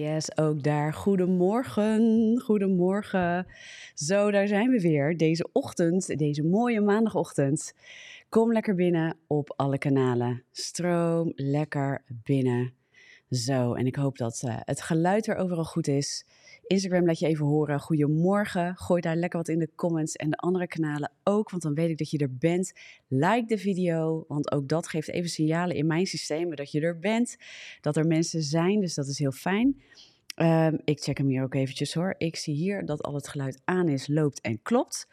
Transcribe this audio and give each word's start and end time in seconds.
Yes, 0.00 0.36
ook 0.36 0.62
daar. 0.62 0.92
Goedemorgen, 0.94 2.40
goedemorgen. 2.44 3.46
Zo, 3.94 4.30
daar 4.30 4.46
zijn 4.46 4.70
we 4.70 4.80
weer. 4.80 5.16
Deze 5.16 5.48
ochtend, 5.52 6.18
deze 6.18 6.42
mooie 6.42 6.80
maandagochtend. 6.80 7.74
Kom 8.28 8.52
lekker 8.52 8.74
binnen 8.74 9.16
op 9.26 9.52
alle 9.56 9.78
kanalen. 9.78 10.42
Stroom 10.50 11.32
lekker 11.34 12.04
binnen. 12.08 12.72
Zo, 13.30 13.74
en 13.74 13.86
ik 13.86 13.96
hoop 13.96 14.18
dat 14.18 14.42
uh, 14.44 14.56
het 14.60 14.80
geluid 14.80 15.26
er 15.26 15.36
overal 15.36 15.64
goed 15.64 15.88
is. 15.88 16.26
Instagram 16.70 17.06
laat 17.06 17.18
je 17.18 17.26
even 17.26 17.46
horen. 17.46 17.80
Goedemorgen. 17.80 18.76
Gooi 18.76 19.00
daar 19.00 19.16
lekker 19.16 19.38
wat 19.38 19.48
in 19.48 19.58
de 19.58 19.70
comments 19.74 20.16
en 20.16 20.30
de 20.30 20.36
andere 20.36 20.66
kanalen 20.66 21.12
ook, 21.24 21.50
want 21.50 21.62
dan 21.62 21.74
weet 21.74 21.90
ik 21.90 21.98
dat 21.98 22.10
je 22.10 22.18
er 22.18 22.36
bent. 22.36 22.72
Like 23.08 23.46
de 23.46 23.58
video, 23.58 24.24
want 24.28 24.52
ook 24.52 24.68
dat 24.68 24.88
geeft 24.88 25.10
even 25.10 25.30
signalen 25.30 25.76
in 25.76 25.86
mijn 25.86 26.06
systemen 26.06 26.56
dat 26.56 26.70
je 26.70 26.80
er 26.80 26.98
bent, 26.98 27.36
dat 27.80 27.96
er 27.96 28.06
mensen 28.06 28.42
zijn, 28.42 28.80
dus 28.80 28.94
dat 28.94 29.06
is 29.06 29.18
heel 29.18 29.32
fijn. 29.32 29.80
Um, 30.36 30.80
ik 30.84 31.00
check 31.00 31.18
hem 31.18 31.28
hier 31.28 31.42
ook 31.42 31.54
eventjes 31.54 31.94
hoor. 31.94 32.14
Ik 32.18 32.36
zie 32.36 32.54
hier 32.54 32.84
dat 32.84 33.02
al 33.02 33.14
het 33.14 33.28
geluid 33.28 33.60
aan 33.64 33.88
is, 33.88 34.08
loopt 34.08 34.40
en 34.40 34.62
klopt. 34.62 35.08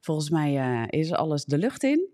Volgens 0.00 0.30
mij 0.30 0.54
uh, 0.54 1.00
is 1.00 1.12
alles 1.12 1.44
de 1.44 1.58
lucht 1.58 1.82
in. 1.82 2.08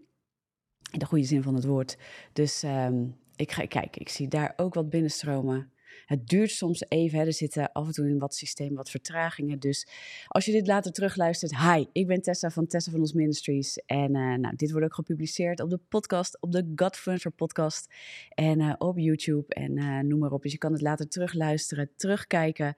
In 0.92 0.98
de 0.98 1.06
goede 1.06 1.24
zin 1.24 1.42
van 1.42 1.54
het 1.54 1.64
woord. 1.64 1.96
Dus 2.32 2.62
um, 2.62 3.16
ik 3.36 3.52
ga 3.52 3.66
kijken. 3.66 4.00
Ik 4.00 4.08
zie 4.08 4.28
daar 4.28 4.52
ook 4.56 4.74
wat 4.74 4.90
binnenstromen. 4.90 5.70
Het 6.06 6.28
duurt 6.28 6.50
soms 6.50 6.84
even. 6.88 7.18
Hè. 7.18 7.24
Er 7.24 7.32
zitten 7.32 7.72
af 7.72 7.86
en 7.86 7.92
toe 7.92 8.08
in 8.08 8.18
wat 8.18 8.34
systeem 8.34 8.74
wat 8.74 8.90
vertragingen. 8.90 9.58
Dus 9.58 9.86
als 10.26 10.44
je 10.44 10.52
dit 10.52 10.66
later 10.66 10.92
terugluistert. 10.92 11.58
Hi, 11.58 11.84
ik 11.92 12.06
ben 12.06 12.22
Tessa 12.22 12.50
van 12.50 12.66
Tessa 12.66 12.90
van 12.90 13.00
ons 13.00 13.12
Ministries. 13.12 13.76
En 13.86 14.14
uh, 14.16 14.34
nou, 14.34 14.56
dit 14.56 14.70
wordt 14.70 14.86
ook 14.86 14.94
gepubliceerd 14.94 15.60
op 15.60 15.70
de 15.70 15.80
podcast, 15.88 16.40
op 16.40 16.52
de 16.52 16.72
Godfluencer 16.74 17.30
podcast. 17.30 17.94
En 18.28 18.60
uh, 18.60 18.74
op 18.78 18.98
YouTube 18.98 19.54
en 19.54 19.76
uh, 19.76 19.98
noem 19.98 20.18
maar 20.18 20.32
op. 20.32 20.42
Dus 20.42 20.52
je 20.52 20.58
kan 20.58 20.72
het 20.72 20.80
later 20.80 21.08
terugluisteren, 21.08 21.90
terugkijken. 21.96 22.76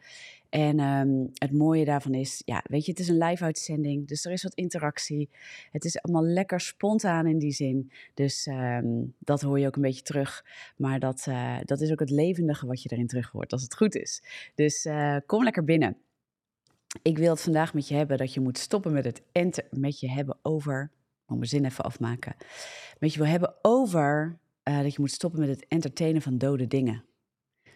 En 0.48 0.80
um, 0.80 1.30
het 1.34 1.52
mooie 1.52 1.84
daarvan 1.84 2.14
is, 2.14 2.42
ja, 2.44 2.64
weet 2.68 2.84
je, 2.84 2.90
het 2.90 3.00
is 3.00 3.08
een 3.08 3.18
live 3.18 3.44
uitzending, 3.44 4.08
dus 4.08 4.24
er 4.24 4.32
is 4.32 4.42
wat 4.42 4.54
interactie. 4.54 5.30
Het 5.70 5.84
is 5.84 6.02
allemaal 6.02 6.24
lekker 6.24 6.60
spontaan 6.60 7.26
in 7.26 7.38
die 7.38 7.52
zin. 7.52 7.92
Dus 8.14 8.46
um, 8.46 9.14
dat 9.18 9.40
hoor 9.40 9.58
je 9.58 9.66
ook 9.66 9.76
een 9.76 9.82
beetje 9.82 10.02
terug. 10.02 10.44
Maar 10.76 11.00
dat, 11.00 11.26
uh, 11.28 11.58
dat 11.64 11.80
is 11.80 11.90
ook 11.90 12.00
het 12.00 12.10
levendige 12.10 12.66
wat 12.66 12.82
je 12.82 12.88
erin 12.92 13.06
terug 13.06 13.30
hoort, 13.30 13.52
als 13.52 13.62
het 13.62 13.76
goed 13.76 13.94
is. 13.94 14.22
Dus 14.54 14.84
uh, 14.84 15.16
kom 15.26 15.42
lekker 15.42 15.64
binnen. 15.64 15.96
Ik 17.02 17.18
wil 17.18 17.30
het 17.30 17.40
vandaag 17.40 17.74
met 17.74 17.88
je 17.88 17.94
hebben 17.94 18.18
dat 18.18 18.34
je 18.34 18.40
moet 18.40 18.58
stoppen 18.58 18.92
met 18.92 19.04
het 19.04 19.22
enter, 19.32 19.66
met 19.70 20.00
je 20.00 20.10
hebben 20.10 20.38
over, 20.42 20.90
moet 21.26 21.38
mijn 21.38 21.50
zin 21.50 21.64
even 21.64 21.84
afmaken, 21.84 22.36
met 22.98 23.12
je 23.12 23.18
wil 23.18 23.28
hebben 23.28 23.54
over 23.62 24.38
uh, 24.64 24.82
dat 24.82 24.92
je 24.92 25.00
moet 25.00 25.10
stoppen 25.10 25.40
met 25.40 25.48
het 25.48 25.66
entertainen 25.68 26.22
van 26.22 26.38
dode 26.38 26.66
dingen. 26.66 27.04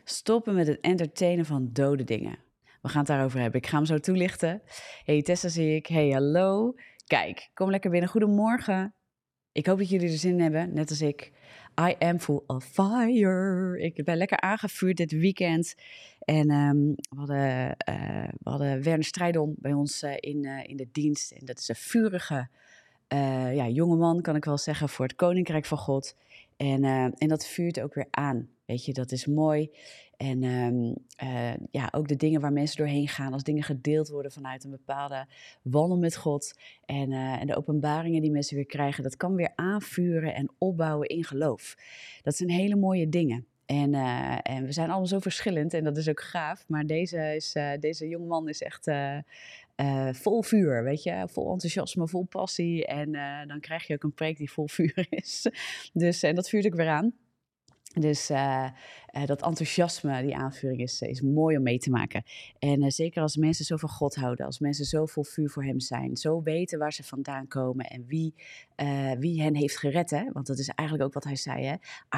Stoppen 0.05 0.55
met 0.55 0.67
het 0.67 0.81
entertainen 0.81 1.47
van 1.47 1.71
dode 1.73 2.05
dingen. 2.05 2.39
We 2.83 2.89
gaan 2.89 2.99
het 2.99 3.09
daarover 3.09 3.41
hebben. 3.41 3.61
Ik 3.61 3.67
ga 3.67 3.77
hem 3.77 3.87
zo 3.87 3.99
toelichten. 3.99 4.63
Hey 5.05 5.23
Tessa 5.23 5.49
zie 5.49 5.75
ik. 5.75 5.87
Hey 5.87 6.11
hallo. 6.11 6.75
Kijk, 7.07 7.51
kom 7.55 7.71
lekker 7.71 7.91
binnen. 7.91 8.09
Goedemorgen. 8.09 8.95
Ik 9.53 9.67
hoop 9.67 9.79
dat 9.79 9.89
jullie 9.89 10.11
er 10.11 10.19
zin 10.19 10.33
in 10.33 10.41
hebben, 10.41 10.75
net 10.75 10.91
als 10.91 11.01
ik. 11.01 11.33
I 11.81 11.95
am 11.99 12.19
full 12.19 12.43
of 12.47 12.65
fire. 12.65 13.79
Ik 13.81 14.05
ben 14.05 14.17
lekker 14.17 14.41
aangevuurd 14.41 14.97
dit 14.97 15.13
weekend. 15.13 15.75
En 16.19 16.51
um, 16.51 16.95
we, 16.95 17.17
hadden, 17.17 17.77
uh, 17.89 18.29
we 18.39 18.51
hadden 18.51 18.83
Werner 18.83 19.05
Strijdom 19.05 19.55
bij 19.59 19.73
ons 19.73 20.03
uh, 20.03 20.13
in, 20.17 20.45
uh, 20.45 20.69
in 20.69 20.77
de 20.77 20.89
dienst. 20.93 21.31
En 21.31 21.47
dat 21.47 21.59
is 21.59 21.69
een 21.69 21.75
vurige 21.75 22.49
ja, 23.55 23.69
jongeman, 23.69 24.21
kan 24.21 24.37
ik 24.37 24.45
wel 24.45 24.59
zeggen, 24.59 24.89
voor 24.89 25.05
het 25.05 25.15
Koninkrijk 25.15 25.65
van 25.65 25.79
God. 25.79 26.17
En, 26.63 26.85
en 27.19 27.29
dat 27.29 27.47
vuurt 27.47 27.81
ook 27.81 27.95
weer 27.95 28.09
aan. 28.11 28.49
Weet 28.65 28.85
je, 28.85 28.93
dat 28.93 29.13
is 29.13 29.27
mooi. 29.27 29.71
En 30.17 30.43
um, 30.43 30.95
uh, 31.23 31.55
ja, 31.71 31.89
ook 31.91 32.09
de 32.09 32.17
dingen 32.17 32.41
waar 32.41 32.53
mensen 32.53 32.77
doorheen 32.77 33.09
gaan, 33.09 33.33
als 33.33 33.43
dingen 33.43 33.63
gedeeld 33.63 34.09
worden 34.09 34.33
vanuit 34.33 34.65
een 34.65 34.71
bepaalde 34.71 35.27
wandel 35.63 35.99
met 35.99 36.17
God. 36.17 36.59
En, 36.85 37.11
uh, 37.11 37.41
en 37.41 37.47
de 37.47 37.57
openbaringen 37.57 38.23
die 38.23 38.31
mensen 38.31 38.57
weer 38.57 38.67
krijgen, 38.67 39.03
dat 39.03 39.17
kan 39.17 39.35
weer 39.35 39.53
aanvuren 39.55 40.35
en 40.35 40.51
opbouwen 40.59 41.09
in 41.09 41.25
geloof. 41.25 41.77
Dat 42.23 42.37
zijn 42.37 42.51
hele 42.51 42.77
mooie 42.77 43.09
dingen. 43.09 43.47
En, 43.67 43.95
en 44.43 44.65
we 44.65 44.73
zijn 44.73 44.89
allemaal 44.89 45.07
zo 45.07 45.19
verschillend 45.19 45.75
en 45.75 45.85
dat 45.85 45.97
is 45.97 46.09
ook 46.09 46.21
gaaf. 46.21 46.65
Maar 46.69 46.87
deze, 46.87 47.35
is, 47.35 47.57
deze 47.81 48.09
jongeman 48.09 48.49
is 48.49 48.63
echt 48.63 48.87
vol 50.13 50.43
vuur, 50.43 50.85
weet 50.85 51.03
je. 51.03 51.29
Vol 51.29 51.53
enthousiasme, 51.53 52.09
vol 52.09 52.25
passie. 52.25 52.87
En 52.87 53.13
dan 53.49 53.61
krijg 53.61 53.87
je 53.87 53.95
ook 53.95 54.03
een 54.03 54.15
preek 54.15 54.37
die 54.37 54.53
vol 54.53 54.69
vuur 54.79 55.07
is. 55.11 55.51
Dus 55.93 56.23
en 56.23 56.35
dat 56.35 56.49
vuurt 56.49 56.67
ook 56.67 56.75
weer 56.75 56.89
aan. 56.89 57.15
Dus 58.01 58.31
uh, 58.31 58.69
uh, 59.13 59.27
dat 59.27 59.43
enthousiasme, 59.43 60.23
die 60.23 60.37
aanvuring, 60.37 60.81
is, 60.81 61.01
is 61.01 61.21
mooi 61.21 61.57
om 61.57 61.63
mee 61.63 61.79
te 61.79 61.91
maken. 61.91 62.23
En 62.59 62.83
uh, 62.83 62.89
zeker 62.89 63.23
als 63.23 63.37
mensen 63.37 63.65
zo 63.65 63.77
van 63.77 63.89
God 63.89 64.15
houden, 64.15 64.47
als 64.47 64.59
mensen 64.59 64.85
zo 64.85 65.07
vol 65.07 65.25
vuur 65.25 65.51
voor 65.51 65.65
Hem 65.65 65.81
zijn, 65.81 66.17
zo 66.17 66.43
weten 66.43 66.79
waar 66.79 66.93
ze 66.93 67.03
vandaan 67.03 67.49
komen 67.49 67.87
en 67.87 68.05
wie, 68.07 68.35
wie 69.19 69.43
hen 69.43 69.57
heeft 69.57 69.79
gered. 69.79 70.11
Hè? 70.11 70.25
Want 70.33 70.47
dat 70.47 70.59
is 70.59 70.69
eigenlijk 70.69 71.09
ook 71.09 71.15
wat 71.15 71.25
Hij 71.25 71.37
zei: 71.37 71.65
hè? 71.65 71.75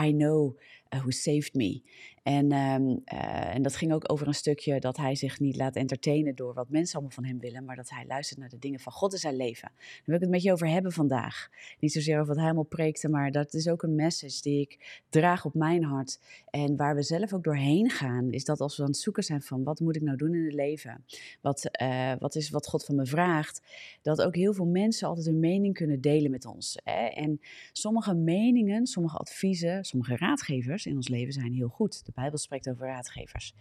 I 0.07 0.13
know 0.13 0.57
who 0.89 1.11
saved 1.11 1.55
me. 1.55 1.83
En, 2.23 2.53
uh, 2.53 3.55
en 3.55 3.63
dat 3.63 3.77
ging 3.77 3.93
ook 3.93 4.13
over 4.13 4.27
een 4.27 4.35
stukje 4.35 4.81
dat 4.81 4.97
hij 4.97 5.15
zich 5.15 5.41
niet 5.41 5.57
laat 5.57 5.77
entertainen 5.77 6.35
door 6.35 6.55
wat 6.55 6.69
mensen 6.69 6.95
allemaal 6.95 7.15
van 7.15 7.25
hem 7.25 7.39
willen, 7.39 7.65
maar 7.65 7.77
dat 7.77 7.91
hij 7.91 8.05
luistert 8.07 8.41
naar 8.41 8.49
de 8.49 8.59
dingen 8.59 8.81
van 8.81 8.93
God 8.93 9.13
in 9.13 9.19
zijn 9.19 9.37
leven. 9.37 9.73
Daar 9.75 10.03
wil 10.05 10.15
ik 10.15 10.21
het 10.21 10.31
met 10.31 10.43
je 10.43 10.53
over 10.53 10.69
hebben 10.69 10.93
vandaag. 10.93 11.49
Niet 11.79 11.93
zozeer 11.93 12.15
over 12.15 12.27
wat 12.27 12.37
hij 12.37 12.45
allemaal 12.45 12.65
preekte, 12.65 13.09
maar 13.09 13.31
dat 13.31 13.55
is 13.55 13.69
ook 13.69 13.83
een 13.83 13.95
message 13.95 14.43
die 14.43 14.61
ik 14.61 15.03
draag 15.09 15.45
op 15.45 15.55
mijn 15.55 15.85
hart. 15.85 16.21
En 16.51 16.77
waar 16.77 16.84
we 16.93 17.03
zelf 17.03 17.33
ook 17.33 17.45
doorheen 17.45 17.91
gaan, 17.91 18.33
is 18.33 18.45
dat 18.45 18.61
als 18.61 18.77
we 18.77 18.83
aan 18.83 18.89
het 18.89 18.99
zoeken 18.99 19.23
zijn 19.23 19.43
van 19.43 19.63
wat 19.63 19.81
moet 19.81 19.97
ik 19.97 20.03
nou 20.03 20.17
doen 20.17 20.35
in 20.35 20.45
het 20.45 20.55
leven? 20.55 21.05
Wat, 21.41 21.71
uh, 21.83 22.13
wat 22.19 22.35
is 22.35 22.51
wat 22.51 22.67
God 22.67 22.85
van 22.85 22.95
me 22.95 23.07
vraagt? 23.07 23.63
Dat 24.03 24.23
ook 24.23 24.35
heel 24.35 24.53
veel 24.53 24.67
mensen 24.67 25.09
altijd 25.09 25.27
hun 25.27 25.41
mening 25.41 25.75
kunnen 25.75 26.01
delen 26.01 26.31
met 26.31 26.45
ons. 26.45 26.79
Hè? 26.85 27.07
En 27.07 27.41
sommige 27.73 28.15
meningen, 28.15 28.87
sommige 28.87 29.17
adviezen, 29.17 29.85
sommige 29.85 30.17
raadgevers 30.17 30.87
in 30.87 30.97
ons 30.97 31.09
leven 31.09 31.33
zijn 31.33 31.53
heel 31.53 31.69
goed. 31.69 32.07
De 32.07 32.13
Bijbel 32.15 32.39
spreekt 32.39 32.69
over 32.69 32.87
raadgevers. 32.87 33.55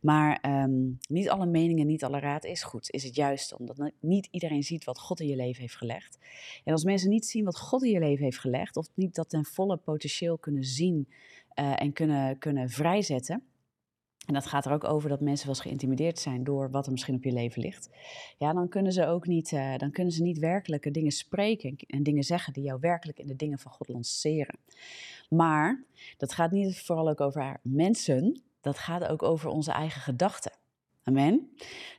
Maar 0.00 0.62
um, 0.64 0.98
niet 1.08 1.28
alle 1.28 1.46
meningen, 1.46 1.86
niet 1.86 2.04
alle 2.04 2.18
raad 2.18 2.44
is 2.44 2.62
goed. 2.62 2.90
Is 2.90 3.04
het 3.04 3.14
juist 3.14 3.54
omdat 3.54 3.92
niet 4.00 4.28
iedereen 4.30 4.62
ziet 4.62 4.84
wat 4.84 4.98
God 4.98 5.20
in 5.20 5.26
je 5.26 5.36
leven 5.36 5.60
heeft 5.60 5.76
gelegd. 5.76 6.18
En 6.64 6.72
als 6.72 6.84
mensen 6.84 7.10
niet 7.10 7.26
zien 7.26 7.44
wat 7.44 7.58
God 7.58 7.82
in 7.82 7.90
je 7.90 7.98
leven 7.98 8.24
heeft 8.24 8.38
gelegd, 8.38 8.76
of 8.76 8.88
niet 8.94 9.14
dat 9.14 9.28
ten 9.28 9.44
volle 9.44 9.76
potentieel 9.76 10.38
kunnen 10.38 10.64
zien 10.64 11.08
uh, 11.60 11.82
en 11.82 11.92
kunnen, 11.92 12.38
kunnen 12.38 12.68
vrijzetten. 12.68 13.42
En 14.26 14.34
dat 14.34 14.46
gaat 14.46 14.66
er 14.66 14.72
ook 14.72 14.84
over 14.84 15.08
dat 15.08 15.20
mensen 15.20 15.46
wel 15.46 15.54
eens 15.54 15.64
geïntimideerd 15.64 16.18
zijn 16.18 16.44
door 16.44 16.70
wat 16.70 16.86
er 16.86 16.92
misschien 16.92 17.14
op 17.14 17.24
je 17.24 17.32
leven 17.32 17.62
ligt. 17.62 17.90
Ja, 18.38 18.52
dan 18.52 18.68
kunnen 18.68 18.92
ze 18.92 19.06
ook 19.06 19.26
niet, 19.26 19.52
uh, 19.52 19.76
dan 19.76 19.90
kunnen 19.90 20.12
ze 20.12 20.22
niet 20.22 20.38
werkelijke 20.38 20.90
dingen 20.90 21.10
spreken 21.10 21.76
en 21.86 22.02
dingen 22.02 22.22
zeggen 22.22 22.52
die 22.52 22.62
jou 22.62 22.80
werkelijk 22.80 23.18
in 23.18 23.26
de 23.26 23.36
dingen 23.36 23.58
van 23.58 23.72
God 23.72 23.88
lanceren. 23.88 24.58
Maar 25.28 25.84
dat 26.16 26.32
gaat 26.32 26.50
niet 26.50 26.80
vooral 26.80 27.08
ook 27.08 27.20
over 27.20 27.60
mensen, 27.62 28.42
dat 28.60 28.78
gaat 28.78 29.06
ook 29.06 29.22
over 29.22 29.50
onze 29.50 29.72
eigen 29.72 30.00
gedachten. 30.00 30.52
Amen. 31.02 31.50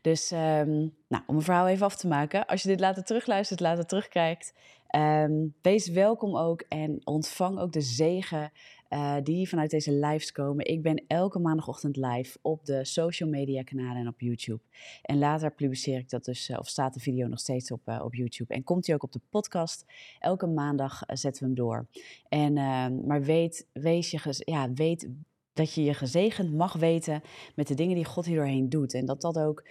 Dus 0.01 0.31
um, 0.31 0.95
nou, 1.07 1.23
om 1.25 1.35
een 1.35 1.41
verhaal 1.41 1.67
even 1.67 1.85
af 1.85 1.95
te 1.95 2.07
maken. 2.07 2.45
Als 2.45 2.61
je 2.61 2.69
dit 2.69 2.79
later 2.79 3.03
terugluistert, 3.03 3.59
later 3.59 3.85
terugkijkt. 3.85 4.53
Um, 4.95 5.53
wees 5.61 5.87
welkom 5.87 6.37
ook 6.37 6.61
en 6.61 7.01
ontvang 7.03 7.59
ook 7.59 7.71
de 7.71 7.81
zegen 7.81 8.51
uh, 8.89 9.15
die 9.23 9.49
vanuit 9.49 9.69
deze 9.69 9.91
lives 9.91 10.31
komen. 10.31 10.65
Ik 10.65 10.81
ben 10.81 11.03
elke 11.07 11.39
maandagochtend 11.39 11.95
live 11.95 12.37
op 12.41 12.65
de 12.65 12.85
social 12.85 13.29
media 13.29 13.63
kanalen 13.63 14.01
en 14.01 14.07
op 14.07 14.19
YouTube. 14.21 14.61
En 15.01 15.17
later 15.17 15.51
publiceer 15.51 15.97
ik 15.97 16.09
dat 16.09 16.25
dus, 16.25 16.49
uh, 16.49 16.57
of 16.59 16.67
staat 16.67 16.93
de 16.93 16.99
video 16.99 17.27
nog 17.27 17.39
steeds 17.39 17.71
op, 17.71 17.81
uh, 17.85 18.01
op 18.03 18.15
YouTube. 18.15 18.53
En 18.53 18.63
komt 18.63 18.85
hij 18.85 18.95
ook 18.95 19.03
op 19.03 19.11
de 19.11 19.21
podcast. 19.29 19.85
Elke 20.19 20.47
maandag 20.47 21.01
zetten 21.05 21.41
we 21.41 21.47
hem 21.47 21.55
door. 21.55 21.87
En, 22.29 22.57
ehm, 22.57 23.05
maar 23.05 23.21
weet, 23.21 23.67
wees 23.73 24.11
je, 24.11 24.19
ja, 24.45 24.73
weet 24.73 25.09
dat 25.53 25.73
je 25.73 25.83
je 25.83 25.93
gezegend 25.93 26.53
mag 26.53 26.73
weten 26.73 27.21
met 27.55 27.67
de 27.67 27.75
dingen 27.75 27.95
die 27.95 28.05
God 28.05 28.25
hier 28.25 28.35
doorheen 28.35 28.69
doet. 28.69 28.93
En 28.93 29.05
dat 29.05 29.21
dat 29.21 29.39
ook 29.39 29.63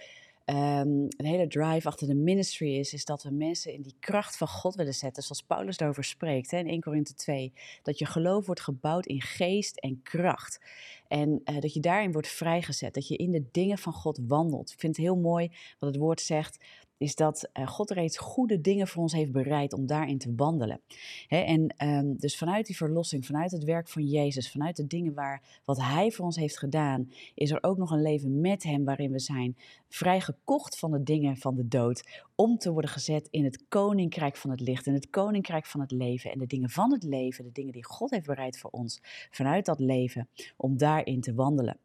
um, 0.49 1.07
een 1.17 1.25
hele 1.25 1.47
drive 1.47 1.87
achter 1.87 2.07
de 2.07 2.15
ministry 2.15 2.75
is, 2.75 2.93
is 2.93 3.05
dat 3.05 3.23
we 3.23 3.31
mensen 3.31 3.73
in 3.73 3.81
die 3.81 3.95
kracht 3.99 4.37
van 4.37 4.47
God 4.47 4.75
willen 4.75 4.93
zetten, 4.93 5.23
zoals 5.23 5.41
Paulus 5.41 5.77
daarover 5.77 6.03
spreekt 6.03 6.51
hè, 6.51 6.57
in 6.57 6.67
1 6.67 6.81
Korinthe 6.81 7.13
2. 7.13 7.53
Dat 7.81 7.99
je 7.99 8.05
geloof 8.05 8.45
wordt 8.45 8.61
gebouwd 8.61 9.05
in 9.05 9.21
geest 9.21 9.77
en 9.77 10.01
kracht. 10.03 10.61
En 11.07 11.41
uh, 11.45 11.59
dat 11.59 11.73
je 11.73 11.79
daarin 11.79 12.11
wordt 12.11 12.27
vrijgezet, 12.27 12.93
dat 12.93 13.07
je 13.07 13.15
in 13.15 13.31
de 13.31 13.45
dingen 13.51 13.77
van 13.77 13.93
God 13.93 14.19
wandelt. 14.27 14.71
Ik 14.71 14.79
vind 14.79 14.95
het 14.95 15.05
heel 15.05 15.17
mooi 15.17 15.51
wat 15.79 15.89
het 15.89 15.99
woord 15.99 16.21
zegt 16.21 16.65
is 16.99 17.15
dat 17.15 17.49
uh, 17.53 17.67
God 17.67 17.91
reeds 17.91 18.17
goede 18.17 18.61
dingen 18.61 18.87
voor 18.87 19.01
ons 19.01 19.13
heeft 19.13 19.31
bereid 19.31 19.73
om 19.73 19.85
daarin 19.85 20.17
te 20.17 20.33
wandelen. 20.35 20.81
En 21.27 21.87
um, 21.87 22.17
dus 22.17 22.37
vanuit 22.37 22.65
die 22.65 22.75
verlossing, 22.75 23.25
vanuit 23.25 23.51
het 23.51 23.63
werk 23.63 23.89
van 23.89 24.03
Jezus, 24.03 24.51
vanuit 24.51 24.75
de 24.75 24.87
dingen 24.87 25.13
waar 25.13 25.61
wat 25.65 25.81
Hij 25.81 26.11
voor 26.11 26.25
ons 26.25 26.35
heeft 26.35 26.57
gedaan, 26.57 27.11
is 27.35 27.51
er 27.51 27.63
ook 27.63 27.77
nog 27.77 27.91
een 27.91 28.01
leven 28.01 28.41
met 28.41 28.63
Hem 28.63 28.85
waarin 28.85 29.11
we 29.11 29.19
zijn 29.19 29.57
vrijgekocht 29.87 30.79
van 30.79 30.91
de 30.91 31.03
dingen 31.03 31.37
van 31.37 31.55
de 31.55 31.67
dood, 31.67 32.23
om 32.35 32.57
te 32.57 32.71
worden 32.71 32.91
gezet 32.91 33.27
in 33.31 33.43
het 33.43 33.67
koninkrijk 33.67 34.37
van 34.37 34.49
het 34.49 34.59
licht, 34.59 34.87
in 34.87 34.93
het 34.93 35.09
koninkrijk 35.09 35.65
van 35.65 35.79
het 35.79 35.91
leven 35.91 36.31
en 36.31 36.39
de 36.39 36.47
dingen 36.47 36.69
van 36.69 36.91
het 36.91 37.03
leven, 37.03 37.43
de 37.43 37.51
dingen 37.51 37.73
die 37.73 37.85
God 37.85 38.09
heeft 38.09 38.25
bereid 38.25 38.57
voor 38.57 38.69
ons, 38.69 38.99
vanuit 39.31 39.65
dat 39.65 39.79
leven, 39.79 40.27
om 40.57 40.77
daarin 40.77 41.21
te 41.21 41.33
wandelen. 41.33 41.77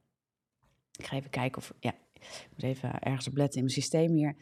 Ik 0.98 1.06
ga 1.06 1.16
even 1.16 1.30
kijken 1.30 1.62
of. 1.62 1.72
Ja, 1.80 1.94
ik 2.24 2.48
moet 2.50 2.62
even 2.62 2.98
ergens 2.98 3.28
op 3.28 3.36
letten 3.36 3.58
in 3.58 3.64
mijn 3.64 3.80
systeem 3.80 4.12
hier. 4.12 4.36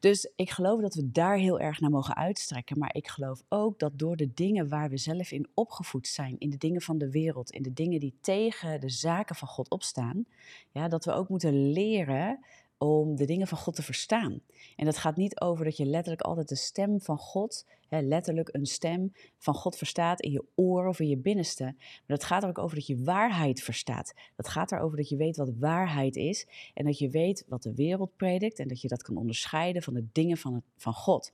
Dus 0.00 0.30
ik 0.36 0.50
geloof 0.50 0.80
dat 0.80 0.94
we 0.94 1.10
daar 1.10 1.36
heel 1.36 1.60
erg 1.60 1.80
naar 1.80 1.90
mogen 1.90 2.16
uitstrekken. 2.16 2.78
Maar 2.78 2.94
ik 2.94 3.08
geloof 3.08 3.42
ook 3.48 3.78
dat 3.78 3.98
door 3.98 4.16
de 4.16 4.32
dingen 4.34 4.68
waar 4.68 4.90
we 4.90 4.96
zelf 4.96 5.30
in 5.30 5.48
opgevoed 5.54 6.06
zijn, 6.06 6.38
in 6.38 6.50
de 6.50 6.56
dingen 6.56 6.80
van 6.80 6.98
de 6.98 7.10
wereld, 7.10 7.50
in 7.50 7.62
de 7.62 7.72
dingen 7.72 8.00
die 8.00 8.14
tegen 8.20 8.80
de 8.80 8.90
zaken 8.90 9.36
van 9.36 9.48
God 9.48 9.70
opstaan, 9.70 10.26
ja, 10.72 10.88
dat 10.88 11.04
we 11.04 11.12
ook 11.12 11.28
moeten 11.28 11.72
leren 11.72 12.44
om 12.78 13.16
de 13.16 13.24
dingen 13.24 13.46
van 13.46 13.58
God 13.58 13.74
te 13.74 13.82
verstaan. 13.82 14.40
En 14.76 14.84
dat 14.84 14.98
gaat 14.98 15.16
niet 15.16 15.40
over 15.40 15.64
dat 15.64 15.76
je 15.76 15.84
letterlijk 15.84 16.22
altijd 16.22 16.48
de 16.48 16.56
stem 16.56 17.00
van 17.00 17.18
God, 17.18 17.66
letterlijk 17.88 18.48
een 18.52 18.66
stem 18.66 19.12
van 19.38 19.54
God 19.54 19.76
verstaat 19.76 20.20
in 20.20 20.30
je 20.30 20.44
oren 20.54 20.88
of 20.88 21.00
in 21.00 21.08
je 21.08 21.18
binnenste. 21.18 21.64
Maar 21.64 22.02
dat 22.06 22.24
gaat 22.24 22.42
er 22.42 22.48
ook 22.48 22.58
over 22.58 22.76
dat 22.76 22.86
je 22.86 23.02
waarheid 23.02 23.62
verstaat. 23.62 24.14
Dat 24.36 24.48
gaat 24.48 24.72
erover 24.72 24.96
dat 24.96 25.08
je 25.08 25.16
weet 25.16 25.36
wat 25.36 25.52
waarheid 25.58 26.16
is 26.16 26.46
en 26.74 26.84
dat 26.84 26.98
je 26.98 27.10
weet 27.10 27.44
wat 27.48 27.62
de 27.62 27.74
wereld 27.74 28.16
predikt 28.16 28.58
en 28.58 28.68
dat 28.68 28.80
je 28.80 28.88
dat 28.88 29.02
kan 29.02 29.16
onderscheiden 29.16 29.82
van 29.82 29.94
de 29.94 30.06
dingen 30.12 30.36
van, 30.36 30.54
het, 30.54 30.64
van 30.76 30.94
God. 30.94 31.32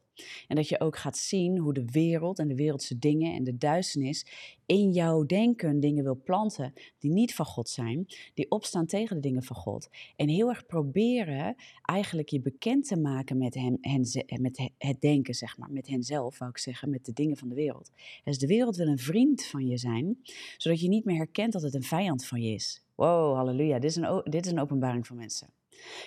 En 0.49 0.57
dat 0.57 0.69
je 0.69 0.81
ook 0.81 0.97
gaat 0.97 1.17
zien 1.17 1.59
hoe 1.59 1.75
de 1.75 1.85
wereld 1.85 2.39
en 2.39 2.49
de 2.49 2.55
wereldse 2.55 2.99
dingen 2.99 3.35
en 3.35 3.45
de 3.45 3.57
duisternis 3.57 4.27
in 4.67 4.93
jouw 4.93 5.25
denken 5.25 5.81
dingen 5.81 6.05
wil 6.05 6.21
planten 6.25 6.73
die 6.99 7.11
niet 7.11 7.35
van 7.35 7.47
God 7.47 7.69
zijn, 7.69 8.07
die 8.35 8.51
opstaan 8.51 8.87
tegen 8.87 9.17
de 9.17 9.23
dingen 9.23 9.43
van 9.43 9.57
God. 9.57 9.89
En 10.17 10.29
heel 10.29 10.49
erg 10.49 10.67
proberen 10.67 11.57
eigenlijk 11.83 12.29
je 12.29 12.41
bekend 12.41 12.87
te 12.87 13.01
maken 13.01 13.39
met, 13.39 13.55
hem, 13.55 13.79
hen, 13.81 14.07
met 14.41 14.71
het 14.79 15.01
denken, 15.01 15.35
zeg 15.35 15.59
maar, 15.59 15.71
met 15.71 15.87
henzelf, 15.87 16.39
wou 16.45 16.59
zeggen, 16.59 16.91
met 16.91 17.05
de 17.05 17.13
dingen 17.13 17.37
van 17.37 17.49
de 17.49 17.55
wereld. 17.55 17.91
Dus 18.25 18.39
de 18.39 18.47
wereld 18.47 18.77
wil 18.77 18.87
een 18.87 18.99
vriend 18.99 19.45
van 19.45 19.67
je 19.67 19.77
zijn, 19.77 20.19
zodat 20.57 20.81
je 20.81 20.89
niet 20.89 21.05
meer 21.05 21.17
herkent 21.17 21.53
dat 21.53 21.63
het 21.63 21.75
een 21.75 21.83
vijand 21.83 22.27
van 22.27 22.43
je 22.43 22.55
is. 22.55 22.85
Wow, 22.95 23.35
halleluja, 23.35 23.79
dit 23.79 23.91
is 23.91 23.97
een, 23.97 24.23
dit 24.25 24.47
is 24.47 24.53
een 24.53 24.61
openbaring 24.61 25.07
voor 25.07 25.17
mensen. 25.17 25.49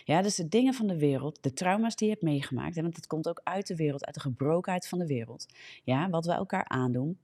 Ja, 0.04 0.22
dus 0.22 0.36
de 0.36 0.48
dingen 0.48 0.74
van 0.74 0.88
de 0.88 0.98
wereld, 0.98 1.44
de 1.44 1.54
trauma's 1.54 1.96
die 1.96 2.08
je 2.08 2.14
hebt 2.14 2.26
meegemaakt, 2.26 2.76
en 2.76 2.82
want 2.82 2.96
dat 2.96 3.08
komt 3.08 3.28
ook 3.28 3.42
uit 3.44 3.68
de 3.68 3.76
wereld, 3.76 4.06
uit 4.06 4.16
de 4.16 4.22
gebrokenheid 4.22 4.88
van 4.88 5.00
de 5.00 5.08
wereld. 5.08 5.46
Ja, 5.84 6.10
wat 6.10 6.26
we 6.26 6.32
elkaar 6.32 6.68
aandoen. 6.68 7.18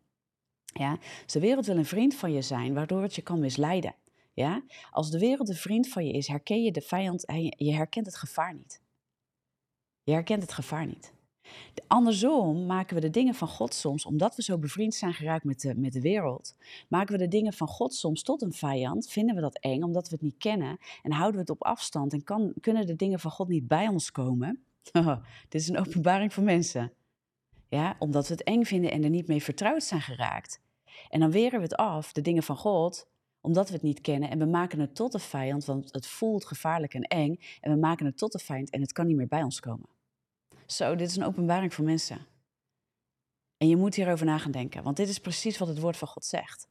Ja, 0.65 0.98
dus 1.24 1.33
de 1.33 1.39
wereld 1.39 1.65
wil 1.65 1.77
een 1.77 1.86
vriend 1.86 2.15
van 2.15 2.33
je 2.33 2.42
zijn, 2.42 2.74
waardoor 2.74 3.01
het 3.01 3.15
je 3.15 3.21
kan 3.21 3.39
misleiden. 3.39 3.95
Ja, 4.33 4.63
als 4.92 5.12
de 5.12 5.19
wereld 5.19 5.50
een 5.50 5.56
vriend 5.56 5.88
van 5.89 6.06
je 6.06 6.13
is, 6.13 6.27
herken 6.27 6.63
je 6.63 6.71
de 6.71 6.81
vijand, 6.81 7.24
je 7.57 7.74
herkent 7.74 8.06
het 8.06 8.15
gevaar 8.15 8.54
niet. 8.54 8.81
Je 10.04 10.12
herkent 10.12 10.42
het 10.42 10.54
gevaar 10.54 10.86
niet. 10.86 11.12
Andersom 11.87 12.65
maken 12.65 12.95
we 12.95 13.01
de 13.01 13.09
dingen 13.09 13.33
van 13.33 13.47
God 13.47 13.73
soms, 13.73 14.05
omdat 14.05 14.35
we 14.35 14.43
zo 14.43 14.57
bevriend 14.57 14.95
zijn 14.95 15.13
geraakt 15.13 15.43
met 15.43 15.61
de, 15.61 15.75
met 15.75 15.93
de 15.93 16.01
wereld, 16.01 16.55
maken 16.87 17.13
we 17.13 17.23
de 17.23 17.27
dingen 17.27 17.53
van 17.53 17.67
God 17.67 17.93
soms 17.93 18.23
tot 18.23 18.41
een 18.41 18.53
vijand, 18.53 19.09
vinden 19.09 19.35
we 19.35 19.41
dat 19.41 19.59
eng 19.59 19.83
omdat 19.83 20.09
we 20.09 20.15
het 20.15 20.23
niet 20.23 20.37
kennen 20.37 20.77
en 21.01 21.11
houden 21.11 21.33
we 21.33 21.39
het 21.39 21.49
op 21.49 21.63
afstand 21.63 22.13
en 22.13 22.23
kan, 22.23 22.53
kunnen 22.61 22.85
de 22.85 22.95
dingen 22.95 23.19
van 23.19 23.31
God 23.31 23.47
niet 23.47 23.67
bij 23.67 23.87
ons 23.87 24.11
komen. 24.11 24.63
dit 25.49 25.61
is 25.61 25.67
een 25.67 25.79
openbaring 25.79 26.33
voor 26.33 26.43
mensen. 26.43 26.91
Ja, 27.69 27.95
omdat 27.99 28.27
we 28.27 28.33
het 28.33 28.43
eng 28.43 28.63
vinden 28.63 28.91
en 28.91 29.03
er 29.03 29.09
niet 29.09 29.27
mee 29.27 29.43
vertrouwd 29.43 29.83
zijn 29.83 30.01
geraakt. 30.01 30.61
En 31.09 31.19
dan 31.19 31.31
weren 31.31 31.59
we 31.59 31.65
het 31.65 31.75
af, 31.75 32.13
de 32.13 32.21
dingen 32.21 32.43
van 32.43 32.57
God, 32.57 33.07
omdat 33.41 33.67
we 33.67 33.73
het 33.73 33.83
niet 33.83 34.01
kennen 34.01 34.29
en 34.29 34.39
we 34.39 34.45
maken 34.45 34.79
het 34.79 34.95
tot 34.95 35.13
een 35.13 35.19
vijand, 35.19 35.65
want 35.65 35.93
het 35.93 36.07
voelt 36.07 36.45
gevaarlijk 36.45 36.93
en 36.93 37.03
eng 37.03 37.39
en 37.61 37.71
we 37.71 37.77
maken 37.77 38.05
het 38.05 38.17
tot 38.17 38.33
een 38.33 38.39
vijand 38.39 38.69
en 38.69 38.81
het 38.81 38.91
kan 38.91 39.07
niet 39.07 39.15
meer 39.15 39.27
bij 39.27 39.43
ons 39.43 39.59
komen. 39.59 39.92
Zo, 40.75 40.95
dit 40.95 41.09
is 41.09 41.15
een 41.15 41.23
openbaring 41.23 41.73
voor 41.73 41.85
mensen. 41.85 42.25
En 43.57 43.67
je 43.67 43.77
moet 43.77 43.95
hierover 43.95 44.25
na 44.25 44.37
gaan 44.37 44.51
denken, 44.51 44.83
want 44.83 44.97
dit 44.97 45.09
is 45.09 45.19
precies 45.19 45.57
wat 45.57 45.67
het 45.67 45.79
woord 45.79 45.97
van 45.97 46.07
God 46.07 46.25
zegt. 46.25 46.67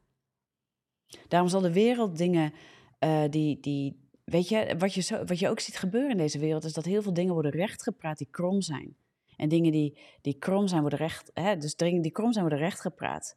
Daarom 1.29 1.49
zal 1.49 1.61
de 1.61 1.73
wereld 1.73 2.17
dingen 2.17 2.53
uh, 3.01 3.25
die, 3.31 3.61
die, 3.61 4.09
weet 4.25 4.49
je, 4.49 4.75
wat 4.79 4.95
je, 4.95 5.25
wat 5.27 5.39
je 5.39 5.49
ook 5.49 5.61
ziet 5.61 5.77
gebeuren 5.77 6.11
in 6.11 6.17
deze 6.17 6.39
wereld, 6.39 6.65
is 6.65 6.73
dat 6.73 6.85
heel 6.85 7.03
veel 7.03 7.13
dingen 7.13 7.35
worden 7.35 7.51
rechtgepraat 7.51 8.19
die 8.19 8.29
krom 8.31 8.63
zijn. 8.63 8.97
En 9.37 9.49
dingen 9.49 9.73
die, 9.73 9.99
die 10.21 10.39
krom 10.39 10.69
zijn 10.69 10.81
worden 10.81 10.99
recht, 10.99 11.31
hè, 11.35 11.57
dus 11.57 11.77
dingen 11.77 12.03
die 12.03 12.13
krom 12.13 12.33
zijn 12.33 12.45
worden 12.45 12.65
rechtgepraat. 12.65 13.37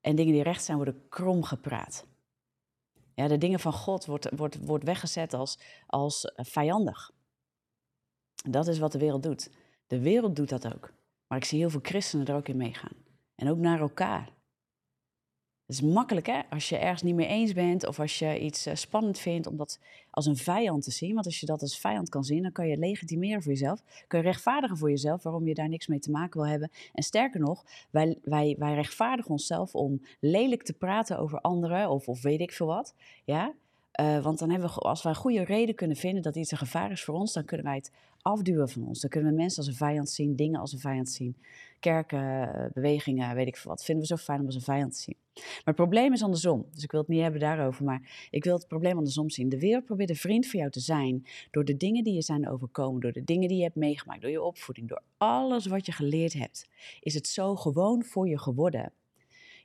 En 0.00 0.16
dingen 0.16 0.32
die 0.32 0.42
recht 0.42 0.64
zijn 0.64 0.76
worden 0.76 1.08
krom 1.08 1.42
gepraat. 1.42 2.06
Ja, 3.14 3.28
de 3.28 3.38
dingen 3.38 3.60
van 3.60 3.72
God 3.72 4.04
wordt, 4.04 4.28
wordt, 4.36 4.58
wordt 4.66 4.84
weggezet 4.84 5.34
als, 5.34 5.58
als 5.86 6.24
eh, 6.24 6.44
vijandig. 6.44 7.10
Dat 8.48 8.66
is 8.66 8.78
wat 8.78 8.92
de 8.92 8.98
wereld 8.98 9.22
doet. 9.22 9.50
De 9.86 10.00
wereld 10.00 10.36
doet 10.36 10.48
dat 10.48 10.74
ook. 10.74 10.92
Maar 11.26 11.38
ik 11.38 11.44
zie 11.44 11.58
heel 11.58 11.70
veel 11.70 11.80
christenen 11.82 12.26
er 12.26 12.34
ook 12.34 12.48
in 12.48 12.56
meegaan. 12.56 12.96
En 13.34 13.50
ook 13.50 13.58
naar 13.58 13.80
elkaar. 13.80 14.32
Het 15.66 15.76
is 15.76 15.82
makkelijk 15.82 16.26
hè, 16.26 16.40
als 16.50 16.68
je 16.68 16.76
ergens 16.76 17.02
niet 17.02 17.14
mee 17.14 17.26
eens 17.26 17.52
bent 17.52 17.86
of 17.86 18.00
als 18.00 18.18
je 18.18 18.40
iets 18.40 18.66
uh, 18.66 18.74
spannend 18.74 19.18
vindt 19.18 19.46
om 19.46 19.56
dat 19.56 19.80
als 20.10 20.26
een 20.26 20.36
vijand 20.36 20.82
te 20.82 20.90
zien. 20.90 21.14
Want 21.14 21.26
als 21.26 21.40
je 21.40 21.46
dat 21.46 21.60
als 21.60 21.78
vijand 21.78 22.08
kan 22.08 22.24
zien, 22.24 22.42
dan 22.42 22.52
kan 22.52 22.68
je 22.68 22.76
legitimeren 22.76 23.42
voor 23.42 23.52
jezelf. 23.52 23.82
Kun 24.06 24.18
je 24.18 24.24
rechtvaardigen 24.24 24.76
voor 24.76 24.90
jezelf 24.90 25.22
waarom 25.22 25.46
je 25.46 25.54
daar 25.54 25.68
niks 25.68 25.86
mee 25.86 25.98
te 25.98 26.10
maken 26.10 26.40
wil 26.40 26.50
hebben. 26.50 26.70
En 26.92 27.02
sterker 27.02 27.40
nog, 27.40 27.64
wij, 27.90 28.18
wij, 28.22 28.56
wij 28.58 28.74
rechtvaardigen 28.74 29.30
onszelf 29.30 29.74
om 29.74 30.02
lelijk 30.20 30.62
te 30.62 30.72
praten 30.72 31.18
over 31.18 31.40
anderen 31.40 31.90
of, 31.90 32.08
of 32.08 32.22
weet 32.22 32.40
ik 32.40 32.52
veel 32.52 32.66
wat. 32.66 32.94
Ja? 33.24 33.54
Uh, 34.00 34.22
want 34.22 34.38
dan 34.38 34.50
hebben 34.50 34.68
we, 34.68 34.74
als 34.74 35.02
we 35.02 35.08
een 35.08 35.14
goede 35.14 35.44
reden 35.44 35.74
kunnen 35.74 35.96
vinden 35.96 36.22
dat 36.22 36.36
iets 36.36 36.50
een 36.50 36.58
gevaar 36.58 36.90
is 36.90 37.04
voor 37.04 37.14
ons, 37.14 37.32
dan 37.32 37.44
kunnen 37.44 37.66
wij 37.66 37.74
het 37.74 37.92
afduwen 38.22 38.68
van 38.68 38.86
ons. 38.86 39.00
Dan 39.00 39.10
kunnen 39.10 39.30
we 39.30 39.36
mensen 39.36 39.58
als 39.58 39.66
een 39.66 39.74
vijand 39.74 40.10
zien, 40.10 40.36
dingen 40.36 40.60
als 40.60 40.72
een 40.72 40.78
vijand 40.78 41.08
zien. 41.08 41.36
Kerken, 41.80 42.52
eh, 42.52 42.70
bewegingen, 42.72 43.34
weet 43.34 43.46
ik 43.46 43.56
veel 43.56 43.70
wat. 43.70 43.84
Vinden 43.84 44.08
we 44.08 44.16
zo 44.16 44.22
fijn 44.22 44.40
om 44.40 44.46
als 44.46 44.54
een 44.54 44.60
vijand 44.60 44.92
te 44.94 45.00
zien. 45.00 45.16
Maar 45.34 45.62
het 45.64 45.74
probleem 45.74 46.12
is 46.12 46.22
andersom. 46.22 46.66
Dus 46.72 46.82
ik 46.82 46.90
wil 46.90 47.00
het 47.00 47.08
niet 47.08 47.20
hebben 47.20 47.40
daarover, 47.40 47.84
maar 47.84 48.28
ik 48.30 48.44
wil 48.44 48.54
het 48.54 48.68
probleem 48.68 48.96
andersom 48.96 49.30
zien. 49.30 49.48
De 49.48 49.58
wereld 49.58 49.84
probeert 49.84 50.10
een 50.10 50.16
vriend 50.16 50.46
voor 50.46 50.58
jou 50.60 50.70
te 50.70 50.80
zijn 50.80 51.26
door 51.50 51.64
de 51.64 51.76
dingen 51.76 52.04
die 52.04 52.14
je 52.14 52.22
zijn 52.22 52.48
overkomen, 52.48 53.00
door 53.00 53.12
de 53.12 53.24
dingen 53.24 53.48
die 53.48 53.56
je 53.56 53.62
hebt 53.62 53.76
meegemaakt, 53.76 54.20
door 54.20 54.30
je 54.30 54.42
opvoeding, 54.42 54.88
door 54.88 55.02
alles 55.18 55.66
wat 55.66 55.86
je 55.86 55.92
geleerd 55.92 56.32
hebt. 56.32 56.68
Is 57.00 57.14
het 57.14 57.26
zo 57.26 57.56
gewoon 57.56 58.04
voor 58.04 58.28
je 58.28 58.38
geworden? 58.38 58.92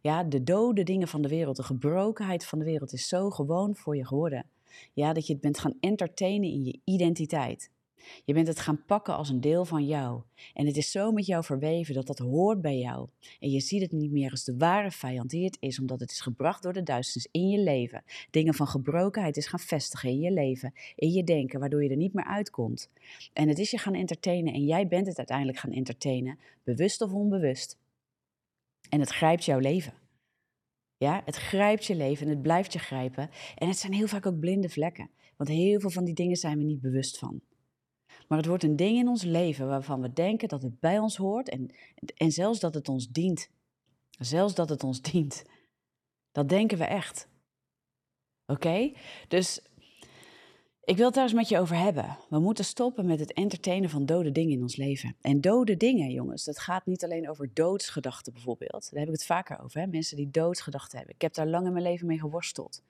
Ja, 0.01 0.23
de 0.23 0.43
dode 0.43 0.83
dingen 0.83 1.07
van 1.07 1.21
de 1.21 1.27
wereld, 1.27 1.55
de 1.55 1.63
gebrokenheid 1.63 2.45
van 2.45 2.59
de 2.59 2.65
wereld 2.65 2.93
is 2.93 3.07
zo 3.07 3.29
gewoon 3.29 3.75
voor 3.75 3.95
je 3.95 4.05
geworden. 4.05 4.45
Ja, 4.93 5.13
dat 5.13 5.27
je 5.27 5.33
het 5.33 5.41
bent 5.41 5.59
gaan 5.59 5.77
entertainen 5.79 6.49
in 6.49 6.63
je 6.63 6.79
identiteit. 6.83 7.71
Je 8.25 8.33
bent 8.33 8.47
het 8.47 8.59
gaan 8.59 8.85
pakken 8.85 9.15
als 9.15 9.29
een 9.29 9.41
deel 9.41 9.65
van 9.65 9.85
jou. 9.85 10.21
En 10.53 10.65
het 10.65 10.77
is 10.77 10.91
zo 10.91 11.11
met 11.11 11.25
jou 11.25 11.43
verweven 11.43 11.93
dat 11.93 12.07
dat 12.07 12.19
hoort 12.19 12.61
bij 12.61 12.77
jou. 12.77 13.07
En 13.39 13.49
je 13.49 13.59
ziet 13.59 13.81
het 13.81 13.91
niet 13.91 14.11
meer 14.11 14.31
als 14.31 14.43
de 14.43 14.57
ware 14.57 14.91
vijand 14.91 15.29
die 15.29 15.45
het 15.45 15.57
is, 15.59 15.79
omdat 15.79 15.99
het 15.99 16.11
is 16.11 16.21
gebracht 16.21 16.63
door 16.63 16.73
de 16.73 16.83
duisternis 16.83 17.29
in 17.31 17.49
je 17.49 17.59
leven. 17.59 18.03
Dingen 18.29 18.53
van 18.53 18.67
gebrokenheid 18.67 19.37
is 19.37 19.47
gaan 19.47 19.59
vestigen 19.59 20.09
in 20.09 20.19
je 20.19 20.31
leven, 20.31 20.73
in 20.95 21.11
je 21.11 21.23
denken, 21.23 21.59
waardoor 21.59 21.83
je 21.83 21.89
er 21.89 21.95
niet 21.95 22.13
meer 22.13 22.25
uitkomt. 22.25 22.89
En 23.33 23.47
het 23.47 23.59
is 23.59 23.71
je 23.71 23.77
gaan 23.77 23.95
entertainen 23.95 24.53
en 24.53 24.65
jij 24.65 24.87
bent 24.87 25.07
het 25.07 25.17
uiteindelijk 25.17 25.57
gaan 25.57 25.71
entertainen, 25.71 26.39
bewust 26.63 27.01
of 27.01 27.13
onbewust. 27.13 27.77
En 28.89 28.99
het 28.99 29.09
grijpt 29.09 29.45
jouw 29.45 29.59
leven. 29.59 29.93
Ja, 30.97 31.21
het 31.25 31.35
grijpt 31.35 31.85
je 31.85 31.95
leven 31.95 32.25
en 32.25 32.31
het 32.31 32.41
blijft 32.41 32.73
je 32.73 32.79
grijpen. 32.79 33.29
En 33.55 33.67
het 33.67 33.77
zijn 33.77 33.93
heel 33.93 34.07
vaak 34.07 34.25
ook 34.25 34.39
blinde 34.39 34.69
vlekken. 34.69 35.09
Want 35.37 35.49
heel 35.49 35.79
veel 35.79 35.89
van 35.89 36.03
die 36.03 36.13
dingen 36.13 36.35
zijn 36.35 36.57
we 36.57 36.63
niet 36.63 36.81
bewust 36.81 37.17
van. 37.17 37.41
Maar 38.27 38.37
het 38.37 38.47
wordt 38.47 38.63
een 38.63 38.75
ding 38.75 38.97
in 38.97 39.07
ons 39.07 39.23
leven 39.23 39.67
waarvan 39.67 40.01
we 40.01 40.13
denken 40.13 40.47
dat 40.47 40.61
het 40.61 40.79
bij 40.79 40.99
ons 40.99 41.17
hoort 41.17 41.49
en, 41.49 41.75
en 42.15 42.31
zelfs 42.31 42.59
dat 42.59 42.73
het 42.73 42.89
ons 42.89 43.07
dient. 43.07 43.49
Zelfs 44.19 44.55
dat 44.55 44.69
het 44.69 44.83
ons 44.83 45.01
dient. 45.11 45.43
Dat 46.31 46.49
denken 46.49 46.77
we 46.77 46.83
echt. 46.83 47.29
Oké? 48.45 48.91
Dus 49.27 49.61
ik 50.89 50.97
wil 50.97 51.05
het 51.05 51.15
daar 51.15 51.23
eens 51.23 51.33
met 51.33 51.49
je 51.49 51.59
over 51.59 51.77
hebben. 51.77 52.17
We 52.29 52.39
moeten 52.39 52.65
stoppen 52.65 53.05
met 53.05 53.19
het 53.19 53.33
entertainen 53.33 53.89
van 53.89 54.05
dode 54.05 54.31
dingen 54.31 54.53
in 54.53 54.61
ons 54.61 54.75
leven. 54.75 55.15
En 55.21 55.41
dode 55.41 55.77
dingen, 55.77 56.11
jongens, 56.11 56.43
dat 56.43 56.59
gaat 56.59 56.85
niet 56.85 57.03
alleen 57.03 57.29
over 57.29 57.53
doodsgedachten 57.53 58.33
bijvoorbeeld. 58.33 58.89
Daar 58.91 58.99
heb 58.99 59.09
ik 59.09 59.13
het 59.13 59.25
vaker 59.25 59.59
over, 59.63 59.79
hè? 59.79 59.87
mensen 59.87 60.17
die 60.17 60.29
doodsgedachten 60.31 60.97
hebben. 60.97 61.15
Ik 61.15 61.21
heb 61.21 61.33
daar 61.33 61.47
lang 61.47 61.65
in 61.65 61.71
mijn 61.71 61.83
leven 61.83 62.07
mee 62.07 62.19
geworsteld. 62.19 62.83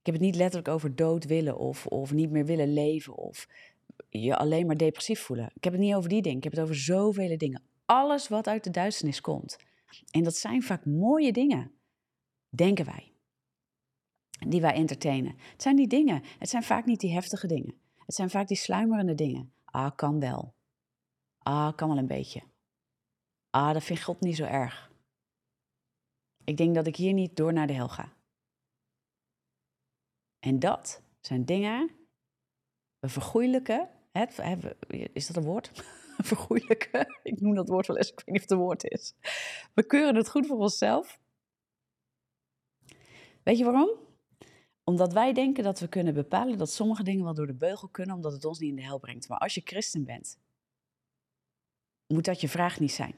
Ik 0.00 0.06
heb 0.06 0.14
het 0.14 0.22
niet 0.24 0.34
letterlijk 0.34 0.68
over 0.68 0.96
dood 0.96 1.24
willen 1.24 1.58
of, 1.58 1.86
of 1.86 2.12
niet 2.12 2.30
meer 2.30 2.44
willen 2.44 2.72
leven 2.72 3.14
of 3.14 3.48
je 4.08 4.36
alleen 4.36 4.66
maar 4.66 4.76
depressief 4.76 5.20
voelen. 5.20 5.50
Ik 5.54 5.64
heb 5.64 5.72
het 5.72 5.82
niet 5.82 5.94
over 5.94 6.08
die 6.08 6.22
dingen, 6.22 6.38
ik 6.38 6.44
heb 6.44 6.52
het 6.52 6.62
over 6.62 6.76
zoveel 6.76 7.38
dingen. 7.38 7.62
Alles 7.84 8.28
wat 8.28 8.46
uit 8.46 8.64
de 8.64 8.70
duisternis 8.70 9.20
komt. 9.20 9.56
En 10.10 10.22
dat 10.22 10.36
zijn 10.36 10.62
vaak 10.62 10.84
mooie 10.84 11.32
dingen, 11.32 11.70
denken 12.48 12.84
wij 12.84 13.15
die 14.38 14.60
wij 14.60 14.72
entertainen. 14.72 15.34
Het 15.52 15.62
zijn 15.62 15.76
die 15.76 15.86
dingen. 15.86 16.22
Het 16.38 16.48
zijn 16.48 16.62
vaak 16.62 16.84
niet 16.84 17.00
die 17.00 17.12
heftige 17.12 17.46
dingen. 17.46 17.74
Het 18.06 18.14
zijn 18.14 18.30
vaak 18.30 18.48
die 18.48 18.56
sluimerende 18.56 19.14
dingen. 19.14 19.52
Ah, 19.64 19.90
kan 19.96 20.20
wel. 20.20 20.54
Ah, 21.38 21.76
kan 21.76 21.88
wel 21.88 21.98
een 21.98 22.06
beetje. 22.06 22.42
Ah, 23.50 23.72
dat 23.72 23.84
vindt 23.84 24.02
God 24.02 24.20
niet 24.20 24.36
zo 24.36 24.44
erg. 24.44 24.90
Ik 26.44 26.56
denk 26.56 26.74
dat 26.74 26.86
ik 26.86 26.96
hier 26.96 27.12
niet 27.12 27.36
door 27.36 27.52
naar 27.52 27.66
de 27.66 27.72
hel 27.72 27.88
ga. 27.88 28.12
En 30.38 30.58
dat 30.58 31.02
zijn 31.20 31.44
dingen, 31.44 31.90
we 32.98 33.08
vergoeilijken, 33.08 33.90
is 35.12 35.26
dat 35.26 35.36
een 35.36 35.44
woord? 35.44 35.70
vergoeilijken, 36.30 37.20
ik 37.22 37.40
noem 37.40 37.54
dat 37.54 37.68
woord 37.68 37.86
wel 37.86 37.96
eens, 37.96 38.10
ik 38.10 38.16
weet 38.16 38.26
niet 38.26 38.36
of 38.36 38.42
het 38.42 38.50
een 38.50 38.64
woord 38.64 38.84
is. 38.84 39.14
We 39.74 39.86
keuren 39.86 40.14
het 40.14 40.30
goed 40.30 40.46
voor 40.46 40.58
onszelf. 40.58 41.20
Weet 43.42 43.58
je 43.58 43.64
waarom? 43.64 44.05
Omdat 44.90 45.12
wij 45.12 45.32
denken 45.32 45.64
dat 45.64 45.80
we 45.80 45.88
kunnen 45.88 46.14
bepalen 46.14 46.58
dat 46.58 46.70
sommige 46.70 47.02
dingen 47.02 47.24
wel 47.24 47.34
door 47.34 47.46
de 47.46 47.54
beugel 47.54 47.88
kunnen, 47.88 48.14
omdat 48.14 48.32
het 48.32 48.44
ons 48.44 48.58
niet 48.58 48.70
in 48.70 48.76
de 48.76 48.82
hel 48.82 48.98
brengt. 48.98 49.28
Maar 49.28 49.38
als 49.38 49.54
je 49.54 49.60
christen 49.64 50.04
bent, 50.04 50.38
moet 52.06 52.24
dat 52.24 52.40
je 52.40 52.48
vraag 52.48 52.80
niet 52.80 52.92
zijn. 52.92 53.14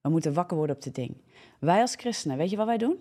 We 0.00 0.08
moeten 0.08 0.34
wakker 0.34 0.56
worden 0.56 0.76
op 0.76 0.82
dit 0.82 0.94
ding. 0.94 1.24
Wij 1.60 1.80
als 1.80 1.94
christenen, 1.94 2.36
weet 2.36 2.50
je 2.50 2.56
wat 2.56 2.66
wij 2.66 2.78
doen? 2.78 2.98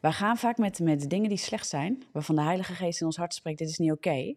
Wij 0.00 0.12
gaan 0.12 0.36
vaak 0.36 0.58
met, 0.58 0.78
met 0.78 1.10
dingen 1.10 1.28
die 1.28 1.38
slecht 1.38 1.68
zijn, 1.68 2.02
waarvan 2.12 2.36
de 2.36 2.42
Heilige 2.42 2.74
Geest 2.74 3.00
in 3.00 3.06
ons 3.06 3.16
hart 3.16 3.34
spreekt, 3.34 3.58
dit 3.58 3.68
is 3.68 3.78
niet 3.78 3.92
oké. 3.92 4.34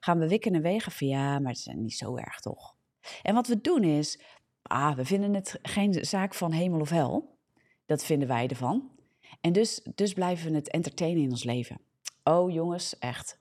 gaan 0.00 0.18
we 0.18 0.28
wikken 0.28 0.54
en 0.54 0.62
wegen 0.62 0.92
van 0.92 1.06
ja, 1.06 1.38
maar 1.38 1.52
het 1.52 1.58
is 1.58 1.66
niet 1.74 1.96
zo 1.96 2.16
erg 2.16 2.40
toch. 2.40 2.76
En 3.22 3.34
wat 3.34 3.46
we 3.46 3.60
doen 3.60 3.84
is, 3.84 4.20
ah, 4.62 4.96
we 4.96 5.04
vinden 5.04 5.34
het 5.34 5.58
geen 5.62 6.04
zaak 6.04 6.34
van 6.34 6.52
hemel 6.52 6.80
of 6.80 6.90
hel. 6.90 7.38
Dat 7.86 8.04
vinden 8.04 8.28
wij 8.28 8.48
ervan. 8.48 8.93
En 9.40 9.52
dus, 9.52 9.80
dus 9.94 10.12
blijven 10.12 10.50
we 10.50 10.56
het 10.56 10.70
entertainen 10.70 11.22
in 11.22 11.30
ons 11.30 11.44
leven. 11.44 11.80
Oh 12.24 12.52
jongens, 12.52 12.98
echt. 12.98 13.38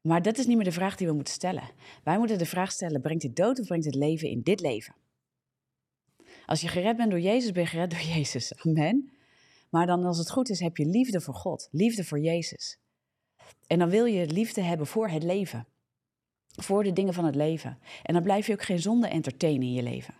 Maar 0.00 0.22
dat 0.22 0.38
is 0.38 0.46
niet 0.46 0.56
meer 0.56 0.64
de 0.64 0.72
vraag 0.72 0.96
die 0.96 1.06
we 1.06 1.12
moeten 1.12 1.34
stellen. 1.34 1.70
Wij 2.04 2.18
moeten 2.18 2.38
de 2.38 2.46
vraag 2.46 2.72
stellen, 2.72 3.00
brengt 3.00 3.22
dit 3.22 3.36
dood 3.36 3.60
of 3.60 3.66
brengt 3.66 3.84
het 3.84 3.94
leven 3.94 4.28
in 4.28 4.42
dit 4.42 4.60
leven? 4.60 4.94
Als 6.46 6.60
je 6.60 6.68
gered 6.68 6.96
bent 6.96 7.10
door 7.10 7.20
Jezus, 7.20 7.52
ben 7.52 7.62
je 7.62 7.68
gered 7.68 7.90
door 7.90 8.00
Jezus. 8.16 8.54
Amen. 8.54 9.12
Maar 9.70 9.86
dan 9.86 10.04
als 10.04 10.18
het 10.18 10.30
goed 10.30 10.48
is, 10.50 10.60
heb 10.60 10.76
je 10.76 10.86
liefde 10.86 11.20
voor 11.20 11.34
God, 11.34 11.68
liefde 11.70 12.04
voor 12.04 12.20
Jezus. 12.20 12.78
En 13.66 13.78
dan 13.78 13.88
wil 13.88 14.04
je 14.04 14.26
liefde 14.26 14.60
hebben 14.60 14.86
voor 14.86 15.08
het 15.08 15.22
leven. 15.22 15.66
Voor 16.46 16.84
de 16.84 16.92
dingen 16.92 17.14
van 17.14 17.24
het 17.24 17.34
leven. 17.34 17.78
En 18.02 18.14
dan 18.14 18.22
blijf 18.22 18.46
je 18.46 18.52
ook 18.52 18.62
geen 18.62 18.80
zonde 18.80 19.08
entertainen 19.08 19.62
in 19.62 19.72
je 19.72 19.82
leven. 19.82 20.14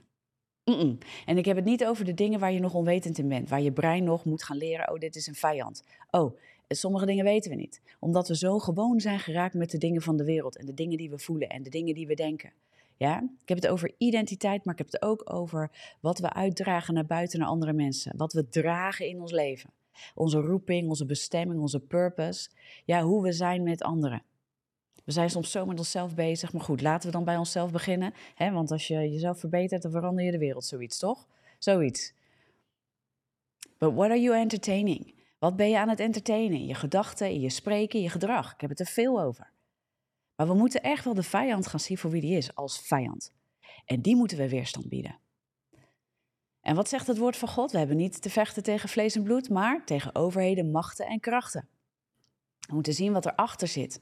En 0.65 1.37
ik 1.39 1.45
heb 1.45 1.57
het 1.57 1.65
niet 1.65 1.85
over 1.85 2.05
de 2.05 2.15
dingen 2.15 2.41
waar 2.41 2.53
je 2.53 2.61
nog 2.61 2.75
onwetend 2.75 3.19
in 3.19 3.29
bent. 3.29 3.49
Waar 3.49 3.61
je 3.61 3.73
brein 3.73 4.05
nog 4.05 4.25
moet 4.25 4.43
gaan 4.43 4.57
leren, 4.57 4.91
oh, 4.91 4.99
dit 4.99 5.17
is 5.17 5.27
een 5.27 5.35
vijand. 5.35 5.85
Oh, 6.11 6.39
sommige 6.69 7.07
dingen 7.07 7.25
weten 7.25 7.51
we 7.51 7.57
niet. 7.57 7.81
Omdat 8.01 8.29
we 8.29 8.37
zo 8.37 8.59
gewoon 8.59 9.01
zijn 9.01 9.19
geraakt 9.19 9.55
met 9.55 9.71
de 9.71 9.79
dingen 9.79 10.03
van 10.03 10.17
de 10.17 10.25
wereld. 10.25 10.57
En 10.57 10.67
de 10.67 10.75
dingen 10.75 10.99
die 10.99 11.11
we 11.11 11.19
voelen 11.19 11.49
en 11.49 11.63
de 11.63 11.71
dingen 11.71 11.95
die 11.95 12.07
we 12.07 12.15
denken. 12.15 12.53
Ja? 12.97 13.19
Ik 13.43 13.49
heb 13.49 13.59
het 13.59 13.69
over 13.69 13.95
identiteit, 13.99 14.65
maar 14.65 14.75
ik 14.75 14.81
heb 14.85 14.93
het 14.93 15.03
ook 15.03 15.33
over 15.35 15.71
wat 16.01 16.19
we 16.19 16.33
uitdragen 16.33 16.95
naar 16.95 17.07
buiten 17.07 17.39
naar 17.39 17.49
andere 17.49 17.73
mensen. 17.73 18.17
Wat 18.17 18.33
we 18.33 18.49
dragen 18.49 19.07
in 19.07 19.21
ons 19.21 19.33
leven. 19.33 19.71
Onze 20.15 20.39
roeping, 20.39 20.89
onze 20.89 21.07
bestemming, 21.07 21.61
onze 21.61 21.81
purpose. 21.81 22.51
Ja, 22.85 23.03
hoe 23.03 23.23
we 23.23 23.33
zijn 23.33 23.63
met 23.63 23.83
anderen. 23.83 24.23
We 25.05 25.13
zijn 25.13 25.31
soms 25.31 25.51
zo 25.51 25.67
met 25.67 25.79
onszelf 25.79 26.15
bezig, 26.15 26.53
maar 26.53 26.63
goed, 26.63 26.81
laten 26.81 27.07
we 27.07 27.17
dan 27.17 27.25
bij 27.25 27.37
onszelf 27.37 27.71
beginnen. 27.71 28.15
Hè? 28.35 28.51
Want 28.51 28.71
als 28.71 28.87
je 28.87 28.95
jezelf 28.95 29.39
verbetert, 29.39 29.83
dan 29.83 29.91
verander 29.91 30.25
je 30.25 30.31
de 30.31 30.39
wereld, 30.39 30.65
zoiets 30.65 30.99
toch? 30.99 31.27
Zoiets. 31.59 32.15
But 33.79 33.95
what 33.95 34.11
are 34.11 34.21
you 34.21 34.37
entertaining? 34.37 35.15
Wat 35.39 35.57
ben 35.57 35.69
je 35.69 35.79
aan 35.79 35.89
het 35.89 36.01
entertainen? 36.01 36.59
In 36.59 36.67
je 36.67 36.75
gedachten, 36.75 37.41
je 37.41 37.51
spreken, 37.51 38.01
je 38.01 38.09
gedrag. 38.09 38.53
Ik 38.53 38.61
heb 38.61 38.71
het 38.71 38.81
er 38.81 38.87
veel 38.87 39.21
over. 39.21 39.51
Maar 40.37 40.47
we 40.47 40.55
moeten 40.55 40.83
echt 40.83 41.05
wel 41.05 41.15
de 41.15 41.23
vijand 41.23 41.67
gaan 41.67 41.81
zien 41.81 41.99
voor 41.99 42.11
wie 42.11 42.21
die 42.21 42.37
is, 42.37 42.55
als 42.55 42.81
vijand. 42.81 43.33
En 43.85 44.01
die 44.01 44.17
moeten 44.17 44.37
we 44.37 44.49
weerstand 44.49 44.89
bieden. 44.89 45.19
En 46.61 46.75
wat 46.75 46.89
zegt 46.89 47.07
het 47.07 47.19
woord 47.19 47.37
van 47.37 47.49
God? 47.49 47.73
We 47.73 47.79
hebben 47.79 47.97
niet 47.97 48.23
te 48.23 48.31
vechten 48.31 48.63
tegen 48.63 48.89
vlees 48.89 49.17
en 49.17 49.23
bloed, 49.23 49.49
maar 49.49 49.85
tegen 49.85 50.15
overheden, 50.15 50.71
machten 50.71 51.07
en 51.07 51.21
krachten. 51.21 51.69
We 52.69 52.75
moeten 52.75 52.95
zien 52.95 53.13
wat 53.13 53.27
erachter 53.27 53.69
zit. 53.69 54.01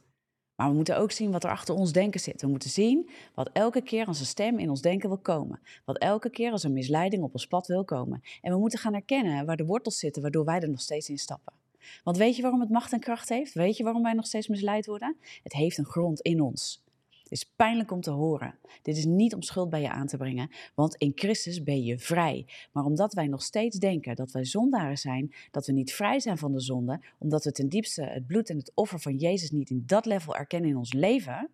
Maar 0.61 0.69
we 0.69 0.75
moeten 0.75 0.99
ook 0.99 1.12
zien 1.12 1.31
wat 1.31 1.45
er 1.45 1.50
achter 1.50 1.75
ons 1.75 1.93
denken 1.93 2.21
zit. 2.21 2.40
We 2.40 2.47
moeten 2.47 2.71
zien 2.71 3.11
wat 3.35 3.50
elke 3.52 3.81
keer 3.83 4.07
als 4.07 4.21
een 4.21 4.26
stem 4.26 4.59
in 4.59 4.71
ons 4.71 4.81
denken 4.81 5.09
wil 5.09 5.19
komen. 5.19 5.61
Wat 5.85 5.99
elke 5.99 6.31
keer 6.31 6.52
als 6.52 6.62
een 6.62 6.73
misleiding 6.73 7.23
op 7.23 7.33
ons 7.33 7.47
pad 7.47 7.67
wil 7.67 7.85
komen. 7.85 8.23
En 8.40 8.52
we 8.52 8.59
moeten 8.59 8.79
gaan 8.79 8.93
herkennen 8.93 9.47
waar 9.47 9.57
de 9.57 9.64
wortels 9.64 9.99
zitten, 9.99 10.23
waardoor 10.23 10.45
wij 10.45 10.61
er 10.61 10.71
nog 10.71 10.81
steeds 10.81 11.09
in 11.09 11.19
stappen. 11.19 11.52
Want 12.05 12.17
weet 12.17 12.37
je 12.37 12.43
waarom 12.43 12.61
het 12.61 12.71
macht 12.71 12.93
en 12.93 13.00
kracht 13.00 13.29
heeft? 13.29 13.55
Weet 13.55 13.76
je 13.76 13.85
waarom 13.85 14.02
wij 14.02 14.12
nog 14.12 14.26
steeds 14.26 14.49
misleid 14.49 14.87
worden? 14.87 15.17
Het 15.43 15.52
heeft 15.52 15.79
een 15.79 15.85
grond 15.85 16.21
in 16.21 16.40
ons. 16.40 16.83
Het 17.31 17.39
is 17.39 17.53
pijnlijk 17.57 17.91
om 17.91 18.01
te 18.01 18.11
horen. 18.11 18.59
Dit 18.83 18.97
is 18.97 19.05
niet 19.05 19.35
om 19.35 19.43
schuld 19.43 19.71
bij 19.71 19.81
je 19.81 19.91
aan 19.91 20.07
te 20.07 20.17
brengen, 20.17 20.51
want 20.75 20.95
in 20.95 21.13
Christus 21.15 21.63
ben 21.63 21.83
je 21.83 21.99
vrij. 21.99 22.47
Maar 22.73 22.85
omdat 22.85 23.13
wij 23.13 23.27
nog 23.27 23.43
steeds 23.43 23.79
denken 23.79 24.17
dat 24.17 24.33
wij 24.33 24.45
zondaren 24.45 24.99
zijn, 24.99 25.35
dat 25.51 25.67
we 25.67 25.73
niet 25.73 25.93
vrij 25.93 26.21
zijn 26.21 26.39
van 26.39 26.53
de 26.53 26.61
zonde, 26.61 27.01
omdat 27.19 27.45
we 27.45 27.53
ten 27.53 27.69
diepste 27.69 28.03
het 28.03 28.27
bloed 28.27 28.51
en 28.51 28.57
het 28.57 28.73
offer 28.75 29.01
van 29.01 29.17
Jezus 29.17 29.51
niet 29.51 29.71
in 29.71 29.83
dat 29.87 30.07
level 30.07 30.37
erkennen 30.37 30.71
in 30.71 30.77
ons 30.77 30.93
leven, 30.93 31.51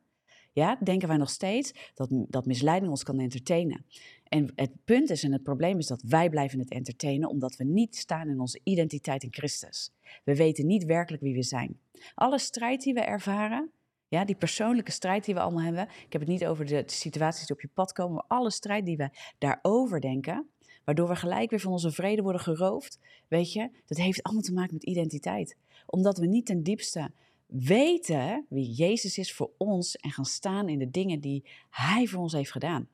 ja, 0.53 0.79
denken 0.83 1.09
wij 1.09 1.17
nog 1.17 1.31
steeds 1.31 1.93
dat, 1.95 2.09
dat 2.11 2.47
misleiding 2.47 2.91
ons 2.91 3.03
kan 3.03 3.21
entertainen. 3.21 3.85
En 4.29 4.53
het 4.55 4.71
punt 4.85 5.11
is 5.11 5.23
en 5.23 5.33
het 5.33 5.43
probleem 5.43 5.79
is 5.79 5.87
dat 5.87 6.03
wij 6.03 6.31
blijven 6.31 6.59
het 6.59 6.71
entertainen 6.71 7.29
omdat 7.29 7.57
we 7.57 7.65
niet 7.65 7.97
staan 7.97 8.29
in 8.29 8.41
onze 8.41 8.61
identiteit 8.63 9.23
in 9.23 9.33
Christus. 9.33 9.93
We 10.25 10.37
weten 10.37 10.67
niet 10.67 10.85
werkelijk 10.85 11.23
wie 11.23 11.35
we 11.35 11.43
zijn. 11.43 11.79
Alle 12.15 12.39
strijd 12.39 12.83
die 12.83 12.95
we 12.95 13.01
ervaren, 13.01 13.71
ja, 14.09 14.25
die 14.25 14.37
persoonlijke 14.37 14.91
strijd 14.91 15.25
die 15.25 15.35
we 15.35 15.41
allemaal 15.41 15.65
hebben. 15.65 15.83
Ik 15.83 16.13
heb 16.13 16.21
het 16.21 16.31
niet 16.31 16.47
over 16.47 16.67
de 16.67 16.83
situaties 16.87 17.47
die 17.47 17.57
op 17.57 17.63
je 17.63 17.71
pad 17.75 17.93
komen, 17.93 18.15
maar 18.15 18.39
alle 18.39 18.51
strijd 18.51 18.85
die 18.85 18.97
we 18.97 19.11
daarover 19.39 20.01
denken. 20.01 20.51
Waardoor 20.85 21.09
we 21.09 21.17
gelijk 21.17 21.51
weer 21.51 21.61
van 21.61 21.73
onze 21.73 21.91
vrede 21.91 22.23
worden 22.23 22.41
geroofd. 22.41 22.99
Weet 23.29 23.53
je, 23.53 23.71
dat 23.87 23.99
heeft 23.99 24.23
allemaal 24.23 24.43
te 24.43 24.53
maken 24.53 24.75
met 24.75 24.85
identiteit. 24.85 25.57
Omdat 25.87 26.19
we 26.19 26.27
niet 26.27 26.47
ten 26.47 26.63
diepste 26.63 27.11
weten 27.47 28.47
wie 28.49 28.73
Jezus 28.73 29.19
is 29.19 29.35
voor 29.35 29.51
ons 29.57 29.97
en 29.97 30.11
gaan 30.11 30.25
staan 30.25 30.69
in 30.69 30.79
de 30.79 30.91
dingen 30.91 31.21
die 31.21 31.49
Hij 31.71 32.07
voor 32.07 32.21
ons 32.21 32.33
heeft 32.33 32.53
gedaan. 32.53 32.89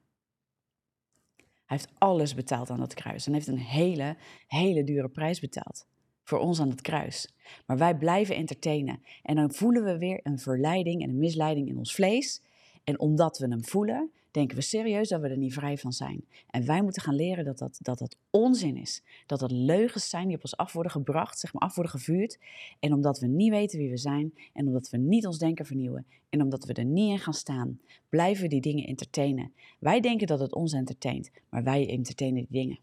Hij 1.37 1.81
heeft 1.81 1.93
alles 1.99 2.35
betaald 2.35 2.71
aan 2.71 2.81
dat 2.81 2.95
kruis 2.95 3.27
en 3.27 3.33
heeft 3.33 3.47
een 3.47 3.59
hele, 3.59 4.17
hele 4.47 4.85
dure 4.85 5.09
prijs 5.09 5.41
betaald 5.41 5.87
voor 6.25 6.39
ons 6.39 6.61
aan 6.61 6.69
het 6.69 6.81
kruis. 6.81 7.33
Maar 7.67 7.79
wij 7.79 7.97
blijven 7.97 8.37
entertainen. 8.37 9.03
En 9.23 9.37
dan 9.37 9.53
voelen 9.53 9.85
we 9.85 9.99
weer 9.99 10.21
een 10.23 10.39
verleiding 10.39 11.03
en 11.03 11.09
een 11.09 11.19
misleiding 11.19 11.69
in 11.69 11.79
ons 11.79 11.95
vlees. 11.95 12.43
En 12.85 13.01
omdat 13.01 13.39
we 13.39 13.49
hem 13.49 13.65
voelen, 13.65 14.11
denken 14.31 14.57
we 14.57 14.63
serieus 14.63 15.09
dat 15.09 15.21
we 15.21 15.29
er 15.29 15.37
niet 15.37 15.55
vrij 15.55 15.79
van 15.79 15.93
zijn. 15.93 16.25
En 16.51 16.67
wij 16.67 16.83
moeten 16.83 17.03
gaan 17.03 17.15
leren 17.15 17.45
dat 17.45 17.59
dat, 17.59 17.79
dat, 17.83 17.99
dat 17.99 18.17
onzin 18.31 18.77
is. 18.77 19.03
Dat 19.27 19.41
dat 19.41 19.51
leugens 19.51 20.09
zijn 20.09 20.27
die 20.27 20.37
op 20.37 20.43
ons 20.43 20.57
af 20.57 20.73
worden 20.73 20.93
gebracht, 20.93 21.39
zeg 21.39 21.53
maar 21.53 21.63
af 21.63 21.75
worden 21.75 21.93
gevuurd. 21.93 22.39
En 22.81 22.93
omdat 22.93 23.19
we 23.19 23.27
niet 23.27 23.51
weten 23.51 23.79
wie 23.79 23.91
we 23.91 23.97
zijn 23.97 24.35
en 24.53 24.67
omdat 24.67 24.91
we 24.91 24.97
niet 24.97 25.27
ons 25.27 25.39
denken 25.39 25.67
vernieuwen 25.67 26.07
en 26.29 26.43
omdat 26.43 26.65
we 26.65 26.73
er 26.73 26.85
niet 26.85 27.11
in 27.11 27.19
gaan 27.19 27.35
staan, 27.35 27.81
blijven 28.09 28.43
we 28.43 28.49
die 28.49 28.61
dingen 28.61 28.87
entertainen. 28.87 29.53
Wij 29.79 30.01
denken 30.01 30.27
dat 30.27 30.41
het 30.41 30.55
ons 30.55 30.73
entertaint, 30.73 31.31
maar 31.49 31.63
wij 31.63 31.89
entertainen 31.89 32.47
die 32.49 32.61
dingen. 32.61 32.79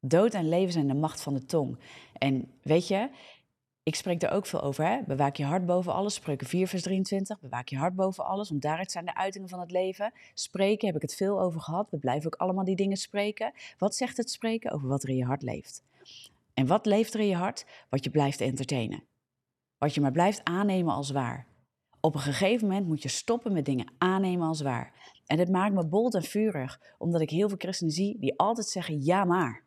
Dood 0.00 0.34
en 0.34 0.48
leven 0.48 0.72
zijn 0.72 0.88
de 0.88 0.94
macht 0.94 1.20
van 1.20 1.34
de 1.34 1.44
tong. 1.44 1.78
En 2.12 2.50
weet 2.62 2.88
je, 2.88 3.08
ik 3.82 3.94
spreek 3.94 4.22
er 4.22 4.30
ook 4.30 4.46
veel 4.46 4.62
over. 4.62 4.84
Hè? 4.84 4.98
Bewaak 5.06 5.36
je 5.36 5.44
hart 5.44 5.66
boven 5.66 5.92
alles. 5.92 6.14
Spreuken 6.14 6.46
4, 6.46 6.68
vers 6.68 6.82
23. 6.82 7.40
Bewaak 7.40 7.68
je 7.68 7.76
hart 7.76 7.94
boven 7.94 8.24
alles, 8.24 8.48
want 8.48 8.62
daaruit 8.62 8.90
zijn 8.90 9.04
de 9.04 9.14
uitingen 9.14 9.48
van 9.48 9.60
het 9.60 9.70
leven. 9.70 10.12
Spreken 10.34 10.86
heb 10.86 10.96
ik 10.96 11.02
het 11.02 11.14
veel 11.14 11.40
over 11.40 11.60
gehad. 11.60 11.90
We 11.90 11.98
blijven 11.98 12.26
ook 12.26 12.40
allemaal 12.40 12.64
die 12.64 12.76
dingen 12.76 12.96
spreken. 12.96 13.52
Wat 13.78 13.94
zegt 13.94 14.16
het 14.16 14.30
spreken 14.30 14.70
over 14.70 14.88
wat 14.88 15.02
er 15.02 15.08
in 15.08 15.16
je 15.16 15.24
hart 15.24 15.42
leeft? 15.42 15.82
En 16.54 16.66
wat 16.66 16.86
leeft 16.86 17.14
er 17.14 17.20
in 17.20 17.26
je 17.26 17.34
hart? 17.34 17.66
Wat 17.88 18.04
je 18.04 18.10
blijft 18.10 18.40
entertainen. 18.40 19.02
Wat 19.78 19.94
je 19.94 20.00
maar 20.00 20.12
blijft 20.12 20.44
aannemen 20.44 20.94
als 20.94 21.10
waar. 21.10 21.46
Op 22.00 22.14
een 22.14 22.20
gegeven 22.20 22.68
moment 22.68 22.86
moet 22.86 23.02
je 23.02 23.08
stoppen 23.08 23.52
met 23.52 23.64
dingen 23.64 23.92
aannemen 23.98 24.46
als 24.46 24.60
waar. 24.60 24.92
En 25.26 25.38
het 25.38 25.50
maakt 25.50 25.74
me 25.74 25.86
bold 25.86 26.14
en 26.14 26.22
vurig, 26.22 26.80
omdat 26.98 27.20
ik 27.20 27.30
heel 27.30 27.48
veel 27.48 27.58
christenen 27.58 27.92
zie 27.92 28.18
die 28.18 28.38
altijd 28.38 28.66
zeggen 28.66 29.04
ja 29.04 29.24
maar. 29.24 29.65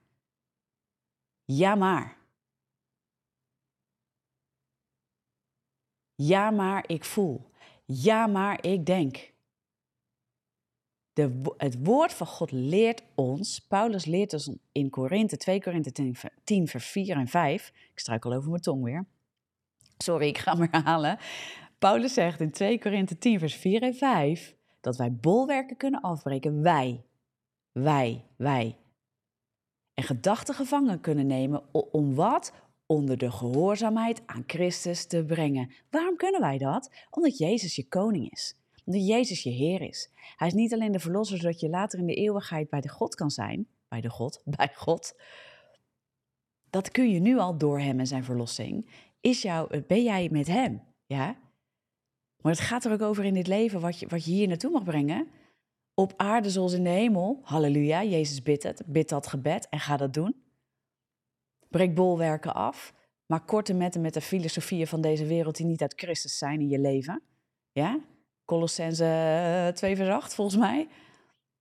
Ja 1.51 1.75
maar. 1.75 2.17
Ja 6.15 6.51
maar 6.51 6.83
ik 6.87 7.03
voel. 7.03 7.51
Ja 7.85 8.27
maar 8.27 8.65
ik 8.65 8.85
denk. 8.85 9.33
De, 11.13 11.53
het 11.57 11.85
woord 11.85 12.13
van 12.13 12.27
God 12.27 12.51
leert 12.51 13.03
ons, 13.15 13.59
Paulus 13.59 14.05
leert 14.05 14.33
ons 14.33 14.51
in 14.71 14.89
Korinthe, 14.89 15.37
2 15.37 15.61
Korinthe 15.61 15.91
10, 16.43 16.67
vers 16.67 16.85
4 16.85 17.15
en 17.15 17.27
5. 17.27 17.71
Ik 17.91 17.99
struikel 17.99 18.33
over 18.33 18.49
mijn 18.49 18.61
tong 18.61 18.83
weer. 18.83 19.05
Sorry, 19.97 20.27
ik 20.27 20.37
ga 20.37 20.57
hem 20.57 20.67
herhalen. 20.71 21.17
Paulus 21.79 22.13
zegt 22.13 22.39
in 22.39 22.51
2 22.51 22.79
Korinthe 22.79 23.17
10, 23.17 23.39
vers 23.39 23.55
4 23.55 23.81
en 23.81 23.95
5 23.95 24.55
dat 24.81 24.97
wij 24.97 25.13
bolwerken 25.13 25.77
kunnen 25.77 26.01
afbreken. 26.01 26.61
Wij, 26.61 27.03
wij, 27.71 28.25
wij 28.35 28.77
en 29.99 30.05
gedachten 30.05 30.55
gevangen 30.55 31.01
kunnen 31.01 31.27
nemen 31.27 31.63
om 31.91 32.15
wat? 32.15 32.53
Onder 32.85 33.17
de 33.17 33.31
gehoorzaamheid 33.31 34.21
aan 34.25 34.43
Christus 34.47 35.05
te 35.05 35.25
brengen. 35.25 35.71
Waarom 35.89 36.15
kunnen 36.15 36.41
wij 36.41 36.57
dat? 36.57 36.91
Omdat 37.09 37.37
Jezus 37.37 37.75
je 37.75 37.87
koning 37.87 38.31
is. 38.31 38.59
Omdat 38.85 39.07
Jezus 39.07 39.43
je 39.43 39.49
Heer 39.49 39.81
is. 39.81 40.11
Hij 40.35 40.47
is 40.47 40.53
niet 40.53 40.73
alleen 40.73 40.91
de 40.91 40.99
verlosser 40.99 41.37
zodat 41.37 41.59
je 41.59 41.69
later 41.69 41.99
in 41.99 42.05
de 42.05 42.13
eeuwigheid 42.13 42.69
bij 42.69 42.81
de 42.81 42.89
God 42.89 43.15
kan 43.15 43.29
zijn. 43.29 43.67
Bij 43.87 44.01
de 44.01 44.09
God, 44.09 44.41
bij 44.57 44.71
God. 44.73 45.15
Dat 46.69 46.91
kun 46.91 47.09
je 47.09 47.19
nu 47.19 47.37
al 47.37 47.57
door 47.57 47.79
Hem 47.79 47.99
en 47.99 48.07
zijn 48.07 48.23
verlossing. 48.23 48.89
Is 49.21 49.41
jou, 49.41 49.81
ben 49.81 50.03
jij 50.03 50.29
met 50.31 50.47
Hem? 50.47 50.81
Ja? 51.05 51.37
Maar 52.41 52.51
het 52.51 52.61
gaat 52.61 52.85
er 52.85 52.91
ook 52.91 53.01
over 53.01 53.25
in 53.25 53.33
dit 53.33 53.47
leven 53.47 53.81
wat 53.81 53.99
je, 53.99 54.07
wat 54.07 54.25
je 54.25 54.31
hier 54.31 54.47
naartoe 54.47 54.71
mag 54.71 54.83
brengen 54.83 55.27
op 55.99 56.13
aarde 56.17 56.49
zoals 56.49 56.73
in 56.73 56.83
de 56.83 56.89
hemel. 56.89 57.39
Halleluja, 57.43 58.03
Jezus 58.03 58.41
bidt 58.41 58.63
het. 58.63 58.83
Bid 58.85 59.09
dat 59.09 59.27
gebed 59.27 59.67
en 59.69 59.79
ga 59.79 59.97
dat 59.97 60.13
doen. 60.13 60.35
Breek 61.69 61.95
bolwerken 61.95 62.53
af. 62.53 62.93
Maak 63.25 63.47
korte 63.47 63.73
metten 63.73 64.01
met 64.01 64.13
de 64.13 64.21
filosofieën 64.21 64.87
van 64.87 65.01
deze 65.01 65.25
wereld 65.25 65.55
die 65.57 65.65
niet 65.65 65.81
uit 65.81 65.93
Christus 65.95 66.37
zijn 66.37 66.59
in 66.59 66.67
je 66.67 66.79
leven. 66.79 67.21
Ja? 67.71 67.99
Colossense 68.45 69.71
2 69.73 69.95
vers 69.95 70.09
8 70.09 70.33
volgens 70.33 70.57
mij. 70.57 70.87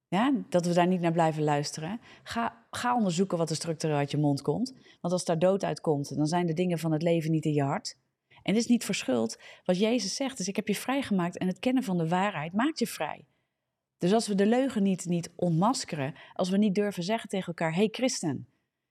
Ja, 0.09 0.33
dat 0.49 0.67
we 0.67 0.73
daar 0.73 0.87
niet 0.87 1.01
naar 1.01 1.13
blijven 1.13 1.43
luisteren. 1.43 2.01
Ga, 2.23 2.67
ga 2.71 2.97
onderzoeken 2.97 3.39
wat 3.39 3.51
er 3.51 3.57
structureel 3.57 3.97
uit 3.97 4.11
je 4.11 4.19
mond 4.19 4.43
komt. 4.43 4.73
Want 5.01 5.13
als 5.13 5.25
daar 5.25 5.39
dood 5.39 5.65
uitkomt, 5.65 6.17
dan 6.17 6.27
zijn 6.27 6.47
de 6.47 6.55
dingen 6.55 6.79
van 6.79 6.93
het 6.93 7.03
leven 7.03 7.31
niet 7.31 7.45
in 7.45 7.53
je 7.53 7.63
hart. 7.63 7.97
En 8.43 8.53
dit 8.53 8.63
is 8.63 8.69
niet 8.69 8.85
verschuld 8.85 9.39
wat 9.65 9.79
Jezus 9.79 10.15
zegt. 10.15 10.37
Dus 10.37 10.49
ik 10.49 10.57
heb 10.57 10.69
je 10.69 10.75
vrijgemaakt 10.75 11.39
en 11.39 11.47
het 11.47 11.59
kennen 11.59 11.83
van 11.83 11.99
de 11.99 12.09
waarheid 12.09 12.53
maakt 12.53 12.79
je 12.79 12.87
vrij. 12.87 13.27
Dus 13.99 14.13
als 14.13 14.27
we 14.27 14.35
de 14.35 14.47
leugen 14.47 14.83
niet, 14.83 15.07
niet 15.07 15.31
ontmaskeren, 15.35 16.15
als 16.35 16.51
we 16.51 16.59
niet 16.59 16.75
durven 16.75 17.03
zeggen 17.03 17.29
tegen 17.29 17.47
elkaar: 17.47 17.75
hey 17.75 17.89
christen, 17.91 18.47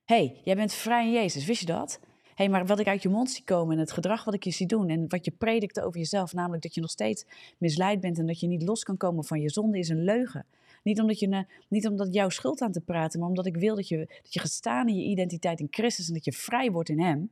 hey, 0.06 0.42
jij 0.44 0.56
bent 0.56 0.74
vrij 0.74 1.06
in 1.06 1.12
Jezus, 1.12 1.46
wist 1.46 1.60
je 1.60 1.66
dat? 1.66 2.00
hey, 2.38 2.50
maar 2.50 2.66
wat 2.66 2.80
ik 2.80 2.88
uit 2.88 3.02
je 3.02 3.10
mond 3.10 3.32
zie 3.32 3.44
komen 3.44 3.74
en 3.74 3.80
het 3.80 3.92
gedrag 3.92 4.24
wat 4.24 4.34
ik 4.34 4.44
je 4.44 4.52
zie 4.52 4.68
doen 4.68 4.90
en 4.90 5.06
wat 5.08 5.26
je 5.26 5.32
predikt 5.32 5.80
over 5.80 6.00
jezelf, 6.00 6.34
namelijk 6.34 6.64
dat 6.64 6.74
je 6.74 6.82
nog 6.82 6.90
steeds 6.90 7.26
misleid 7.58 8.00
bent 8.00 8.18
en 8.20 8.26
dat 8.26 8.40
je 8.40 8.48
niet 8.48 8.64
los 8.64 8.84
kan 8.84 8.98
komen 8.98 9.24
van 9.24 9.42
je 9.42 9.50
zonde, 9.50 9.78
is 9.78 9.90
een 9.90 10.04
leugen. 10.04 10.46
Niet 10.84 11.02
omdat, 11.02 11.20
je, 11.20 11.46
niet 11.70 11.88
omdat 11.88 12.14
jouw 12.14 12.30
schuld 12.30 12.62
aan 12.62 12.72
te 12.72 12.82
praten, 12.82 13.20
maar 13.20 13.30
omdat 13.30 13.46
ik 13.46 13.58
wil 13.58 13.76
dat 13.76 13.88
je, 13.88 13.98
dat 13.98 14.34
je 14.34 14.40
gestaan 14.40 14.88
in 14.88 14.96
je 14.96 15.04
identiteit 15.04 15.60
in 15.60 15.68
Christus 15.70 16.08
en 16.08 16.14
dat 16.14 16.26
je 16.26 16.32
vrij 16.32 16.72
wordt 16.72 16.90
in 16.90 17.00
Hem. 17.00 17.30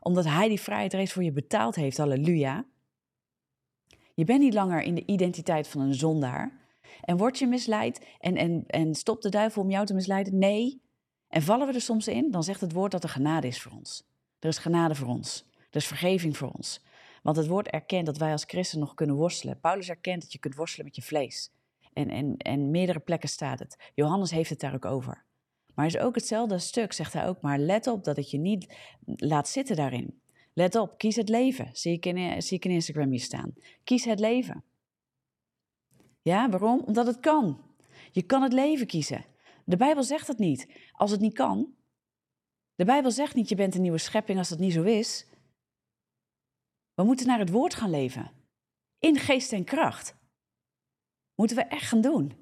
Omdat 0.00 0.24
Hij 0.24 0.48
die 0.48 0.60
vrijheid 0.60 0.92
reeds 0.92 1.12
voor 1.12 1.24
je 1.24 1.32
betaald 1.32 1.74
heeft, 1.74 1.96
halleluja. 1.96 2.64
Je 4.14 4.24
bent 4.24 4.40
niet 4.40 4.54
langer 4.54 4.82
in 4.82 4.94
de 4.94 5.06
identiteit 5.06 5.68
van 5.68 5.80
een 5.80 5.94
zondaar. 5.94 6.61
En 7.00 7.16
word 7.16 7.38
je 7.38 7.46
misleid 7.46 8.06
en, 8.18 8.36
en, 8.36 8.64
en 8.66 8.94
stopt 8.94 9.22
de 9.22 9.28
duivel 9.28 9.62
om 9.62 9.70
jou 9.70 9.86
te 9.86 9.94
misleiden? 9.94 10.38
Nee. 10.38 10.82
En 11.28 11.42
vallen 11.42 11.66
we 11.66 11.72
er 11.72 11.80
soms 11.80 12.08
in, 12.08 12.30
dan 12.30 12.42
zegt 12.42 12.60
het 12.60 12.72
woord 12.72 12.92
dat 12.92 13.02
er 13.02 13.08
genade 13.08 13.46
is 13.46 13.62
voor 13.62 13.72
ons. 13.72 14.04
Er 14.38 14.48
is 14.48 14.58
genade 14.58 14.94
voor 14.94 15.08
ons. 15.08 15.44
Er 15.56 15.76
is 15.76 15.86
vergeving 15.86 16.36
voor 16.36 16.50
ons. 16.50 16.84
Want 17.22 17.36
het 17.36 17.46
woord 17.46 17.68
erkent 17.68 18.06
dat 18.06 18.18
wij 18.18 18.32
als 18.32 18.44
christen 18.44 18.78
nog 18.78 18.94
kunnen 18.94 19.16
worstelen. 19.16 19.60
Paulus 19.60 19.88
erkent 19.88 20.22
dat 20.22 20.32
je 20.32 20.38
kunt 20.38 20.54
worstelen 20.54 20.86
met 20.86 20.96
je 20.96 21.02
vlees. 21.02 21.50
En, 21.92 22.08
en, 22.10 22.36
en 22.36 22.70
meerdere 22.70 23.00
plekken 23.00 23.28
staat 23.28 23.58
het. 23.58 23.90
Johannes 23.94 24.30
heeft 24.30 24.50
het 24.50 24.60
daar 24.60 24.74
ook 24.74 24.84
over. 24.84 25.24
Maar 25.74 25.86
is 25.86 25.98
ook 25.98 26.14
hetzelfde 26.14 26.58
stuk, 26.58 26.92
zegt 26.92 27.12
hij 27.12 27.26
ook. 27.26 27.40
Maar 27.40 27.58
let 27.58 27.86
op 27.86 28.04
dat 28.04 28.16
het 28.16 28.30
je 28.30 28.38
niet 28.38 28.74
laat 29.04 29.48
zitten 29.48 29.76
daarin. 29.76 30.20
Let 30.52 30.74
op, 30.74 30.98
kies 30.98 31.16
het 31.16 31.28
leven. 31.28 31.70
Zie 31.72 31.92
ik 31.92 32.06
in, 32.06 32.42
zie 32.42 32.56
ik 32.56 32.64
in 32.64 32.70
Instagram 32.70 33.10
hier 33.10 33.20
staan. 33.20 33.54
Kies 33.84 34.04
het 34.04 34.20
leven. 34.20 34.64
Ja, 36.22 36.50
waarom? 36.50 36.80
Omdat 36.80 37.06
het 37.06 37.20
kan. 37.20 37.60
Je 38.12 38.22
kan 38.22 38.42
het 38.42 38.52
leven 38.52 38.86
kiezen. 38.86 39.24
De 39.64 39.76
Bijbel 39.76 40.02
zegt 40.02 40.26
het 40.26 40.38
niet. 40.38 40.68
Als 40.92 41.10
het 41.10 41.20
niet 41.20 41.34
kan. 41.34 41.74
De 42.74 42.84
Bijbel 42.84 43.10
zegt 43.10 43.34
niet 43.34 43.48
je 43.48 43.54
bent 43.54 43.74
een 43.74 43.82
nieuwe 43.82 43.98
schepping 43.98 44.38
als 44.38 44.48
dat 44.48 44.58
niet 44.58 44.72
zo 44.72 44.82
is. 44.82 45.26
We 46.94 47.04
moeten 47.04 47.26
naar 47.26 47.38
het 47.38 47.50
woord 47.50 47.74
gaan 47.74 47.90
leven. 47.90 48.30
In 48.98 49.16
geest 49.16 49.52
en 49.52 49.64
kracht. 49.64 50.16
Moeten 51.34 51.56
we 51.56 51.62
echt 51.62 51.88
gaan 51.88 52.00
doen. 52.00 52.32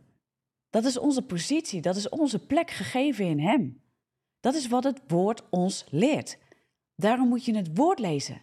Dat 0.71 0.85
is 0.85 0.99
onze 0.99 1.23
positie, 1.23 1.81
dat 1.81 1.97
is 1.97 2.09
onze 2.09 2.47
plek 2.47 2.71
gegeven 2.71 3.25
in 3.25 3.41
Hem. 3.41 3.83
Dat 4.41 4.55
is 4.55 4.69
wat 4.69 4.85
het 4.85 5.01
woord 5.07 5.51
ons 5.51 5.87
leert. 5.91 6.39
Daarom 6.95 7.29
moet 7.29 7.45
je 7.45 7.57
het 7.57 7.77
woord 7.77 7.99
lezen. 7.99 8.43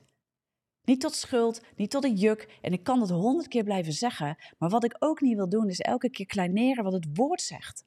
Niet 0.88 1.02
tot 1.02 1.14
schuld, 1.14 1.62
niet 1.76 1.90
tot 1.90 2.04
een 2.04 2.16
juk. 2.16 2.58
En 2.62 2.74
ik 2.74 2.84
kan 2.84 3.00
dat 3.00 3.10
honderd 3.10 3.48
keer 3.48 3.64
blijven 3.64 3.94
zeggen. 3.94 4.38
Maar 4.58 4.70
wat 4.70 4.84
ik 4.84 4.96
ook 5.00 5.22
niet 5.22 5.36
wil 5.36 5.50
doen, 5.50 5.70
is 5.70 5.80
elke 5.80 6.10
keer 6.10 6.26
kleineren 6.26 6.84
wat 6.84 6.94
het 6.94 7.08
woord 7.14 7.42
zegt. 7.42 7.86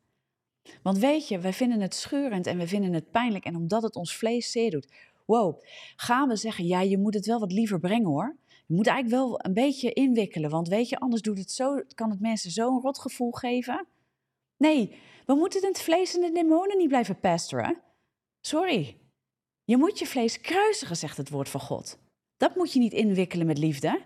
Want 0.83 0.99
weet 0.99 1.29
je, 1.29 1.39
wij 1.39 1.53
vinden 1.53 1.81
het 1.81 1.95
schurend 1.95 2.47
en 2.47 2.59
we 2.59 2.67
vinden 2.67 2.93
het 2.93 3.11
pijnlijk. 3.11 3.45
En 3.45 3.57
omdat 3.57 3.83
het 3.83 3.97
ons 3.97 4.17
vlees 4.17 4.51
zeer 4.51 4.71
doet. 4.71 4.93
Wow, 5.27 5.63
gaan 5.97 6.29
we 6.29 6.37
zeggen, 6.37 6.67
ja, 6.67 6.81
je 6.81 6.99
moet 6.99 7.15
het 7.15 7.27
wel 7.27 7.39
wat 7.39 7.53
liever 7.53 7.81
brengen 7.81 8.09
hoor. 8.09 8.37
Je 8.67 8.75
moet 8.75 8.87
eigenlijk 8.87 9.23
wel 9.23 9.45
een 9.45 9.55
beetje 9.55 9.93
inwikkelen. 9.93 10.51
Want 10.51 10.69
weet 10.69 10.89
je, 10.89 10.99
anders 10.99 11.23
doet 11.23 11.39
het 11.39 11.51
zo, 11.51 11.83
kan 11.95 12.11
het 12.11 12.21
mensen 12.21 12.51
zo'n 12.51 12.81
rotgevoel 12.81 13.31
geven. 13.31 13.87
Nee, 14.57 14.99
we 15.27 15.35
moeten 15.35 15.67
het 15.67 15.81
vlees 15.81 16.15
en 16.15 16.21
de 16.21 16.33
demonen 16.33 16.79
niet 16.79 16.89
blijven 16.89 17.21
pesteren. 17.21 17.83
Sorry. 18.41 18.97
Je 19.65 19.77
moet 19.77 19.99
je 19.99 20.07
vlees 20.07 20.41
kruisigen, 20.41 20.97
zegt 20.97 21.17
het 21.17 21.31
woord 21.31 21.49
van 21.49 21.61
God. 21.61 21.99
Dat 22.41 22.57
moet 22.57 22.73
je 22.73 22.79
niet 22.79 22.93
inwikkelen 22.93 23.47
met 23.47 23.59
liefde. 23.59 24.03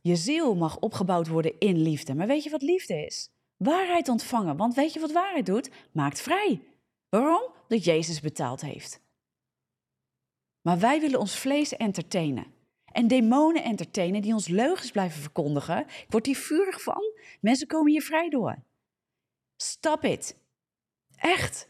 Je 0.00 0.16
ziel 0.16 0.54
mag 0.54 0.78
opgebouwd 0.78 1.28
worden 1.28 1.58
in 1.58 1.82
liefde. 1.82 2.14
Maar 2.14 2.26
weet 2.26 2.44
je 2.44 2.50
wat 2.50 2.62
liefde 2.62 3.06
is? 3.06 3.30
Waarheid 3.56 4.08
ontvangen. 4.08 4.56
Want 4.56 4.74
weet 4.74 4.92
je 4.92 5.00
wat 5.00 5.12
waarheid 5.12 5.46
doet? 5.46 5.70
Maakt 5.92 6.20
vrij. 6.20 6.62
Waarom? 7.08 7.52
Dat 7.68 7.84
Jezus 7.84 8.20
betaald 8.20 8.60
heeft. 8.60 9.00
Maar 10.60 10.78
wij 10.78 11.00
willen 11.00 11.20
ons 11.20 11.36
vlees 11.36 11.76
entertainen. 11.76 12.46
En 12.92 13.08
demonen 13.08 13.64
entertainen 13.64 14.22
die 14.22 14.32
ons 14.32 14.48
leugens 14.48 14.90
blijven 14.90 15.20
verkondigen. 15.20 15.80
Ik 15.80 16.06
word 16.08 16.26
hier 16.26 16.36
vurig 16.36 16.82
van. 16.82 17.02
Mensen 17.40 17.66
komen 17.66 17.92
hier 17.92 18.02
vrij 18.02 18.28
door. 18.28 18.62
Stop 19.56 20.04
it. 20.04 20.36
Echt. 21.16 21.68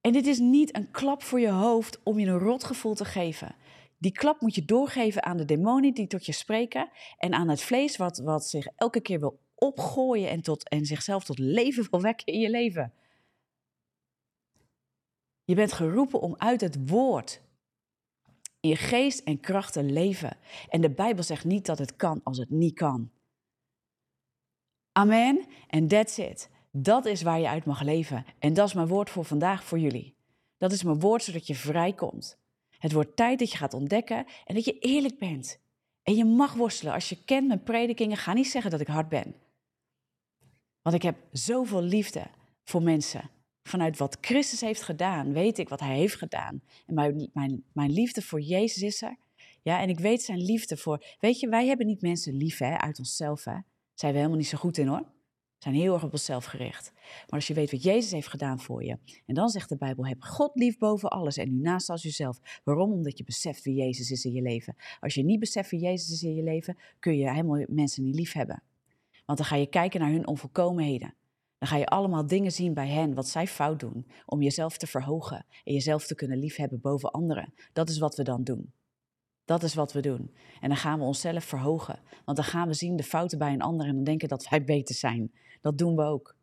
En 0.00 0.12
dit 0.12 0.26
is 0.26 0.38
niet 0.38 0.76
een 0.76 0.90
klap 0.90 1.22
voor 1.22 1.40
je 1.40 1.50
hoofd 1.50 2.02
om 2.02 2.18
je 2.18 2.26
een 2.26 2.38
rotgevoel 2.38 2.94
te 2.94 3.04
geven. 3.04 3.56
Die 3.98 4.12
klap 4.12 4.40
moet 4.40 4.54
je 4.54 4.64
doorgeven 4.64 5.24
aan 5.24 5.36
de 5.36 5.44
demonen 5.44 5.94
die 5.94 6.06
tot 6.06 6.26
je 6.26 6.32
spreken 6.32 6.90
en 7.18 7.32
aan 7.34 7.48
het 7.48 7.62
vlees 7.62 7.96
wat, 7.96 8.18
wat 8.18 8.46
zich 8.46 8.66
elke 8.76 9.00
keer 9.00 9.20
wil 9.20 9.40
opgooien 9.54 10.30
en, 10.30 10.42
tot, 10.42 10.68
en 10.68 10.86
zichzelf 10.86 11.24
tot 11.24 11.38
leven 11.38 11.86
wil 11.90 12.00
wekken 12.00 12.26
in 12.26 12.40
je 12.40 12.50
leven. 12.50 12.92
Je 15.44 15.54
bent 15.54 15.72
geroepen 15.72 16.20
om 16.20 16.34
uit 16.36 16.60
het 16.60 16.90
woord 16.90 17.40
in 18.60 18.76
geest 18.76 19.20
en 19.20 19.40
kracht 19.40 19.72
te 19.72 19.82
leven. 19.82 20.36
En 20.68 20.80
de 20.80 20.90
Bijbel 20.90 21.22
zegt 21.22 21.44
niet 21.44 21.66
dat 21.66 21.78
het 21.78 21.96
kan 21.96 22.20
als 22.24 22.38
het 22.38 22.50
niet 22.50 22.74
kan. 22.74 23.10
Amen. 24.92 25.46
En 25.68 25.88
that's 25.88 26.18
it. 26.18 26.50
Dat 26.70 27.06
is 27.06 27.22
waar 27.22 27.40
je 27.40 27.48
uit 27.48 27.64
mag 27.64 27.82
leven. 27.82 28.24
En 28.38 28.54
dat 28.54 28.68
is 28.68 28.74
mijn 28.74 28.86
woord 28.86 29.10
voor 29.10 29.24
vandaag 29.24 29.64
voor 29.64 29.78
jullie. 29.78 30.14
Dat 30.56 30.72
is 30.72 30.82
mijn 30.82 31.00
woord 31.00 31.22
zodat 31.22 31.46
je 31.46 31.54
vrijkomt. 31.54 32.38
Het 32.78 32.92
wordt 32.92 33.16
tijd 33.16 33.38
dat 33.38 33.50
je 33.50 33.56
gaat 33.56 33.74
ontdekken 33.74 34.26
en 34.44 34.54
dat 34.54 34.64
je 34.64 34.78
eerlijk 34.78 35.18
bent. 35.18 35.58
En 36.02 36.14
je 36.14 36.24
mag 36.24 36.54
worstelen. 36.54 36.92
Als 36.92 37.08
je 37.08 37.24
kent 37.24 37.46
mijn 37.46 37.62
predikingen, 37.62 38.16
ga 38.16 38.32
niet 38.32 38.48
zeggen 38.48 38.70
dat 38.70 38.80
ik 38.80 38.86
hard 38.86 39.08
ben. 39.08 39.34
Want 40.82 40.96
ik 40.96 41.02
heb 41.02 41.16
zoveel 41.32 41.82
liefde 41.82 42.26
voor 42.64 42.82
mensen. 42.82 43.30
Vanuit 43.62 43.98
wat 43.98 44.18
Christus 44.20 44.60
heeft 44.60 44.82
gedaan, 44.82 45.32
weet 45.32 45.58
ik 45.58 45.68
wat 45.68 45.80
hij 45.80 45.96
heeft 45.96 46.16
gedaan. 46.16 46.62
En 46.86 46.94
mijn, 46.94 47.30
mijn, 47.32 47.64
mijn 47.72 47.90
liefde 47.90 48.22
voor 48.22 48.40
Jezus 48.40 48.82
is 48.82 49.02
er. 49.02 49.16
Ja, 49.62 49.80
en 49.80 49.88
ik 49.88 49.98
weet 49.98 50.22
zijn 50.22 50.42
liefde 50.42 50.76
voor. 50.76 51.04
Weet 51.18 51.40
je, 51.40 51.48
wij 51.48 51.66
hebben 51.66 51.86
niet 51.86 52.00
mensen 52.00 52.36
lief 52.36 52.58
hè, 52.58 52.76
uit 52.76 52.98
onszelf. 52.98 53.44
Hè. 53.44 53.56
Zijn 53.94 54.12
we 54.12 54.18
helemaal 54.18 54.38
niet 54.38 54.48
zo 54.48 54.58
goed 54.58 54.78
in 54.78 54.86
hoor. 54.86 55.06
Zijn 55.58 55.74
heel 55.74 55.94
erg 55.94 56.04
op 56.04 56.12
onszelf 56.12 56.44
gericht. 56.44 56.92
Maar 56.94 57.26
als 57.28 57.46
je 57.46 57.54
weet 57.54 57.70
wat 57.70 57.82
Jezus 57.82 58.10
heeft 58.10 58.28
gedaan 58.28 58.60
voor 58.60 58.84
je. 58.84 58.98
En 59.26 59.34
dan 59.34 59.48
zegt 59.48 59.68
de 59.68 59.76
Bijbel: 59.76 60.06
heb 60.06 60.22
God 60.22 60.50
lief 60.54 60.78
boven 60.78 61.08
alles 61.08 61.36
en 61.36 61.48
u 61.48 61.60
naast 61.60 61.90
als 61.90 62.02
jezelf. 62.02 62.60
Waarom? 62.64 62.92
Omdat 62.92 63.18
je 63.18 63.24
beseft 63.24 63.64
wie 63.64 63.74
Jezus 63.74 64.10
is 64.10 64.24
in 64.24 64.32
je 64.32 64.42
leven. 64.42 64.76
Als 65.00 65.14
je 65.14 65.24
niet 65.24 65.40
beseft 65.40 65.70
wie 65.70 65.80
Jezus 65.80 66.10
is 66.10 66.22
in 66.22 66.34
je 66.34 66.42
leven, 66.42 66.76
kun 66.98 67.16
je 67.16 67.30
helemaal 67.30 67.64
mensen 67.68 68.02
niet 68.02 68.14
lief 68.14 68.32
hebben. 68.32 68.62
Want 69.26 69.38
dan 69.38 69.48
ga 69.48 69.56
je 69.56 69.66
kijken 69.66 70.00
naar 70.00 70.10
hun 70.10 70.26
onvolkomenheden. 70.26 71.14
Dan 71.58 71.68
ga 71.68 71.76
je 71.76 71.86
allemaal 71.86 72.26
dingen 72.26 72.52
zien 72.52 72.74
bij 72.74 72.88
hen, 72.88 73.14
wat 73.14 73.28
zij 73.28 73.46
fout 73.46 73.80
doen, 73.80 74.06
om 74.26 74.42
jezelf 74.42 74.76
te 74.76 74.86
verhogen 74.86 75.46
en 75.64 75.72
jezelf 75.72 76.06
te 76.06 76.14
kunnen 76.14 76.38
liefhebben 76.38 76.80
boven 76.80 77.10
anderen. 77.10 77.52
Dat 77.72 77.88
is 77.88 77.98
wat 77.98 78.16
we 78.16 78.22
dan 78.22 78.44
doen. 78.44 78.72
Dat 79.48 79.62
is 79.62 79.74
wat 79.74 79.92
we 79.92 80.00
doen. 80.00 80.34
En 80.60 80.68
dan 80.68 80.76
gaan 80.76 80.98
we 80.98 81.04
onszelf 81.04 81.44
verhogen. 81.44 82.00
Want 82.24 82.36
dan 82.36 82.46
gaan 82.46 82.68
we 82.68 82.74
zien 82.74 82.96
de 82.96 83.02
fouten 83.02 83.38
bij 83.38 83.52
een 83.52 83.62
ander 83.62 83.86
en 83.86 83.94
dan 83.94 84.04
denken 84.04 84.28
dat 84.28 84.48
wij 84.48 84.64
beter 84.64 84.94
zijn. 84.94 85.32
Dat 85.60 85.78
doen 85.78 85.96
we 85.96 86.02
ook. 86.02 86.36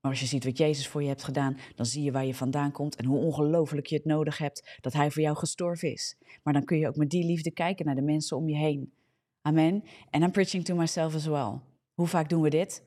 Maar 0.00 0.10
als 0.10 0.20
je 0.20 0.26
ziet 0.26 0.44
wat 0.44 0.58
Jezus 0.58 0.88
voor 0.88 1.02
je 1.02 1.08
hebt 1.08 1.24
gedaan, 1.24 1.58
dan 1.74 1.86
zie 1.86 2.02
je 2.02 2.12
waar 2.12 2.24
je 2.24 2.34
vandaan 2.34 2.72
komt 2.72 2.96
en 2.96 3.04
hoe 3.04 3.18
ongelooflijk 3.18 3.86
je 3.86 3.96
het 3.96 4.04
nodig 4.04 4.38
hebt 4.38 4.78
dat 4.80 4.92
Hij 4.92 5.10
voor 5.10 5.22
jou 5.22 5.36
gestorven 5.36 5.92
is. 5.92 6.16
Maar 6.42 6.52
dan 6.52 6.64
kun 6.64 6.78
je 6.78 6.88
ook 6.88 6.96
met 6.96 7.10
die 7.10 7.24
liefde 7.24 7.50
kijken 7.50 7.86
naar 7.86 7.94
de 7.94 8.02
mensen 8.02 8.36
om 8.36 8.48
je 8.48 8.56
heen. 8.56 8.94
Amen. 9.40 9.84
En 10.10 10.22
I'm 10.22 10.30
preaching 10.30 10.64
to 10.64 10.74
myself 10.74 11.14
as 11.14 11.26
well. 11.26 11.60
Hoe 11.94 12.06
vaak 12.06 12.28
doen 12.28 12.42
we 12.42 12.50
dit? 12.50 12.84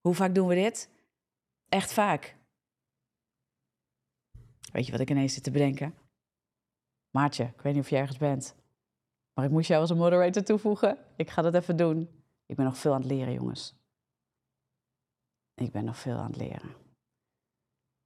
Hoe 0.00 0.14
vaak 0.14 0.34
doen 0.34 0.46
we 0.46 0.54
dit? 0.54 0.90
Echt 1.68 1.92
vaak. 1.92 2.36
Weet 4.72 4.86
je 4.86 4.92
wat 4.92 5.00
ik 5.00 5.10
ineens 5.10 5.34
zit 5.34 5.42
te 5.42 5.50
bedenken? 5.50 5.94
Maartje, 7.10 7.44
ik 7.44 7.60
weet 7.60 7.74
niet 7.74 7.82
of 7.82 7.90
je 7.90 7.96
ergens 7.96 8.18
bent. 8.18 8.64
Maar 9.36 9.44
ik 9.44 9.50
moest 9.50 9.68
jou 9.68 9.80
als 9.80 9.90
een 9.90 9.96
moderator 9.96 10.42
toevoegen. 10.42 10.98
Ik 11.16 11.30
ga 11.30 11.42
dat 11.42 11.54
even 11.54 11.76
doen. 11.76 12.08
Ik 12.46 12.56
ben 12.56 12.64
nog 12.64 12.78
veel 12.78 12.92
aan 12.92 13.00
het 13.00 13.10
leren, 13.10 13.32
jongens. 13.32 13.74
Ik 15.54 15.72
ben 15.72 15.84
nog 15.84 15.98
veel 15.98 16.16
aan 16.16 16.30
het 16.30 16.36
leren. 16.36 16.74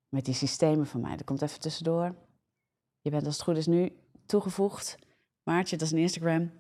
Met 0.08 0.24
die 0.24 0.34
systemen 0.34 0.86
van 0.86 1.00
mij. 1.00 1.16
Dat 1.16 1.26
komt 1.26 1.42
even 1.42 1.60
tussendoor. 1.60 2.14
Je 3.00 3.10
bent 3.10 3.24
als 3.24 3.34
het 3.34 3.44
goed 3.44 3.56
is 3.56 3.66
nu 3.66 3.96
toegevoegd. 4.26 4.98
Maartje, 5.42 5.76
dat 5.76 5.86
is 5.86 5.92
een 5.92 5.98
Instagram. 5.98 6.50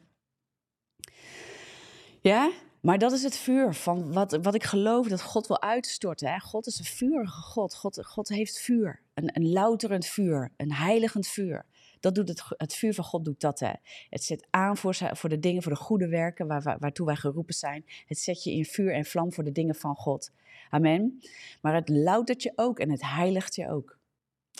Ja, 2.20 2.52
maar 2.80 2.98
dat 2.98 3.12
is 3.12 3.22
het 3.22 3.36
vuur 3.36 3.74
van 3.74 4.12
wat, 4.12 4.38
wat 4.42 4.54
ik 4.54 4.64
geloof 4.64 5.08
dat 5.08 5.22
God 5.22 5.46
wil 5.46 5.60
uitstorten. 5.62 6.32
Hè? 6.32 6.38
God 6.38 6.66
is 6.66 6.78
een 6.78 6.84
vurige 6.84 7.40
God. 7.40 7.74
God, 7.74 8.06
God 8.06 8.28
heeft 8.28 8.58
vuur. 8.58 9.02
Een, 9.14 9.36
een 9.36 9.52
louterend 9.52 10.06
vuur. 10.06 10.52
Een 10.56 10.72
heiligend 10.72 11.26
vuur. 11.26 11.66
Dat 12.00 12.14
doet 12.14 12.28
het, 12.28 12.42
het 12.48 12.74
vuur 12.74 12.94
van 12.94 13.04
God 13.04 13.24
doet 13.24 13.40
dat. 13.40 13.60
Hè. 13.60 13.72
Het 14.08 14.24
zet 14.24 14.46
aan 14.50 14.76
voor, 14.76 14.94
voor 15.12 15.28
de 15.28 15.38
dingen, 15.38 15.62
voor 15.62 15.72
de 15.72 15.78
goede 15.78 16.08
werken 16.08 16.46
waar, 16.46 16.62
waar, 16.62 16.78
waartoe 16.78 17.06
wij 17.06 17.16
geroepen 17.16 17.54
zijn. 17.54 17.84
Het 18.06 18.18
zet 18.18 18.44
je 18.44 18.52
in 18.52 18.64
vuur 18.64 18.92
en 18.92 19.04
vlam 19.04 19.32
voor 19.32 19.44
de 19.44 19.52
dingen 19.52 19.74
van 19.74 19.94
God. 19.94 20.32
Amen. 20.70 21.20
Maar 21.60 21.74
het 21.74 21.88
loutert 21.88 22.42
je 22.42 22.52
ook 22.56 22.78
en 22.78 22.90
het 22.90 23.02
heiligt 23.02 23.54
je 23.54 23.70
ook. 23.70 23.98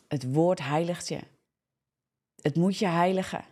Het 0.09 0.33
woord 0.33 0.61
heiligt 0.63 1.09
je. 1.09 1.21
Het 2.41 2.57
moet 2.57 2.79
je 2.79 2.87
heiligen. 2.87 3.45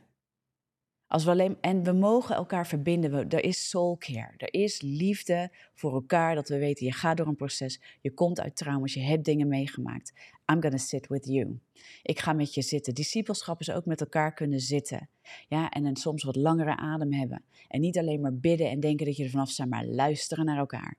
Als 1.07 1.25
we 1.25 1.31
alleen, 1.31 1.57
en 1.61 1.83
we 1.83 1.93
mogen 1.93 2.35
elkaar 2.35 2.67
verbinden. 2.67 3.29
Er 3.29 3.45
is 3.45 3.69
soul 3.69 3.97
care. 3.99 4.33
Er 4.37 4.53
is 4.53 4.81
liefde 4.81 5.51
voor 5.75 5.93
elkaar. 5.93 6.35
Dat 6.35 6.49
we 6.49 6.59
weten, 6.59 6.87
je 6.87 6.93
gaat 6.93 7.17
door 7.17 7.27
een 7.27 7.37
proces. 7.37 7.81
Je 8.01 8.15
komt 8.15 8.41
uit 8.41 8.57
trauma's. 8.57 8.95
Je 8.95 9.03
hebt 9.03 9.25
dingen 9.25 9.49
meegemaakt. 9.49 10.13
I'm 10.53 10.63
gonna 10.63 10.79
sit 10.79 11.07
with 11.07 11.27
you. 11.27 11.61
Ik 12.03 12.19
ga 12.19 12.33
met 12.33 12.55
je 12.55 12.63
zitten. 12.63 12.95
Discipelschap 12.95 13.61
is 13.61 13.71
ook 13.71 13.85
met 13.85 14.01
elkaar 14.01 14.35
kunnen 14.35 14.61
zitten. 14.61 15.09
Ja, 15.49 15.71
en 15.71 15.83
dan 15.83 15.97
soms 15.97 16.23
wat 16.23 16.37
langere 16.37 16.77
adem 16.77 17.13
hebben. 17.13 17.45
En 17.69 17.81
niet 17.81 17.99
alleen 17.99 18.21
maar 18.21 18.35
bidden 18.35 18.71
en 18.71 18.81
denken 18.81 19.07
dat 19.07 19.17
je 19.17 19.25
er 19.25 19.31
vanaf 19.31 19.51
staat, 19.51 19.69
maar 19.69 19.87
luisteren 19.87 20.45
naar 20.45 20.59
elkaar. 20.59 20.97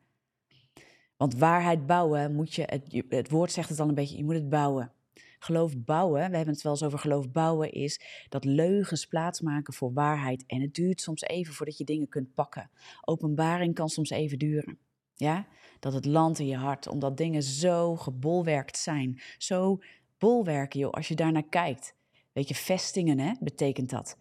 Want 1.18 1.38
waarheid 1.38 1.86
bouwen 1.86 2.36
moet 2.36 2.54
je, 2.54 2.64
het, 2.66 3.04
het 3.10 3.30
woord 3.30 3.52
zegt 3.52 3.70
het 3.70 3.80
al 3.80 3.88
een 3.88 3.96
beetje, 3.96 4.18
je 4.18 4.24
moet 4.24 4.34
het 4.34 4.50
bouwen. 4.50 4.92
Geloof 5.40 5.78
bouwen, 5.78 6.30
we 6.30 6.36
hebben 6.36 6.54
het 6.54 6.64
wel 6.64 6.72
eens 6.72 6.84
over 6.84 7.00
geloof 7.00 7.32
bouwen, 7.32 7.72
is 7.72 8.26
dat 8.30 8.46
leugens 8.46 9.06
plaatsmaken 9.06 9.74
voor 9.74 9.94
waarheid. 9.94 10.44
En 10.46 10.62
het 10.62 10.74
duurt 10.74 11.02
soms 11.02 11.22
even 11.22 11.54
voordat 11.54 11.78
je 11.78 11.84
dingen 11.84 12.10
kunt 12.10 12.34
pakken. 12.34 12.70
Openbaring 13.02 13.74
kan 13.74 13.90
soms 13.90 14.10
even 14.10 14.40
duren. 14.40 14.78
Ja, 15.20 15.46
dat 15.80 15.94
het 15.94 16.06
landt 16.06 16.40
in 16.40 16.46
je 16.46 16.56
hart, 16.56 16.88
omdat 16.88 17.18
dingen 17.18 17.44
zo 17.44 17.96
gebolwerkt 17.96 18.78
zijn. 18.78 19.22
Zo 19.38 19.78
bolwerken, 20.18 20.80
joh, 20.80 20.92
als 20.92 21.08
je 21.08 21.16
daarnaar 21.16 21.48
kijkt. 21.50 21.96
Weet 22.32 22.48
je, 22.48 22.56
vestingen, 22.56 23.20
hè, 23.20 23.32
betekent 23.40 23.90
dat. 23.90 24.18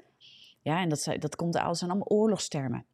Ja, 0.61 0.81
en 0.81 0.89
dat, 0.89 1.09
dat 1.19 1.37
komt 1.37 1.57
alles 1.57 1.83
aan 1.83 1.89
allemaal 1.89 2.09
oorlogstermen. 2.09 2.87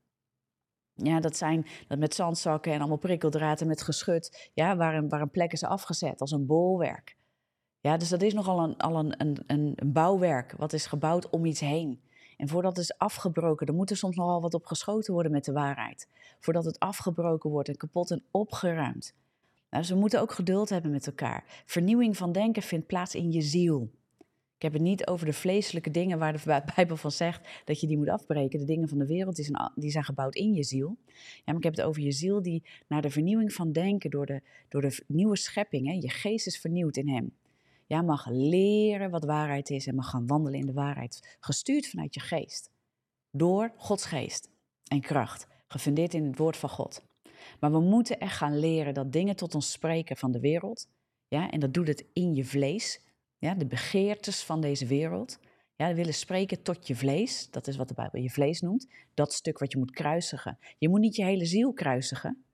Ja, 0.94 1.20
dat 1.20 1.36
zijn 1.36 1.66
dat 1.88 1.98
met 1.98 2.14
zandzakken 2.14 2.72
en 2.72 2.78
allemaal 2.78 2.96
prikkeldraden 2.96 3.66
met 3.66 3.82
geschut. 3.82 4.50
Ja, 4.54 4.76
waar 4.76 4.94
een, 4.94 5.08
waar 5.08 5.20
een 5.20 5.30
plek 5.30 5.52
is 5.52 5.64
afgezet 5.64 6.20
als 6.20 6.30
een 6.30 6.46
bolwerk. 6.46 7.16
Ja, 7.80 7.96
dus 7.96 8.08
dat 8.08 8.22
is 8.22 8.34
nogal 8.34 8.62
een, 8.62 8.76
al 8.76 8.98
een, 8.98 9.20
een, 9.20 9.42
een 9.46 9.92
bouwwerk 9.92 10.54
wat 10.56 10.72
is 10.72 10.86
gebouwd 10.86 11.30
om 11.30 11.44
iets 11.44 11.60
heen. 11.60 12.02
En 12.37 12.49
voordat 12.49 12.77
het 12.77 12.85
is 12.85 12.99
afgebroken, 12.99 13.66
er 13.66 13.75
moet 13.75 13.90
er 13.90 13.97
soms 13.97 14.16
nogal 14.16 14.40
wat 14.40 14.55
op 14.55 14.66
geschoten 14.66 15.12
worden 15.12 15.33
met 15.33 15.44
de 15.44 15.53
waarheid. 15.53 16.09
Voordat 16.38 16.64
het 16.64 16.79
afgebroken 16.79 17.51
wordt 17.51 17.68
en 17.68 17.77
kapot 17.77 18.11
en 18.11 18.23
opgeruimd. 18.31 19.14
Nou, 19.70 19.83
dus 19.83 19.94
we 19.94 20.01
moeten 20.01 20.20
ook 20.20 20.33
geduld 20.33 20.68
hebben 20.68 20.90
met 20.90 21.07
elkaar. 21.07 21.62
Vernieuwing 21.66 22.16
van 22.16 22.33
denken 22.33 22.62
vindt 22.62 22.87
plaats 22.87 23.14
in 23.14 23.33
je 23.33 23.42
ziel. 23.42 23.90
Ik 24.57 24.62
heb 24.62 24.73
het 24.73 24.83
niet 24.83 25.07
over 25.07 25.27
de 25.27 25.33
vleeselijke 25.33 25.90
dingen 25.90 26.18
waar 26.18 26.33
de 26.33 26.62
Bijbel 26.77 26.97
van 26.97 27.11
zegt 27.11 27.62
dat 27.64 27.81
je 27.81 27.87
die 27.87 27.97
moet 27.97 28.09
afbreken. 28.09 28.59
De 28.59 28.64
dingen 28.64 28.88
van 28.88 28.99
de 28.99 29.07
wereld 29.07 29.37
die 29.37 29.44
zijn, 29.44 29.73
die 29.75 29.90
zijn 29.90 30.05
gebouwd 30.05 30.35
in 30.35 30.55
je 30.55 30.62
ziel. 30.62 30.97
Ja, 31.07 31.42
maar 31.44 31.57
ik 31.57 31.62
heb 31.62 31.77
het 31.77 31.85
over 31.85 32.03
je 32.03 32.12
ziel 32.12 32.42
die 32.42 32.62
naar 32.88 33.03
de 33.03 33.11
vernieuwing 33.11 33.53
van 33.53 33.73
denken 33.73 34.11
door 34.11 34.27
de, 34.27 34.42
door 34.68 34.81
de 34.81 35.03
nieuwe 35.07 35.37
schepping. 35.37 35.87
Hè, 35.87 35.92
je 35.92 36.11
geest 36.11 36.47
is 36.47 36.59
vernieuwd 36.59 36.97
in 36.97 37.09
hem. 37.09 37.33
Ja, 37.94 38.02
mag 38.02 38.26
leren 38.28 39.11
wat 39.11 39.24
waarheid 39.24 39.70
is 39.70 39.87
en 39.87 39.94
mag 39.94 40.11
gaan 40.11 40.26
wandelen 40.26 40.61
in 40.61 40.66
de 40.66 40.72
waarheid. 40.72 41.37
Gestuurd 41.40 41.87
vanuit 41.87 42.14
je 42.14 42.20
geest. 42.20 42.70
Door 43.30 43.72
Gods 43.76 44.04
geest 44.04 44.50
en 44.88 45.00
kracht. 45.00 45.46
Gefundeerd 45.68 46.14
in 46.14 46.24
het 46.24 46.38
woord 46.38 46.57
van 46.57 46.68
God. 46.68 47.04
Maar 47.61 47.72
we 47.72 47.80
moeten 47.80 48.18
echt 48.18 48.37
gaan 48.37 48.59
leren 48.59 48.94
dat 48.94 49.12
dingen 49.12 49.37
tot 49.37 49.54
ons 49.54 49.72
spreken 49.72 50.16
van 50.16 50.33
de 50.33 50.40
wereld. 50.40 50.88
Ja, 51.28 51.50
en 51.50 51.61
dat 51.61 51.74
doet 51.74 51.88
het 51.88 52.04
in 52.12 52.35
je 52.35 52.44
vlees. 52.44 53.00
Ja, 53.38 53.54
de 53.54 53.66
begeertes 53.66 54.42
van 54.42 54.61
deze 54.61 54.87
wereld. 54.87 55.38
Ja, 55.76 55.94
willen 55.94 56.14
spreken 56.14 56.62
tot 56.62 56.87
je 56.87 56.96
vlees. 56.96 57.50
Dat 57.50 57.66
is 57.66 57.76
wat 57.76 57.88
de 57.88 57.94
Bijbel 57.94 58.20
je 58.20 58.30
vlees 58.30 58.61
noemt. 58.61 58.88
Dat 59.14 59.33
stuk 59.33 59.59
wat 59.59 59.72
je 59.72 59.78
moet 59.78 59.90
kruisigen. 59.90 60.59
Je 60.78 60.88
moet 60.88 61.00
niet 61.00 61.16
je 61.16 61.24
hele 61.24 61.44
ziel 61.44 61.72
kruisigen. 61.72 62.44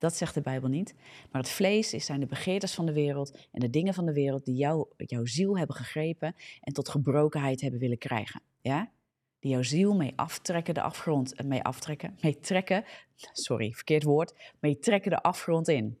Dat 0.00 0.16
zegt 0.16 0.34
de 0.34 0.40
Bijbel 0.40 0.68
niet. 0.68 0.94
Maar 1.30 1.40
het 1.40 1.50
vlees 1.50 1.88
zijn 1.90 2.20
de 2.20 2.26
begeertes 2.26 2.74
van 2.74 2.86
de 2.86 2.92
wereld 2.92 3.38
en 3.52 3.60
de 3.60 3.70
dingen 3.70 3.94
van 3.94 4.06
de 4.06 4.12
wereld 4.12 4.44
die 4.44 4.54
jou, 4.54 4.86
jouw 4.96 5.26
ziel 5.26 5.58
hebben 5.58 5.76
gegrepen 5.76 6.34
en 6.60 6.72
tot 6.72 6.88
gebrokenheid 6.88 7.60
hebben 7.60 7.80
willen 7.80 7.98
krijgen. 7.98 8.42
Ja? 8.60 8.90
Die 9.38 9.50
jouw 9.50 9.62
ziel 9.62 9.94
mee 9.94 10.12
aftrekken 10.16 10.74
de 10.74 10.82
afgrond, 10.82 11.34
eh, 11.34 11.46
mee 11.46 11.62
aftrekken, 11.62 12.18
mee 12.20 12.38
trekken, 12.38 12.84
sorry, 13.32 13.72
verkeerd 13.72 14.02
woord, 14.02 14.34
mee 14.60 14.78
trekken 14.78 15.10
de 15.10 15.22
afgrond 15.22 15.68
in. 15.68 15.98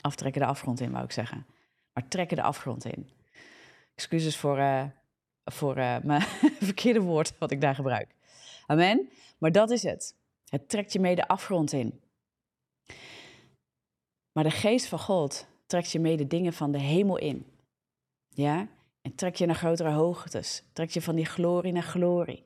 Aftrekken 0.00 0.40
de 0.40 0.46
afgrond 0.46 0.80
in, 0.80 0.90
wou 0.90 1.04
ik 1.04 1.12
zeggen. 1.12 1.46
Maar 1.92 2.08
trekken 2.08 2.36
de 2.36 2.42
afgrond 2.42 2.84
in. 2.84 3.10
Excuses 3.94 4.36
voor, 4.36 4.58
uh, 4.58 4.84
voor 5.44 5.76
uh, 5.76 5.98
mijn 6.10 6.22
verkeerde 6.60 7.00
woord 7.00 7.38
wat 7.38 7.50
ik 7.50 7.60
daar 7.60 7.74
gebruik. 7.74 8.14
Amen. 8.66 9.08
Maar 9.38 9.52
dat 9.52 9.70
is 9.70 9.82
het. 9.82 10.16
Het 10.48 10.68
trekt 10.68 10.92
je 10.92 11.00
mee 11.00 11.14
de 11.14 11.28
afgrond 11.28 11.72
in. 11.72 12.00
Maar 14.32 14.44
de 14.44 14.50
geest 14.50 14.86
van 14.86 14.98
God 14.98 15.46
trekt 15.66 15.90
je 15.90 16.00
mee 16.00 16.16
de 16.16 16.26
dingen 16.26 16.52
van 16.52 16.72
de 16.72 16.78
hemel 16.78 17.18
in. 17.18 17.46
Ja? 18.28 18.68
En 19.02 19.14
trekt 19.14 19.38
je 19.38 19.46
naar 19.46 19.54
grotere 19.54 19.90
hoogtes. 19.90 20.64
Trekt 20.72 20.92
je 20.92 21.02
van 21.02 21.14
die 21.16 21.24
glorie 21.24 21.72
naar 21.72 21.82
glorie. 21.82 22.44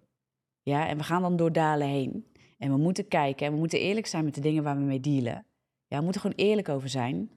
Ja? 0.62 0.88
En 0.88 0.96
we 0.96 1.02
gaan 1.02 1.22
dan 1.22 1.36
door 1.36 1.52
dalen 1.52 1.88
heen. 1.88 2.26
En 2.58 2.70
we 2.70 2.76
moeten 2.76 3.08
kijken 3.08 3.46
en 3.46 3.52
we 3.52 3.58
moeten 3.58 3.80
eerlijk 3.80 4.06
zijn 4.06 4.24
met 4.24 4.34
de 4.34 4.40
dingen 4.40 4.62
waar 4.62 4.76
we 4.76 4.82
mee 4.82 5.00
dealen. 5.00 5.46
Ja, 5.86 5.98
we 5.98 6.04
moeten 6.04 6.20
gewoon 6.20 6.36
eerlijk 6.36 6.68
over 6.68 6.88
zijn. 6.88 7.30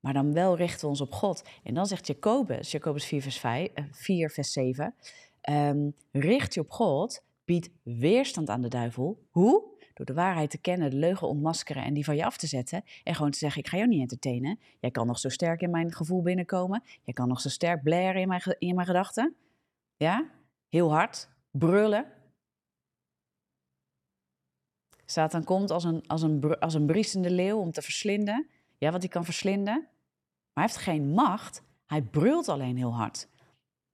Maar 0.00 0.12
dan 0.12 0.32
wel 0.32 0.56
richten 0.56 0.80
we 0.80 0.86
ons 0.86 1.00
op 1.00 1.12
God. 1.12 1.44
En 1.62 1.74
dan 1.74 1.86
zegt 1.86 2.06
Jacobus, 2.06 2.70
Jacobus 2.70 3.04
4 3.04 3.22
vers, 3.22 3.38
5, 3.38 3.70
4, 3.90 4.28
eh, 4.28 4.34
vers 4.34 4.52
7... 4.52 4.94
Ehm, 5.40 5.90
richt 6.12 6.54
je 6.54 6.60
op 6.60 6.70
God, 6.70 7.22
bied 7.44 7.70
weerstand 7.82 8.48
aan 8.48 8.62
de 8.62 8.68
duivel. 8.68 9.26
Hoe? 9.30 9.70
Door 9.94 10.06
de 10.06 10.14
waarheid 10.14 10.50
te 10.50 10.58
kennen, 10.58 10.90
de 10.90 10.96
leugen 10.96 11.28
ontmaskeren 11.28 11.84
en 11.84 11.94
die 11.94 12.04
van 12.04 12.16
je 12.16 12.24
af 12.24 12.36
te 12.36 12.46
zetten. 12.46 12.84
En 13.04 13.14
gewoon 13.14 13.30
te 13.30 13.38
zeggen, 13.38 13.60
ik 13.60 13.68
ga 13.68 13.76
jou 13.76 13.88
niet 13.88 14.00
entertainen. 14.00 14.58
Jij 14.80 14.90
kan 14.90 15.06
nog 15.06 15.18
zo 15.18 15.28
sterk 15.28 15.60
in 15.60 15.70
mijn 15.70 15.92
gevoel 15.92 16.22
binnenkomen. 16.22 16.82
Jij 17.02 17.14
kan 17.14 17.28
nog 17.28 17.40
zo 17.40 17.48
sterk 17.48 17.82
blaren 17.82 18.20
in 18.20 18.28
mijn, 18.28 18.42
in 18.58 18.74
mijn 18.74 18.86
gedachten. 18.86 19.36
Ja, 19.96 20.30
heel 20.68 20.92
hard, 20.92 21.28
brullen. 21.50 22.12
Satan 25.04 25.44
komt 25.44 25.70
als 25.70 25.84
een, 25.84 26.06
als 26.06 26.22
een, 26.22 26.58
als 26.58 26.74
een 26.74 26.86
briesende 26.86 27.30
leeuw 27.30 27.58
om 27.58 27.70
te 27.70 27.82
verslinden. 27.82 28.46
Ja, 28.78 28.90
wat 28.90 29.00
hij 29.00 29.10
kan 29.10 29.24
verslinden. 29.24 29.74
Maar 30.52 30.64
hij 30.64 30.72
heeft 30.72 30.76
geen 30.76 31.08
macht. 31.08 31.62
Hij 31.86 32.02
brult 32.02 32.48
alleen 32.48 32.76
heel 32.76 32.94
hard. 32.94 33.28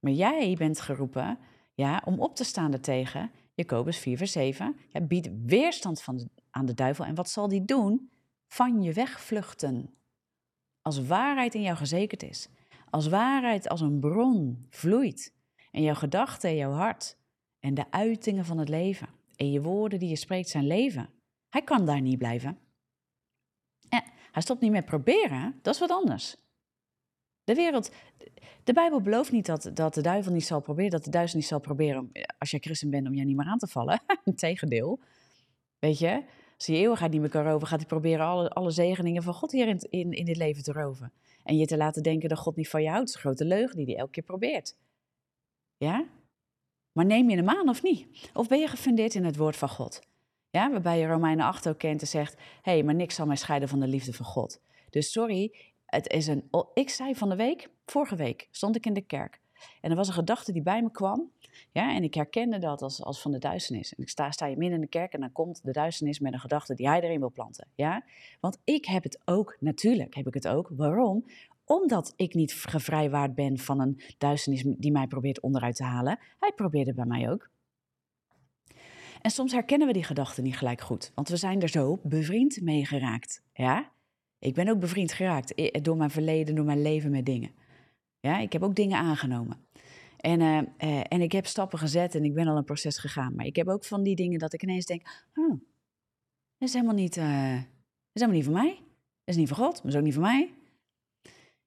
Maar 0.00 0.12
jij 0.12 0.54
bent 0.58 0.80
geroepen 0.80 1.38
ja, 1.78 2.02
om 2.04 2.20
op 2.20 2.36
te 2.36 2.44
staan 2.44 2.72
ertegen 2.72 3.30
Jacobus 3.54 3.98
4, 3.98 4.16
vers 4.16 4.32
7. 4.32 4.76
Ja, 4.88 5.00
bied 5.00 5.30
weerstand 5.44 6.02
van 6.02 6.28
aan 6.50 6.66
de 6.66 6.74
duivel. 6.74 7.04
En 7.04 7.14
wat 7.14 7.30
zal 7.30 7.48
die 7.48 7.64
doen? 7.64 8.10
Van 8.46 8.82
je 8.82 8.92
wegvluchten. 8.92 9.94
Als 10.82 11.06
waarheid 11.06 11.54
in 11.54 11.62
jou 11.62 11.76
gezekerd 11.76 12.22
is. 12.22 12.48
Als 12.90 13.08
waarheid 13.08 13.68
als 13.68 13.80
een 13.80 14.00
bron 14.00 14.66
vloeit. 14.70 15.34
En 15.70 15.82
jouw 15.82 15.94
gedachten, 15.94 16.56
jouw 16.56 16.72
hart. 16.72 17.16
En 17.60 17.74
de 17.74 17.90
uitingen 17.90 18.44
van 18.44 18.58
het 18.58 18.68
leven. 18.68 19.08
En 19.36 19.50
je 19.50 19.62
woorden 19.62 19.98
die 19.98 20.08
je 20.08 20.16
spreekt 20.16 20.48
zijn 20.48 20.66
leven. 20.66 21.10
Hij 21.48 21.62
kan 21.62 21.86
daar 21.86 22.00
niet 22.00 22.18
blijven. 22.18 22.58
En 23.88 24.02
hij 24.32 24.42
stopt 24.42 24.60
niet 24.60 24.72
met 24.72 24.84
proberen. 24.84 25.58
Dat 25.62 25.74
is 25.74 25.80
wat 25.80 25.90
anders. 25.90 26.36
De 27.48 27.54
wereld, 27.54 27.90
de 28.64 28.72
Bijbel 28.72 29.00
belooft 29.00 29.32
niet 29.32 29.46
dat, 29.46 29.70
dat 29.74 29.94
de 29.94 30.00
duivel 30.00 30.32
niet 30.32 30.46
zal 30.46 30.60
proberen, 30.60 30.90
dat 30.90 31.04
de 31.04 31.10
duivel 31.10 31.38
niet 31.38 31.46
zal 31.46 31.60
proberen, 31.60 32.10
als 32.38 32.50
jij 32.50 32.60
christen 32.60 32.90
bent, 32.90 33.06
om 33.06 33.14
jij 33.14 33.24
niet 33.24 33.36
meer 33.36 33.46
aan 33.46 33.58
te 33.58 33.66
vallen. 33.66 34.02
Integendeel. 34.24 35.00
Weet 35.78 35.98
je, 35.98 36.24
als 36.56 36.66
je 36.66 36.74
eeuwigheid 36.74 37.12
niet 37.12 37.20
meer 37.20 37.30
kan 37.30 37.44
roven, 37.44 37.66
gaat 37.66 37.78
hij 37.78 37.88
proberen 37.88 38.26
alle, 38.26 38.48
alle 38.48 38.70
zegeningen 38.70 39.22
van 39.22 39.34
God 39.34 39.52
hier 39.52 39.68
in, 39.68 39.78
in, 39.90 40.12
in 40.12 40.24
dit 40.24 40.36
leven 40.36 40.62
te 40.62 40.72
roven. 40.72 41.12
En 41.42 41.56
je 41.56 41.66
te 41.66 41.76
laten 41.76 42.02
denken 42.02 42.28
dat 42.28 42.38
God 42.38 42.56
niet 42.56 42.68
van 42.68 42.82
je 42.82 42.88
houdt. 42.88 43.08
Is 43.08 43.14
een 43.14 43.20
grote 43.20 43.44
leugen 43.44 43.76
die 43.76 43.84
hij 43.84 43.96
elke 43.96 44.10
keer 44.10 44.22
probeert. 44.22 44.76
Ja? 45.76 46.06
Maar 46.92 47.06
neem 47.06 47.30
je 47.30 47.36
hem 47.36 47.48
aan 47.48 47.68
of 47.68 47.82
niet? 47.82 48.30
Of 48.34 48.48
ben 48.48 48.60
je 48.60 48.68
gefundeerd 48.68 49.14
in 49.14 49.24
het 49.24 49.36
woord 49.36 49.56
van 49.56 49.68
God? 49.68 50.00
Ja, 50.50 50.70
waarbij 50.70 50.98
je 50.98 51.06
Romeinen 51.06 51.46
8 51.46 51.68
ook 51.68 51.78
kent 51.78 52.00
en 52.00 52.06
zegt: 52.06 52.34
hé, 52.62 52.72
hey, 52.72 52.82
maar 52.82 52.94
niks 52.94 53.14
zal 53.14 53.26
mij 53.26 53.36
scheiden 53.36 53.68
van 53.68 53.80
de 53.80 53.86
liefde 53.86 54.12
van 54.12 54.26
God. 54.26 54.60
Dus 54.90 55.12
sorry, 55.12 55.54
het 55.88 56.08
is 56.08 56.26
een, 56.26 56.50
ik 56.74 56.90
zei 56.90 57.14
van 57.14 57.28
de 57.28 57.36
week, 57.36 57.70
vorige 57.86 58.16
week, 58.16 58.48
stond 58.50 58.76
ik 58.76 58.86
in 58.86 58.94
de 58.94 59.06
kerk. 59.06 59.40
En 59.80 59.90
er 59.90 59.96
was 59.96 60.08
een 60.08 60.14
gedachte 60.14 60.52
die 60.52 60.62
bij 60.62 60.82
me 60.82 60.90
kwam. 60.90 61.30
Ja, 61.72 61.94
en 61.94 62.02
ik 62.02 62.14
herkende 62.14 62.58
dat 62.58 62.82
als, 62.82 63.02
als 63.02 63.20
van 63.20 63.30
de 63.30 63.38
duisternis. 63.38 63.94
En 63.94 64.02
ik 64.02 64.08
sta, 64.08 64.30
sta 64.30 64.46
je 64.46 64.56
midden 64.56 64.74
in 64.74 64.80
de 64.80 64.88
kerk 64.88 65.12
en 65.12 65.20
dan 65.20 65.32
komt 65.32 65.64
de 65.64 65.72
duisternis 65.72 66.18
met 66.18 66.32
een 66.32 66.40
gedachte 66.40 66.74
die 66.74 66.88
hij 66.88 67.00
erin 67.00 67.18
wil 67.18 67.30
planten. 67.30 67.68
Ja? 67.74 68.04
Want 68.40 68.58
ik 68.64 68.84
heb 68.84 69.02
het 69.02 69.20
ook, 69.24 69.56
natuurlijk 69.60 70.14
heb 70.14 70.26
ik 70.26 70.34
het 70.34 70.48
ook. 70.48 70.70
Waarom? 70.76 71.24
Omdat 71.64 72.12
ik 72.16 72.34
niet 72.34 72.52
gevrijwaard 72.52 73.34
ben 73.34 73.58
van 73.58 73.80
een 73.80 74.00
duisternis 74.18 74.64
die 74.78 74.92
mij 74.92 75.06
probeert 75.06 75.40
onderuit 75.40 75.76
te 75.76 75.84
halen. 75.84 76.18
Hij 76.38 76.52
probeerde 76.52 76.94
bij 76.94 77.04
mij 77.04 77.30
ook. 77.30 77.50
En 79.22 79.30
soms 79.30 79.52
herkennen 79.52 79.86
we 79.86 79.92
die 79.92 80.04
gedachten 80.04 80.42
niet 80.42 80.56
gelijk 80.56 80.80
goed, 80.80 81.12
want 81.14 81.28
we 81.28 81.36
zijn 81.36 81.62
er 81.62 81.68
zo 81.68 82.00
bevriend 82.02 82.60
mee 82.60 82.86
geraakt. 82.86 83.42
Ja? 83.52 83.92
Ik 84.38 84.54
ben 84.54 84.68
ook 84.68 84.80
bevriend 84.80 85.12
geraakt 85.12 85.84
door 85.84 85.96
mijn 85.96 86.10
verleden, 86.10 86.54
door 86.54 86.64
mijn 86.64 86.82
leven 86.82 87.10
met 87.10 87.26
dingen. 87.26 87.50
Ja, 88.20 88.38
ik 88.38 88.52
heb 88.52 88.62
ook 88.62 88.74
dingen 88.74 88.98
aangenomen. 88.98 89.66
En, 90.16 90.40
uh, 90.40 90.56
uh, 90.56 91.00
en 91.08 91.20
ik 91.20 91.32
heb 91.32 91.46
stappen 91.46 91.78
gezet 91.78 92.14
en 92.14 92.24
ik 92.24 92.34
ben 92.34 92.46
al 92.46 92.56
een 92.56 92.64
proces 92.64 92.98
gegaan. 92.98 93.34
Maar 93.34 93.46
ik 93.46 93.56
heb 93.56 93.68
ook 93.68 93.84
van 93.84 94.02
die 94.02 94.16
dingen 94.16 94.38
dat 94.38 94.52
ik 94.52 94.62
ineens 94.62 94.86
denk: 94.86 95.26
oh, 95.34 95.60
dat 96.58 96.68
is 96.68 96.72
helemaal 96.72 96.94
niet, 96.94 97.16
is 97.16 97.22
helemaal 98.12 98.36
niet 98.36 98.44
voor 98.44 98.54
mij. 98.54 98.74
Dat 99.24 99.34
is 99.34 99.36
niet 99.36 99.48
voor 99.48 99.56
God, 99.56 99.72
maar 99.72 99.82
dat 99.82 99.92
is 99.92 99.96
ook 99.96 100.04
niet 100.04 100.14
voor 100.14 100.22
mij. 100.22 100.54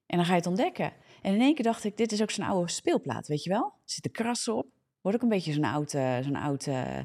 En 0.06 0.16
dan 0.16 0.24
ga 0.24 0.30
je 0.30 0.38
het 0.38 0.46
ontdekken. 0.46 0.92
En 1.22 1.34
in 1.34 1.40
één 1.40 1.54
keer 1.54 1.64
dacht 1.64 1.84
ik: 1.84 1.96
dit 1.96 2.12
is 2.12 2.22
ook 2.22 2.30
zo'n 2.30 2.46
oude 2.46 2.70
speelplaat, 2.70 3.26
weet 3.26 3.42
je 3.42 3.50
wel? 3.50 3.64
Er 3.64 3.80
zitten 3.84 4.12
krassen 4.12 4.56
op. 4.56 4.66
Wordt 5.00 5.16
ook 5.16 5.22
een 5.22 5.36
beetje 5.36 5.52
zo'n 5.52 5.64
oude, 5.64 6.20
zo'n 6.22 6.36
oude, 6.36 7.04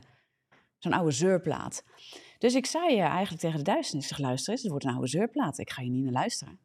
zo'n 0.77 0.93
oude 0.93 1.11
zeurplaat. 1.11 1.83
Dus 2.37 2.55
ik 2.55 2.65
zei 2.65 2.95
je 2.95 3.01
eigenlijk 3.01 3.41
tegen 3.41 3.57
de 3.57 3.63
duisternis: 3.63 4.07
zeg, 4.07 4.17
luister 4.17 4.51
eens, 4.51 4.61
het 4.61 4.71
wordt 4.71 4.85
een 4.85 4.93
oude 4.93 5.07
zeurplaat. 5.07 5.57
Ik 5.57 5.69
ga 5.69 5.81
je 5.81 5.89
niet 5.89 6.03
naar 6.03 6.13
luisteren. 6.13 6.59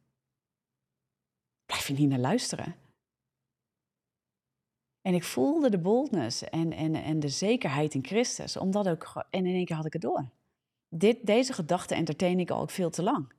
Blijf 1.67 1.87
je 1.87 1.95
niet 1.95 2.09
naar 2.09 2.19
luisteren. 2.19 2.77
En 5.01 5.15
ik 5.15 5.25
voelde 5.25 5.71
de 5.71 5.79
boldness 5.79 6.43
en, 6.43 6.73
en, 6.73 6.95
en 6.95 7.21
de 7.21 7.29
zekerheid 7.29 7.95
in 7.95 8.05
Christus. 8.05 8.57
Omdat 8.57 8.89
ook, 8.89 9.25
en 9.31 9.47
in 9.47 9.55
één 9.55 9.65
keer 9.65 9.77
had 9.77 9.87
ik 9.87 9.93
het 9.93 10.03
door. 10.03 10.31
Dit, 10.89 11.27
deze 11.27 11.53
gedachte 11.53 11.95
entertain 11.95 12.41
ik 12.41 12.51
al 12.51 12.61
ook 12.61 12.71
veel 12.71 12.91
te 12.91 13.03
lang. 13.03 13.33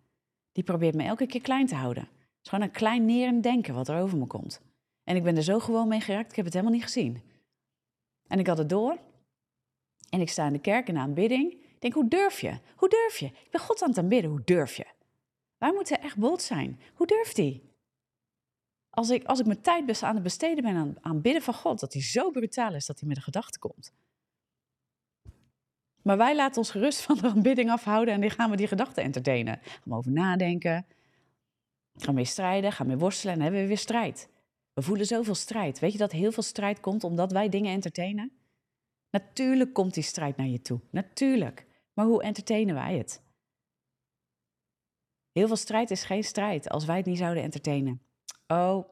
Die 0.52 0.64
probeert 0.64 0.96
me 0.96 1.04
elke 1.04 1.26
keer 1.26 1.42
klein 1.42 1.68
te 1.68 1.76
houden. 1.76 2.04
Het 2.04 2.44
is 2.44 2.50
gewoon 2.50 2.66
een 2.66 2.72
klein 2.72 3.06
nerend 3.06 3.44
denken 3.44 3.74
wat 3.74 3.88
er 3.88 4.02
over 4.02 4.18
me 4.18 4.28
komt. 4.28 4.62
En 5.04 5.16
ik 5.16 5.24
ben 5.24 5.36
er 5.36 5.44
zo 5.44 5.60
gewoon 5.60 5.88
mee 5.88 6.00
geraakt, 6.00 6.30
ik 6.30 6.36
heb 6.36 6.46
het 6.46 6.54
helemaal 6.54 6.76
niet 6.76 6.84
gezien. 6.84 7.22
En 8.28 8.40
ik 8.40 8.48
had 8.48 8.58
het 8.58 8.70
door. 8.70 8.98
En 10.10 10.22
ik 10.22 10.30
sta 10.30 10.48
in 10.48 10.54
de 10.54 10.60
kerk 10.60 10.88
in 10.88 10.98
aanbidding. 10.98 11.63
Denk, 11.84 11.96
hoe 11.96 12.08
durf 12.08 12.42
je? 12.42 12.58
Hoe 12.76 12.90
durf 12.90 13.18
je? 13.18 13.26
Ik 13.26 13.52
ben 13.52 13.62
God 13.62 13.82
aan 13.82 13.90
het 13.90 13.98
aanbidden, 13.98 14.30
hoe 14.30 14.42
durf 14.44 14.76
je? 14.76 14.86
Wij 15.58 15.74
moeten 15.74 16.02
echt 16.02 16.18
bold 16.18 16.42
zijn. 16.42 16.80
Hoe 16.94 17.08
durft 17.08 17.38
hij? 17.38 17.62
Als 18.90 19.10
ik, 19.10 19.24
als 19.24 19.40
ik 19.40 19.46
mijn 19.46 19.62
tijd 19.62 20.04
aan 20.04 20.14
het 20.14 20.24
besteden 20.24 20.64
ben 20.64 20.76
aan, 20.76 20.96
aan 21.02 21.22
bidden 21.22 21.42
van 21.42 21.54
God, 21.54 21.80
dat 21.80 21.94
hij 21.94 22.02
zo 22.02 22.32
brutaal 22.32 22.74
is 22.74 22.86
dat 22.86 23.00
hij 23.00 23.08
met 23.08 23.18
een 23.18 23.24
gedachte 23.24 23.60
komt. 23.60 23.94
Maar 26.02 26.18
wij 26.18 26.36
laten 26.36 26.58
ons 26.58 26.72
gerust 26.72 27.02
van 27.02 27.18
de 27.18 27.28
aanbidding 27.28 27.70
afhouden 27.70 28.14
en 28.14 28.22
dan 28.22 28.32
gaan 28.32 28.50
we 28.50 28.56
die 28.56 28.68
gedachten 28.68 29.04
entertainen. 29.04 29.60
Gaan 29.64 29.82
we 29.84 29.96
over 29.96 30.12
nadenken, 30.12 30.86
gaan 31.96 32.14
mee 32.14 32.26
strijden, 32.26 32.72
gaan 32.72 32.88
mee 32.88 32.98
worstelen 32.98 33.36
en 33.36 33.42
hebben 33.42 33.62
we 33.62 33.68
weer 33.68 33.78
strijd. 33.78 34.30
We 34.74 34.82
voelen 34.82 35.06
zoveel 35.06 35.36
strijd. 35.36 35.80
Weet 35.80 35.92
je 35.92 35.98
dat 35.98 36.12
heel 36.12 36.32
veel 36.32 36.44
strijd 36.44 36.80
komt 36.80 37.04
omdat 37.04 37.32
wij 37.32 37.50
dingen 37.50 37.72
entertainen? 37.72 38.32
Natuurlijk 39.10 39.74
komt 39.74 39.94
die 39.94 40.04
strijd 40.04 40.38
naar 40.38 40.48
je 40.48 40.62
toe. 40.62 40.80
Natuurlijk. 40.90 41.72
Maar 41.94 42.06
hoe 42.06 42.24
entertainen 42.24 42.76
wij 42.76 42.98
het? 42.98 43.24
Heel 45.32 45.48
veel 45.48 45.56
strijd 45.56 45.92
is 45.92 46.04
geen 46.04 46.24
strijd 46.24 46.70
als 46.70 46.86
wij 46.86 46.98
het 46.98 47.06
niet 47.06 47.18
zouden 47.18 47.44
entertainen. 47.44 48.02
Oh, 48.48 48.90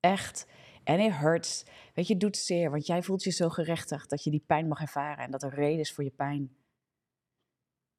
echt. 0.00 0.46
En 0.84 1.00
it 1.00 1.14
hurts. 1.14 1.64
Weet 1.94 2.06
je, 2.06 2.12
het 2.12 2.22
doet 2.22 2.36
zeer, 2.36 2.70
want 2.70 2.86
jij 2.86 3.02
voelt 3.02 3.22
je 3.22 3.30
zo 3.30 3.48
gerechtigd 3.48 4.10
dat 4.10 4.24
je 4.24 4.30
die 4.30 4.44
pijn 4.46 4.68
mag 4.68 4.80
ervaren 4.80 5.24
en 5.24 5.30
dat 5.30 5.42
er 5.42 5.54
reden 5.54 5.80
is 5.80 5.92
voor 5.92 6.04
je 6.04 6.10
pijn. 6.10 6.56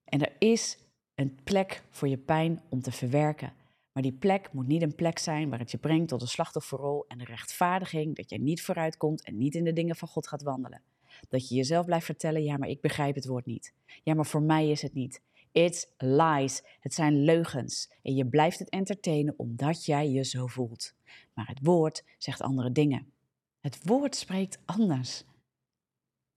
En 0.04 0.22
er 0.22 0.36
is 0.40 0.78
een 1.16 1.40
plek 1.44 1.84
voor 1.90 2.08
je 2.08 2.18
pijn 2.18 2.62
om 2.70 2.82
te 2.82 2.92
verwerken. 2.92 3.54
Maar 3.94 4.04
die 4.04 4.14
plek 4.14 4.54
moet 4.54 4.68
niet 4.68 4.82
een 4.82 4.96
plek 4.96 5.20
zijn 5.20 5.50
waar 5.50 5.60
het 5.60 5.72
je 5.72 5.78
brengt 5.78 6.08
tot 6.08 6.22
een 6.22 6.28
slachtofferrol 6.28 7.06
en 7.08 7.18
de 7.18 7.26
rechtvaardiging 7.26 8.16
dat 8.16 8.30
je 8.30 8.40
niet 8.40 8.62
vooruit 8.62 8.98
komt 8.98 9.24
en 9.24 9.38
niet 9.38 9.56
in 9.56 9.64
de 9.64 9.74
dingen 9.74 9.96
van 9.96 10.08
God 10.08 10.28
gaat 10.28 10.44
wandelen. 10.44 10.84
Dat 11.30 11.50
je 11.50 11.56
jezelf 11.56 11.86
blijft 11.86 12.06
vertellen, 12.06 12.44
ja, 12.44 12.58
maar 12.58 12.70
ik 12.70 12.82
begrijp 12.82 13.16
het 13.16 13.26
woord 13.26 13.46
niet. 13.46 13.74
Ja, 14.04 14.14
maar 14.14 14.26
voor 14.26 14.42
mij 14.42 14.70
is 14.70 14.82
het 14.82 14.94
niet. 14.94 15.22
It's 15.52 15.88
lies. 15.98 16.62
Het 16.80 16.94
zijn 16.94 17.24
leugens. 17.24 17.92
En 18.02 18.16
je 18.16 18.28
blijft 18.28 18.60
het 18.60 18.70
entertainen 18.70 19.34
omdat 19.38 19.86
jij 19.86 20.10
je 20.10 20.24
zo 20.24 20.48
voelt. 20.48 20.94
Maar 21.34 21.48
het 21.48 21.60
woord 21.62 22.04
zegt 22.18 22.42
andere 22.42 22.72
dingen. 22.72 23.14
Het 23.60 23.80
woord 23.84 24.16
spreekt 24.16 24.60
anders. 24.66 25.24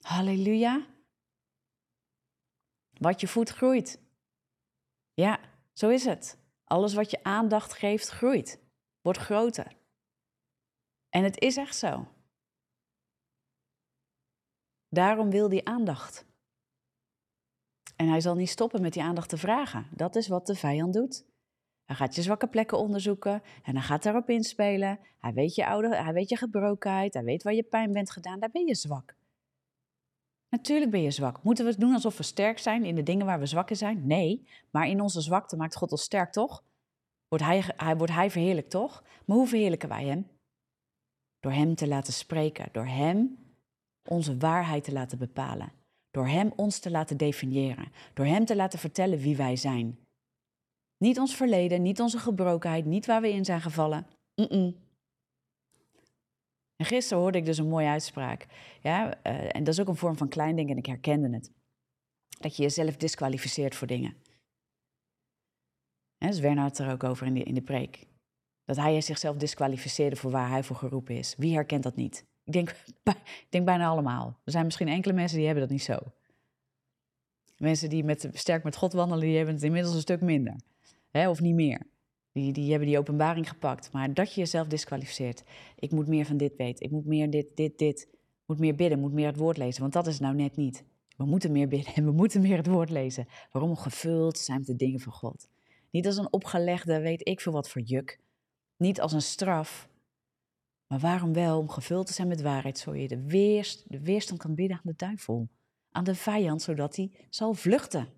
Halleluja. 0.01 0.87
Wat 2.99 3.21
je 3.21 3.29
voedt 3.29 3.51
groeit. 3.51 4.01
Ja, 5.15 5.41
zo 5.73 5.89
is 5.89 6.05
het. 6.05 6.39
Alles 6.65 6.95
wat 6.95 7.11
je 7.11 7.23
aandacht 7.23 7.73
geeft 7.73 8.09
groeit, 8.09 8.61
wordt 9.01 9.19
groter. 9.19 9.77
En 11.09 11.25
het 11.25 11.41
is 11.41 11.57
echt 11.57 11.77
zo. 11.77 12.09
Daarom 14.95 15.31
wil 15.31 15.49
die 15.49 15.67
aandacht. 15.67 16.27
En 17.97 18.09
hij 18.09 18.21
zal 18.21 18.35
niet 18.35 18.49
stoppen 18.49 18.83
met 18.83 18.93
die 18.93 19.03
aandacht 19.03 19.29
te 19.29 19.37
vragen. 19.37 19.87
Dat 19.91 20.17
is 20.17 20.29
wat 20.29 20.47
de 20.47 20.55
vijand 20.55 20.95
doet. 20.95 21.25
Hij 21.85 21.97
gaat 21.97 22.15
je 22.15 22.23
zwakke 22.23 22.47
plekken 22.47 22.79
onderzoeken 22.79 23.43
en 23.63 23.75
hij 23.75 23.85
gaat 23.85 24.03
daarop 24.03 24.31
inspelen. 24.31 24.99
Hij 25.19 25.33
weet 25.33 25.55
je 25.55 25.67
oude, 25.67 25.97
hij 25.97 26.13
weet 26.13 26.29
je 26.29 26.37
gebrokenheid, 26.37 27.15
hij 27.15 27.25
weet 27.25 27.43
waar 27.43 27.55
je 27.55 27.63
pijn 27.63 27.93
bent 27.93 28.11
gedaan. 28.11 28.41
Daar 28.41 28.51
ben 28.51 28.67
je 28.67 28.75
zwak. 28.75 29.17
Natuurlijk 30.49 30.91
ben 30.91 31.03
je 31.03 31.11
zwak. 31.11 31.43
Moeten 31.43 31.65
we 31.65 31.71
het 31.71 31.81
doen 31.81 31.95
alsof 31.95 32.17
we 32.17 32.23
sterk 32.23 32.59
zijn 32.59 32.85
in 32.85 32.95
de 32.95 33.03
dingen 33.03 33.27
waar 33.27 33.39
we 33.39 33.47
zwak 33.47 33.71
in 33.71 33.77
zijn? 33.77 34.07
Nee, 34.07 34.49
maar 34.71 34.89
in 34.89 35.01
onze 35.01 35.21
zwakte 35.21 35.57
maakt 35.57 35.77
God 35.77 35.91
ons 35.91 36.03
sterk, 36.03 36.33
toch? 36.33 36.65
Wordt 37.29 37.45
hij, 37.45 37.65
hij, 37.77 37.97
wordt 37.97 38.13
hij 38.13 38.31
verheerlijk, 38.31 38.69
toch? 38.69 39.05
Maar 39.25 39.37
hoe 39.37 39.47
verheerlijken 39.47 39.89
wij 39.89 40.05
hem? 40.05 40.31
Door 41.41 41.53
hem 41.53 41.75
te 41.75 41.89
laten 41.89 42.13
spreken, 42.13 42.69
door 42.73 42.87
hem 42.87 43.44
onze 44.09 44.37
waarheid 44.37 44.85
te 44.85 44.93
laten 44.93 45.19
bepalen. 45.19 45.73
Door 46.11 46.27
Hem 46.27 46.53
ons 46.57 46.79
te 46.79 46.91
laten 46.91 47.17
definiëren. 47.17 47.93
Door 48.15 48.27
Hem 48.27 48.45
te 48.45 48.57
laten 48.57 48.79
vertellen 48.79 49.19
wie 49.19 49.37
wij 49.37 49.57
zijn. 49.57 49.99
Niet 50.97 51.19
ons 51.19 51.37
verleden, 51.37 51.83
niet 51.83 52.01
onze 52.01 52.19
gebrokenheid, 52.19 52.85
niet 52.85 53.07
waar 53.07 53.21
we 53.21 53.33
in 53.33 53.45
zijn 53.45 53.61
gevallen. 53.61 54.07
En 56.77 56.87
gisteren 56.87 57.23
hoorde 57.23 57.39
ik 57.39 57.45
dus 57.45 57.59
een 57.59 57.69
mooie 57.69 57.89
uitspraak. 57.89 58.47
Ja, 58.81 59.25
uh, 59.27 59.57
en 59.57 59.65
dat 59.65 59.75
is 59.75 59.81
ook 59.81 59.89
een 59.89 59.97
vorm 59.97 60.17
van 60.17 60.29
kleindenken 60.29 60.73
en 60.73 60.79
ik 60.79 60.87
herkende 60.87 61.31
het. 61.31 61.53
Dat 62.39 62.57
je 62.57 62.63
jezelf 62.63 62.97
disqualificeert 62.97 63.75
voor 63.75 63.87
dingen. 63.87 64.17
Ja, 66.17 66.27
dus 66.27 66.41
Werner 66.41 66.63
had 66.63 66.79
het 66.79 66.87
er 66.87 66.93
ook 66.93 67.05
over 67.05 67.27
in 67.27 67.35
de, 67.35 67.43
in 67.43 67.55
de 67.55 67.63
preek. 67.63 68.07
Dat 68.65 68.77
hij 68.77 69.01
zichzelf 69.01 69.37
disqualificeerde 69.37 70.17
voor 70.17 70.31
waar 70.31 70.51
hij 70.51 70.63
voor 70.63 70.77
geroepen 70.77 71.17
is. 71.17 71.35
Wie 71.37 71.55
herkent 71.55 71.83
dat 71.83 71.97
niet? 71.97 72.25
Ik 72.45 72.53
denk, 72.53 72.77
denk 73.49 73.65
bijna 73.65 73.87
allemaal. 73.87 74.39
Er 74.45 74.53
zijn 74.53 74.65
misschien 74.65 74.89
enkele 74.89 75.15
mensen 75.15 75.37
die 75.37 75.47
hebben 75.47 75.65
dat 75.65 75.73
niet 75.73 75.83
zo. 75.83 75.99
Mensen 77.57 77.89
die 77.89 78.05
met, 78.05 78.29
sterk 78.33 78.65
met 78.65 78.77
God 78.77 78.93
wandelen, 78.93 79.25
die 79.25 79.37
hebben 79.37 79.55
het 79.55 79.65
inmiddels 79.65 79.95
een 79.95 80.01
stuk 80.01 80.21
minder. 80.21 80.55
Hè, 81.11 81.29
of 81.29 81.41
niet 81.41 81.55
meer. 81.55 81.81
Die, 82.33 82.53
die 82.53 82.71
hebben 82.71 82.89
die 82.89 82.99
openbaring 82.99 83.49
gepakt. 83.49 83.93
Maar 83.93 84.15
dat 84.15 84.35
je 84.35 84.41
jezelf 84.41 84.67
disqualificeert. 84.67 85.43
Ik 85.79 85.91
moet 85.91 86.07
meer 86.07 86.27
van 86.27 86.37
dit 86.37 86.57
weten. 86.57 86.85
Ik 86.85 86.91
moet 86.91 87.07
meer 87.07 87.31
dit, 87.31 87.57
dit, 87.57 87.79
dit. 87.79 88.09
Moet 88.47 88.59
meer 88.59 88.75
bidden, 88.75 88.99
moet 88.99 89.13
meer 89.13 89.27
het 89.27 89.37
woord 89.37 89.57
lezen. 89.57 89.81
Want 89.81 89.93
dat 89.93 90.07
is 90.07 90.19
nou 90.19 90.35
net 90.35 90.57
niet. 90.57 90.85
We 91.17 91.25
moeten 91.25 91.53
meer 91.53 91.69
bidden 91.69 91.95
en 91.95 92.05
we 92.05 92.11
moeten 92.21 92.41
meer 92.41 92.57
het 92.57 92.67
woord 92.67 92.91
lezen. 92.91 93.29
Waarom? 93.53 93.77
Gevuld 93.77 94.39
zijn 94.39 94.59
met 94.59 94.67
de 94.67 94.77
dingen 94.77 95.01
van 95.01 95.13
God. 95.13 95.49
Niet 95.91 96.07
als 96.07 96.17
een 96.17 96.33
opgelegde, 96.33 97.01
weet 97.01 97.29
ik 97.29 97.41
veel 97.41 97.53
wat 97.53 97.69
voor 97.69 97.83
juk. 97.83 98.21
Niet 98.77 99.01
als 99.01 99.13
een 99.13 99.23
straf, 99.23 99.89
maar 100.95 101.03
waarom 101.03 101.33
wel? 101.33 101.59
Om 101.59 101.69
gevuld 101.69 102.07
te 102.07 102.13
zijn 102.13 102.29
met 102.29 102.41
waarheid, 102.41 102.79
zodat 102.79 103.01
je 103.01 103.09
de, 103.09 103.23
weerst, 103.27 103.85
de 103.91 104.01
weerstand 104.01 104.41
kan 104.41 104.55
bieden 104.55 104.77
aan 104.77 104.83
de 104.85 104.95
duivel, 104.97 105.49
aan 105.91 106.05
de 106.05 106.15
vijand, 106.15 106.63
zodat 106.63 106.97
hij 106.97 107.11
zal 107.31 107.55
vluchten. 107.55 108.09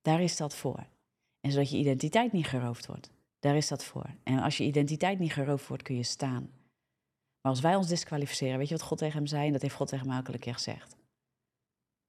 Daar 0.00 0.20
is 0.22 0.36
dat 0.36 0.56
voor. 0.56 0.86
En 1.40 1.52
zodat 1.52 1.70
je 1.70 1.76
identiteit 1.76 2.32
niet 2.32 2.46
geroofd 2.46 2.86
wordt. 2.86 3.10
Daar 3.38 3.56
is 3.56 3.68
dat 3.68 3.84
voor. 3.84 4.10
En 4.22 4.38
als 4.38 4.56
je 4.56 4.64
identiteit 4.64 5.18
niet 5.18 5.32
geroofd 5.32 5.66
wordt, 5.66 5.82
kun 5.82 5.96
je 5.96 6.02
staan. 6.02 6.42
Maar 7.40 7.52
als 7.52 7.60
wij 7.60 7.76
ons 7.76 7.88
disqualificeren, 7.88 8.58
weet 8.58 8.68
je 8.68 8.76
wat 8.76 8.84
God 8.84 8.98
tegen 8.98 9.16
hem 9.16 9.26
zei? 9.26 9.46
En 9.46 9.52
dat 9.52 9.62
heeft 9.62 9.74
God 9.74 9.88
tegen 9.88 10.06
mij 10.06 10.16
een 10.16 10.38
keer 10.38 10.54
gezegd. 10.54 10.96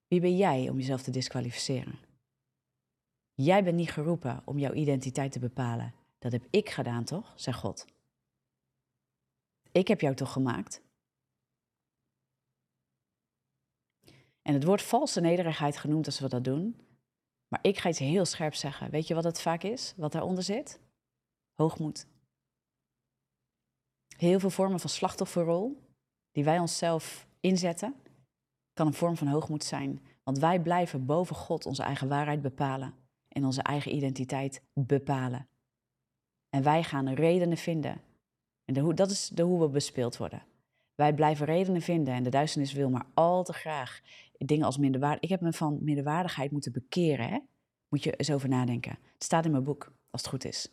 Wie 0.07 0.19
ben 0.19 0.37
jij 0.37 0.69
om 0.69 0.77
jezelf 0.77 1.01
te 1.01 1.11
disqualificeren? 1.11 1.99
Jij 3.33 3.63
bent 3.63 3.75
niet 3.75 3.91
geroepen 3.91 4.41
om 4.45 4.59
jouw 4.59 4.73
identiteit 4.73 5.31
te 5.31 5.39
bepalen. 5.39 5.93
Dat 6.19 6.31
heb 6.31 6.47
ik 6.49 6.69
gedaan, 6.69 7.03
toch? 7.03 7.33
zegt 7.35 7.59
God. 7.59 7.92
Ik 9.73 9.87
heb 9.87 10.01
jou 10.01 10.15
toch 10.15 10.31
gemaakt? 10.31 10.81
En 14.41 14.53
het 14.53 14.63
wordt 14.63 14.83
valse 14.83 15.21
nederigheid 15.21 15.77
genoemd 15.77 16.05
als 16.05 16.19
we 16.19 16.29
dat 16.29 16.43
doen. 16.43 16.77
Maar 17.47 17.59
ik 17.61 17.77
ga 17.77 17.89
iets 17.89 17.99
heel 17.99 18.25
scherp 18.25 18.53
zeggen. 18.53 18.89
Weet 18.89 19.07
je 19.07 19.13
wat 19.13 19.23
het 19.23 19.41
vaak 19.41 19.63
is? 19.63 19.93
Wat 19.97 20.11
daaronder 20.11 20.43
zit? 20.43 20.79
Hoogmoed. 21.53 22.07
Heel 24.17 24.39
veel 24.39 24.49
vormen 24.49 24.79
van 24.79 24.89
slachtofferrol 24.89 25.81
die 26.31 26.43
wij 26.43 26.59
onszelf 26.59 27.27
inzetten, 27.39 27.95
kan 28.73 28.87
een 28.87 28.93
vorm 28.93 29.17
van 29.17 29.27
hoogmoed 29.27 29.63
zijn. 29.63 30.05
Want 30.23 30.37
wij 30.37 30.61
blijven 30.61 31.05
boven 31.05 31.35
God 31.35 31.65
onze 31.65 31.83
eigen 31.83 32.07
waarheid 32.07 32.41
bepalen 32.41 32.93
en 33.27 33.45
onze 33.45 33.61
eigen 33.61 33.95
identiteit 33.95 34.61
bepalen. 34.73 35.47
En 36.49 36.63
wij 36.63 36.83
gaan 36.83 37.13
redenen 37.13 37.57
vinden 37.57 38.01
en 38.65 38.95
dat 38.95 39.11
is 39.11 39.27
de, 39.27 39.41
hoe 39.41 39.59
we 39.59 39.69
bespeeld 39.69 40.17
worden. 40.17 40.43
Wij 40.95 41.13
blijven 41.13 41.45
redenen 41.45 41.81
vinden 41.81 42.13
en 42.13 42.23
de 42.23 42.29
duisternis 42.29 42.73
wil 42.73 42.89
maar 42.89 43.05
al 43.13 43.43
te 43.43 43.53
graag 43.53 44.01
dingen 44.37 44.65
als 44.65 44.77
minderwaardigheid. 44.77 45.31
Ik 45.31 45.39
heb 45.39 45.51
me 45.51 45.57
van 45.57 45.77
minderwaardigheid 45.81 46.51
moeten 46.51 46.71
bekeren. 46.71 47.29
Hè? 47.29 47.39
Moet 47.89 48.03
je 48.03 48.15
eens 48.15 48.31
over 48.31 48.49
nadenken. 48.49 48.97
Het 49.13 49.23
staat 49.23 49.45
in 49.45 49.51
mijn 49.51 49.63
boek, 49.63 49.93
als 50.09 50.21
het 50.21 50.29
goed 50.29 50.45
is. 50.45 50.71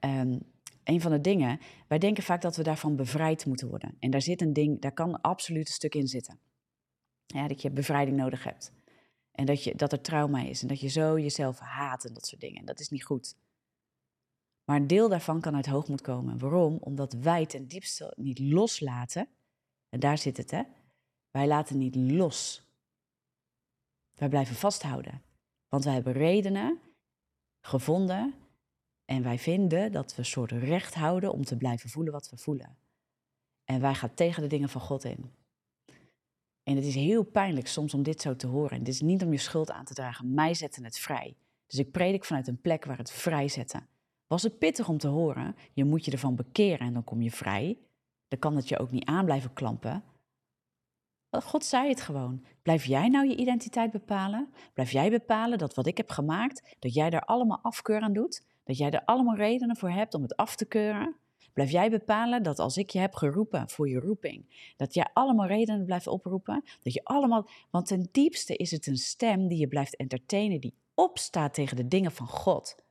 Um, 0.00 0.40
een 0.84 1.00
van 1.00 1.10
de 1.10 1.20
dingen, 1.20 1.60
wij 1.88 1.98
denken 1.98 2.22
vaak 2.22 2.42
dat 2.42 2.56
we 2.56 2.62
daarvan 2.62 2.96
bevrijd 2.96 3.46
moeten 3.46 3.68
worden. 3.68 3.96
En 3.98 4.10
daar 4.10 4.22
zit 4.22 4.40
een 4.40 4.52
ding, 4.52 4.80
daar 4.80 4.92
kan 4.92 5.20
absoluut 5.20 5.66
een 5.66 5.74
stuk 5.74 5.94
in 5.94 6.08
zitten. 6.08 6.38
Ja, 7.26 7.48
dat 7.48 7.62
je 7.62 7.70
bevrijding 7.70 8.16
nodig 8.16 8.44
hebt. 8.44 8.72
En 9.32 9.46
dat, 9.46 9.64
je, 9.64 9.74
dat 9.74 9.92
er 9.92 10.00
trauma 10.00 10.42
is 10.42 10.62
en 10.62 10.68
dat 10.68 10.80
je 10.80 10.88
zo 10.88 11.18
jezelf 11.18 11.58
haat 11.58 12.04
en 12.04 12.14
dat 12.14 12.26
soort 12.26 12.40
dingen. 12.40 12.58
En 12.58 12.66
dat 12.66 12.80
is 12.80 12.88
niet 12.88 13.04
goed. 13.04 13.36
Maar 14.64 14.76
een 14.76 14.86
deel 14.86 15.08
daarvan 15.08 15.40
kan 15.40 15.54
uit 15.54 15.66
hoogmoed 15.66 16.00
komen. 16.00 16.38
Waarom? 16.38 16.76
Omdat 16.80 17.12
wij 17.12 17.46
ten 17.46 17.66
diepste 17.66 18.12
niet 18.16 18.38
loslaten. 18.38 19.28
En 19.88 20.00
daar 20.00 20.18
zit 20.18 20.36
het, 20.36 20.50
hè? 20.50 20.62
Wij 21.30 21.46
laten 21.46 21.78
niet 21.78 21.96
los. 21.96 22.62
Wij 24.14 24.28
blijven 24.28 24.56
vasthouden. 24.56 25.22
Want 25.68 25.84
wij 25.84 25.94
hebben 25.94 26.12
redenen 26.12 26.78
gevonden 27.60 28.34
en 29.04 29.22
wij 29.22 29.38
vinden 29.38 29.92
dat 29.92 30.14
we 30.14 30.18
een 30.18 30.24
soort 30.24 30.52
recht 30.52 30.94
houden 30.94 31.32
om 31.32 31.44
te 31.44 31.56
blijven 31.56 31.90
voelen 31.90 32.12
wat 32.12 32.30
we 32.30 32.36
voelen. 32.36 32.76
En 33.64 33.80
wij 33.80 33.94
gaan 33.94 34.14
tegen 34.14 34.42
de 34.42 34.48
dingen 34.48 34.68
van 34.68 34.80
God 34.80 35.04
in. 35.04 35.32
En 36.62 36.76
het 36.76 36.84
is 36.84 36.94
heel 36.94 37.24
pijnlijk 37.24 37.66
soms 37.66 37.94
om 37.94 38.02
dit 38.02 38.20
zo 38.20 38.36
te 38.36 38.46
horen. 38.46 38.78
En 38.78 38.84
dit 38.84 38.94
is 38.94 39.00
niet 39.00 39.22
om 39.22 39.32
je 39.32 39.38
schuld 39.38 39.70
aan 39.70 39.84
te 39.84 39.94
dragen. 39.94 40.34
Mij 40.34 40.54
zetten 40.54 40.84
het 40.84 40.98
vrij. 40.98 41.36
Dus 41.66 41.78
ik 41.78 41.90
predik 41.90 42.24
vanuit 42.24 42.48
een 42.48 42.60
plek 42.60 42.84
waar 42.84 42.98
het 42.98 43.10
vrij 43.10 43.48
zetten. 43.48 43.88
Was 44.26 44.42
het 44.42 44.58
pittig 44.58 44.88
om 44.88 44.98
te 44.98 45.08
horen? 45.08 45.56
Je 45.72 45.84
moet 45.84 46.04
je 46.04 46.10
ervan 46.10 46.34
bekeren 46.34 46.86
en 46.86 46.92
dan 46.92 47.04
kom 47.04 47.22
je 47.22 47.30
vrij. 47.30 47.78
Dan 48.28 48.38
kan 48.38 48.56
het 48.56 48.68
je 48.68 48.78
ook 48.78 48.90
niet 48.90 49.04
aan 49.04 49.24
blijven 49.24 49.52
klampen. 49.52 50.04
God 51.30 51.64
zei 51.64 51.88
het 51.88 52.00
gewoon. 52.00 52.44
Blijf 52.62 52.84
jij 52.84 53.08
nou 53.08 53.28
je 53.28 53.36
identiteit 53.36 53.90
bepalen? 53.90 54.52
Blijf 54.72 54.90
jij 54.90 55.10
bepalen 55.10 55.58
dat 55.58 55.74
wat 55.74 55.86
ik 55.86 55.96
heb 55.96 56.10
gemaakt, 56.10 56.76
dat 56.78 56.94
jij 56.94 57.10
daar 57.10 57.24
allemaal 57.24 57.58
afkeur 57.62 58.00
aan 58.00 58.12
doet? 58.12 58.42
Dat 58.64 58.76
jij 58.76 58.90
er 58.90 59.04
allemaal 59.04 59.36
redenen 59.36 59.76
voor 59.76 59.90
hebt 59.90 60.14
om 60.14 60.22
het 60.22 60.36
af 60.36 60.56
te 60.56 60.64
keuren? 60.64 61.16
Blijf 61.52 61.70
jij 61.70 61.90
bepalen 61.90 62.42
dat 62.42 62.58
als 62.58 62.76
ik 62.76 62.90
je 62.90 62.98
heb 62.98 63.14
geroepen 63.14 63.68
voor 63.68 63.88
je 63.88 64.00
roeping, 64.00 64.72
dat 64.76 64.94
jij 64.94 65.10
allemaal 65.12 65.46
redenen 65.46 65.84
blijft 65.84 66.06
oproepen? 66.06 66.64
Dat 66.82 66.92
je 66.92 67.04
allemaal, 67.04 67.48
want 67.70 67.86
ten 67.86 68.08
diepste 68.12 68.56
is 68.56 68.70
het 68.70 68.86
een 68.86 68.96
stem 68.96 69.48
die 69.48 69.58
je 69.58 69.68
blijft 69.68 69.96
entertainen, 69.96 70.60
die 70.60 70.74
opstaat 70.94 71.54
tegen 71.54 71.76
de 71.76 71.88
dingen 71.88 72.12
van 72.12 72.26
God. 72.26 72.83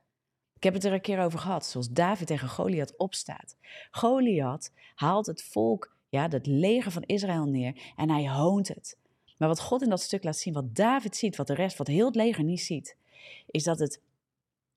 Ik 0.56 0.62
heb 0.62 0.74
het 0.74 0.84
er 0.84 0.92
een 0.92 1.00
keer 1.00 1.20
over 1.20 1.38
gehad, 1.38 1.66
zoals 1.66 1.88
David 1.88 2.26
tegen 2.26 2.48
Goliath 2.48 2.96
opstaat. 2.96 3.56
Goliath 3.90 4.72
haalt 4.94 5.26
het 5.26 5.42
volk, 5.42 5.96
ja, 6.08 6.28
het 6.28 6.46
leger 6.46 6.92
van 6.92 7.02
Israël 7.02 7.44
neer 7.44 7.92
en 7.96 8.10
hij 8.10 8.28
hoont 8.30 8.68
het. 8.68 8.98
Maar 9.38 9.48
wat 9.48 9.60
God 9.60 9.82
in 9.82 9.88
dat 9.88 10.00
stuk 10.00 10.24
laat 10.24 10.36
zien, 10.36 10.54
wat 10.54 10.74
David 10.74 11.16
ziet, 11.16 11.36
wat 11.36 11.46
de 11.46 11.54
rest, 11.54 11.76
wat 11.76 11.86
heel 11.86 12.06
het 12.06 12.14
leger 12.14 12.44
niet 12.44 12.60
ziet, 12.60 12.96
is 13.46 13.64
dat 13.64 13.78
het 13.78 14.00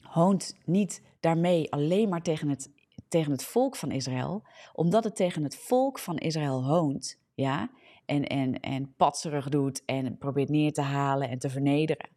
hoont 0.02 0.56
niet 0.66 1.02
daarmee 1.20 1.72
alleen 1.72 2.10
maar 2.10 2.22
tegen 2.22 2.50
het 2.50 2.70
tegen 3.08 3.32
het 3.32 3.44
volk 3.44 3.76
van 3.76 3.92
Israël, 3.92 4.44
omdat 4.74 5.04
het 5.04 5.16
tegen 5.16 5.44
het 5.44 5.56
volk 5.56 6.00
van 6.00 6.18
Israël 6.18 6.66
hoont, 6.66 7.20
ja, 7.34 7.70
en, 8.06 8.28
en, 8.28 8.60
en 8.60 8.94
patserig 8.96 9.50
doet 9.50 9.86
en 9.86 10.18
probeert 10.18 10.50
neer 10.50 10.74
te 10.74 10.82
halen 10.82 11.30
en 11.30 11.40
te 11.40 11.50
vernederen, 11.50 12.10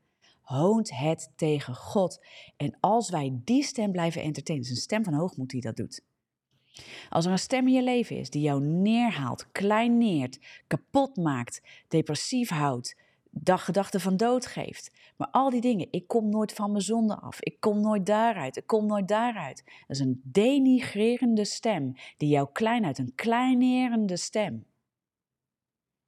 hoont 0.57 0.91
het 0.91 1.33
tegen 1.37 1.75
God. 1.75 2.25
En 2.57 2.77
als 2.81 3.11
wij 3.11 3.41
die 3.45 3.63
stem 3.63 3.93
blijven 3.93 4.23
entertainen, 4.23 4.67
is 4.67 4.71
een 4.71 4.77
stem 4.77 5.05
van 5.05 5.15
hoogmoed 5.15 5.51
die 5.51 5.61
dat 5.61 5.77
doet. 5.77 6.05
Als 7.09 7.25
er 7.25 7.33
een 7.33 7.39
stem 7.39 7.67
in 7.67 7.73
je 7.73 7.83
leven 7.83 8.17
is 8.17 8.31
die 8.31 8.43
jou 8.43 8.63
neerhaalt, 8.63 9.53
kleineert, 9.53 10.39
kapot 10.67 11.17
maakt, 11.17 11.63
depressief 11.89 12.49
houdt, 12.49 12.97
gedachten 13.45 14.01
van 14.01 14.17
dood 14.17 14.47
geeft. 14.47 14.91
Maar 15.17 15.29
al 15.31 15.51
die 15.51 15.61
dingen, 15.61 15.87
ik 15.91 16.09
kom 16.09 16.29
nooit 16.29 16.53
van 16.53 16.71
mijn 16.71 16.85
zonde 16.85 17.17
af, 17.17 17.41
ik 17.41 17.61
kom 17.61 17.81
nooit 17.81 18.07
daaruit, 18.07 18.57
ik 18.57 18.67
kom 18.67 18.87
nooit 18.87 19.09
daaruit. 19.09 19.63
Dat 19.65 19.97
is 19.97 19.99
een 19.99 20.21
denigrerende 20.25 21.45
stem 21.45 21.95
die 22.17 22.29
jou 22.29 22.49
klein 22.53 22.85
uit, 22.85 22.99
een 22.99 23.15
kleinerende 23.15 24.17
stem. 24.17 24.67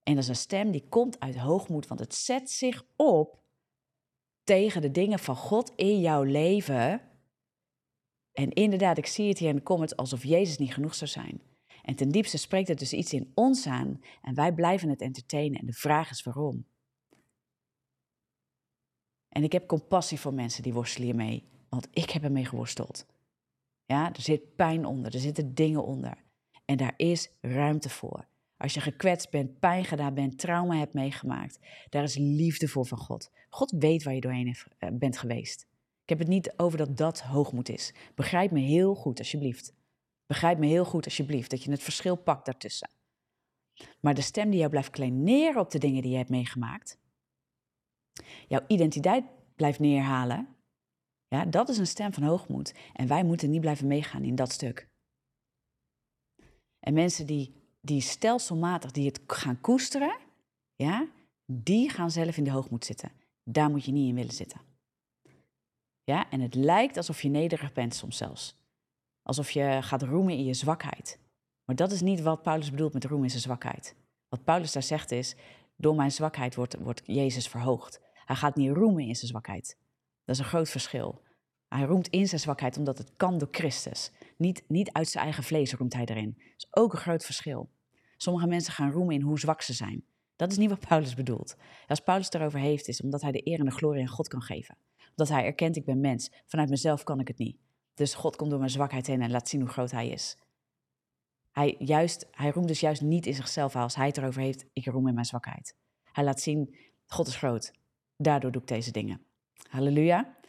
En 0.02 0.14
dat 0.14 0.22
is 0.22 0.28
een 0.28 0.37
stem 0.37 0.70
die 0.70 0.85
komt 0.88 1.20
uit 1.20 1.37
hoogmoed, 1.37 1.87
want 1.87 2.00
het 2.00 2.14
zet 2.14 2.50
zich 2.50 2.85
op 2.96 3.41
tegen 4.44 4.81
de 4.81 4.90
dingen 4.90 5.18
van 5.18 5.37
God 5.37 5.72
in 5.76 6.00
jouw 6.00 6.22
leven. 6.22 7.00
En 8.33 8.50
inderdaad, 8.52 8.98
ik 8.98 9.07
zie 9.07 9.28
het 9.28 9.38
hier 9.38 9.48
in 9.48 9.57
de 9.57 9.62
comments 9.62 9.96
alsof 9.96 10.24
Jezus 10.24 10.59
niet 10.59 10.74
genoeg 10.74 10.94
zou 10.94 11.11
zijn. 11.11 11.40
En 11.83 11.94
ten 11.94 12.09
diepste 12.09 12.38
spreekt 12.38 12.68
het 12.68 12.78
dus 12.78 12.92
iets 12.92 13.12
in 13.12 13.33
ons 13.35 13.66
aan 13.66 14.00
en 14.22 14.35
wij 14.35 14.55
blijven 14.55 14.88
het 14.88 15.00
entertainen. 15.00 15.61
En 15.61 15.66
de 15.66 15.72
vraag 15.72 16.11
is 16.11 16.22
waarom. 16.22 16.66
En 19.28 19.42
ik 19.42 19.52
heb 19.52 19.66
compassie 19.66 20.20
voor 20.20 20.35
mensen 20.35 20.62
die 20.62 20.72
worstelen 20.72 21.07
hiermee, 21.07 21.48
want 21.68 21.88
ik 21.90 22.11
heb 22.11 22.22
ermee 22.22 22.44
geworsteld. 22.44 23.07
Ja, 23.85 24.12
er 24.14 24.20
zit 24.20 24.57
pijn 24.57 24.85
onder, 24.85 25.14
er 25.14 25.20
zitten 25.20 25.55
dingen 25.55 25.85
onder. 25.85 26.24
En 26.64 26.76
daar 26.76 26.94
is 26.96 27.31
ruimte 27.40 27.88
voor. 27.88 28.26
Als 28.62 28.75
je 28.75 28.81
gekwetst 28.81 29.31
bent, 29.31 29.59
pijn 29.59 29.85
gedaan 29.85 30.14
bent, 30.14 30.38
trauma 30.38 30.77
hebt 30.77 30.94
meegemaakt, 30.94 31.59
daar 31.88 32.03
is 32.03 32.16
liefde 32.16 32.68
voor 32.68 32.87
van 32.87 32.98
God. 32.98 33.31
God 33.48 33.70
weet 33.70 34.03
waar 34.03 34.14
je 34.14 34.20
doorheen 34.20 34.57
eh, 34.79 34.88
bent 34.92 35.18
geweest. 35.18 35.66
Ik 36.03 36.09
heb 36.09 36.18
het 36.18 36.29
niet 36.29 36.53
over 36.57 36.79
dat 36.79 36.96
dat 36.96 37.20
hoogmoed 37.20 37.68
is. 37.68 37.94
Begrijp 38.14 38.51
me 38.51 38.61
heel 38.61 38.94
goed, 38.94 39.18
alsjeblieft. 39.18 39.75
Begrijp 40.27 40.59
me 40.59 40.66
heel 40.66 40.85
goed, 40.85 41.05
alsjeblieft, 41.05 41.51
dat 41.51 41.62
je 41.62 41.70
het 41.70 41.83
verschil 41.83 42.16
pakt 42.16 42.44
daartussen. 42.44 42.90
Maar 44.01 44.14
de 44.14 44.20
stem 44.20 44.51
die 44.51 44.59
jou 44.59 44.70
blijft 44.70 44.90
kleineren 44.90 45.61
op 45.61 45.70
de 45.70 45.79
dingen 45.79 46.03
die 46.03 46.11
je 46.11 46.16
hebt 46.16 46.31
meegemaakt, 46.31 46.98
jouw 48.48 48.64
identiteit 48.66 49.25
blijft 49.57 49.79
neerhalen, 49.79 50.48
ja, 51.29 51.44
dat 51.44 51.68
is 51.68 51.79
een 51.79 51.87
stem 51.87 52.12
van 52.12 52.22
hoogmoed. 52.22 52.75
En 52.92 53.07
wij 53.07 53.25
moeten 53.25 53.51
niet 53.51 53.61
blijven 53.61 53.87
meegaan 53.87 54.25
in 54.25 54.35
dat 54.35 54.53
stuk. 54.53 54.88
En 56.79 56.94
mensen 56.94 57.27
die, 57.27 57.62
die 57.82 58.00
stelselmatig 58.00 58.90
die 58.90 59.06
het 59.06 59.20
gaan 59.26 59.60
koesteren, 59.60 60.16
ja, 60.74 61.06
die 61.46 61.90
gaan 61.90 62.10
zelf 62.10 62.36
in 62.36 62.44
de 62.44 62.50
hoogmoed 62.50 62.84
zitten. 62.84 63.12
Daar 63.44 63.70
moet 63.70 63.84
je 63.84 63.92
niet 63.92 64.08
in 64.08 64.14
willen 64.14 64.34
zitten. 64.34 64.60
Ja, 66.04 66.30
en 66.30 66.40
het 66.40 66.54
lijkt 66.54 66.96
alsof 66.96 67.22
je 67.22 67.28
nederig 67.28 67.72
bent 67.72 67.94
soms 67.94 68.16
zelfs. 68.16 68.56
Alsof 69.22 69.50
je 69.50 69.78
gaat 69.82 70.02
roemen 70.02 70.34
in 70.34 70.44
je 70.44 70.54
zwakheid. 70.54 71.18
Maar 71.64 71.76
dat 71.76 71.92
is 71.92 72.00
niet 72.00 72.20
wat 72.20 72.42
Paulus 72.42 72.70
bedoelt 72.70 72.92
met 72.92 73.04
roemen 73.04 73.24
in 73.24 73.30
zijn 73.30 73.42
zwakheid. 73.42 73.94
Wat 74.28 74.44
Paulus 74.44 74.72
daar 74.72 74.82
zegt 74.82 75.10
is, 75.10 75.36
door 75.76 75.94
mijn 75.94 76.12
zwakheid 76.12 76.54
wordt, 76.54 76.76
wordt 76.78 77.02
Jezus 77.04 77.48
verhoogd. 77.48 78.00
Hij 78.14 78.36
gaat 78.36 78.56
niet 78.56 78.70
roemen 78.70 79.06
in 79.06 79.16
zijn 79.16 79.30
zwakheid. 79.30 79.76
Dat 80.24 80.34
is 80.34 80.38
een 80.38 80.48
groot 80.48 80.70
verschil. 80.70 81.22
Hij 81.72 81.85
roemt 81.85 82.08
in 82.08 82.28
zijn 82.28 82.40
zwakheid 82.40 82.76
omdat 82.76 82.98
het 82.98 83.12
kan 83.16 83.38
door 83.38 83.48
Christus. 83.50 84.11
Niet, 84.37 84.64
niet 84.68 84.92
uit 84.92 85.08
zijn 85.08 85.24
eigen 85.24 85.42
vlees 85.42 85.72
roemt 85.72 85.92
hij 85.92 86.04
erin. 86.04 86.35
Dat 86.37 86.54
is 86.56 86.66
ook 86.70 86.92
een 86.92 86.98
groot 86.98 87.24
verschil. 87.24 87.70
Sommige 88.16 88.46
mensen 88.46 88.72
gaan 88.72 88.90
roemen 88.90 89.14
in 89.14 89.20
hoe 89.20 89.38
zwak 89.38 89.62
ze 89.62 89.72
zijn. 89.72 90.04
Dat 90.37 90.50
is 90.50 90.56
niet 90.56 90.68
wat 90.68 90.87
Paulus 90.88 91.14
bedoelt. 91.14 91.56
Als 91.87 92.00
Paulus 92.00 92.30
erover 92.30 92.58
heeft, 92.58 92.88
is 92.88 93.00
omdat 93.00 93.22
hij 93.22 93.32
de 93.32 93.46
eer 93.46 93.58
en 93.58 93.64
de 93.64 93.70
glorie 93.70 94.00
aan 94.00 94.08
God 94.08 94.28
kan 94.28 94.42
geven. 94.42 94.76
Omdat 95.08 95.28
hij 95.28 95.44
erkent, 95.44 95.76
ik 95.76 95.85
ben 95.85 96.00
mens. 96.00 96.30
Vanuit 96.46 96.68
mezelf 96.68 97.04
kan 97.04 97.20
ik 97.20 97.28
het 97.28 97.38
niet. 97.38 97.56
Dus 97.94 98.14
God 98.14 98.37
komt 98.37 98.50
door 98.50 98.58
mijn 98.58 98.70
zwakheid 98.70 99.06
heen 99.06 99.22
en 99.22 99.30
laat 99.30 99.48
zien 99.48 99.61
hoe 99.61 99.70
groot 99.70 99.90
hij 99.90 100.08
is. 100.08 100.38
Hij, 101.52 101.76
juist, 101.78 102.26
hij 102.30 102.50
roemt 102.50 102.68
dus 102.68 102.80
juist 102.80 103.02
niet 103.02 103.26
in 103.26 103.35
zichzelf 103.35 103.76
als 103.76 103.94
hij 103.94 104.06
het 104.06 104.16
erover 104.16 104.42
heeft, 104.42 104.64
ik 104.72 104.85
roem 104.85 105.08
in 105.08 105.14
mijn 105.14 105.26
zwakheid. 105.26 105.76
Hij 106.12 106.24
laat 106.24 106.40
zien, 106.40 106.76
God 107.06 107.26
is 107.26 107.37
groot. 107.37 107.72
Daardoor 108.16 108.52
doe 108.52 108.62
ik 108.62 108.68
deze 108.68 108.90
dingen. 108.90 109.20
Halleluja. 109.68 110.40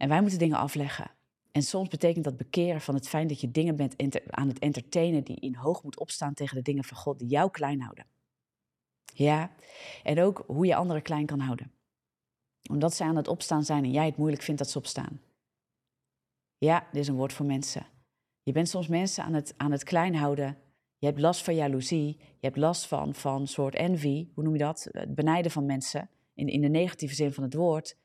En 0.00 0.08
wij 0.08 0.20
moeten 0.20 0.38
dingen 0.38 0.56
afleggen. 0.56 1.10
En 1.52 1.62
soms 1.62 1.88
betekent 1.88 2.24
dat 2.24 2.36
bekeren 2.36 2.80
van 2.80 2.94
het 2.94 3.08
feit 3.08 3.28
dat 3.28 3.40
je 3.40 3.50
dingen 3.50 3.76
bent 3.76 3.94
aan 4.30 4.48
het 4.48 4.58
entertainen 4.58 5.24
die 5.24 5.36
in 5.36 5.54
hoogmoed 5.54 5.98
opstaan 5.98 6.34
tegen 6.34 6.56
de 6.56 6.62
dingen 6.62 6.84
van 6.84 6.96
God 6.96 7.18
die 7.18 7.28
jou 7.28 7.50
klein 7.50 7.80
houden. 7.80 8.06
Ja, 9.14 9.50
en 10.02 10.20
ook 10.20 10.44
hoe 10.46 10.66
je 10.66 10.74
anderen 10.74 11.02
klein 11.02 11.26
kan 11.26 11.40
houden. 11.40 11.72
Omdat 12.70 12.94
ze 12.94 13.04
aan 13.04 13.16
het 13.16 13.28
opstaan 13.28 13.64
zijn 13.64 13.84
en 13.84 13.90
jij 13.90 14.06
het 14.06 14.16
moeilijk 14.16 14.42
vindt 14.42 14.60
dat 14.60 14.70
ze 14.70 14.78
opstaan. 14.78 15.20
Ja, 16.58 16.86
dit 16.92 17.02
is 17.02 17.08
een 17.08 17.14
woord 17.14 17.32
voor 17.32 17.46
mensen. 17.46 17.86
Je 18.42 18.52
bent 18.52 18.68
soms 18.68 18.88
mensen 18.88 19.24
aan 19.24 19.34
het, 19.34 19.54
aan 19.56 19.72
het 19.72 19.84
klein 19.84 20.14
houden. 20.14 20.58
Je 20.98 21.06
hebt 21.06 21.20
last 21.20 21.42
van 21.44 21.54
jaloezie. 21.54 22.16
Je 22.18 22.46
hebt 22.46 22.56
last 22.56 22.86
van, 22.86 23.14
van 23.14 23.46
soort 23.46 23.74
envy. 23.74 24.28
Hoe 24.34 24.44
noem 24.44 24.52
je 24.52 24.58
dat? 24.58 24.88
Het 24.90 25.14
benijden 25.14 25.50
van 25.50 25.66
mensen. 25.66 26.08
In, 26.34 26.48
in 26.48 26.60
de 26.60 26.68
negatieve 26.68 27.14
zin 27.14 27.32
van 27.32 27.42
het 27.42 27.54
woord. 27.54 27.96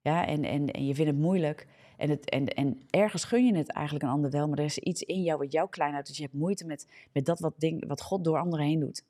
Ja, 0.00 0.26
en, 0.26 0.44
en, 0.44 0.70
en 0.70 0.86
je 0.86 0.94
vindt 0.94 1.10
het 1.10 1.20
moeilijk. 1.20 1.66
En, 1.96 2.10
het, 2.10 2.30
en, 2.30 2.46
en 2.46 2.80
ergens 2.90 3.24
gun 3.24 3.46
je 3.46 3.56
het 3.56 3.68
eigenlijk 3.70 4.04
een 4.04 4.10
ander 4.10 4.30
wel. 4.30 4.48
Maar 4.48 4.58
er 4.58 4.64
is 4.64 4.78
iets 4.78 5.02
in 5.02 5.22
jou 5.22 5.38
wat 5.38 5.52
jou 5.52 5.68
klein 5.68 5.92
houdt. 5.92 6.06
Dus 6.06 6.16
je 6.16 6.22
hebt 6.22 6.34
moeite 6.34 6.66
met, 6.66 6.86
met 7.12 7.26
dat 7.26 7.40
wat, 7.40 7.54
ding, 7.58 7.86
wat 7.86 8.02
God 8.02 8.24
door 8.24 8.38
anderen 8.38 8.66
heen 8.66 8.80
doet. 8.80 9.04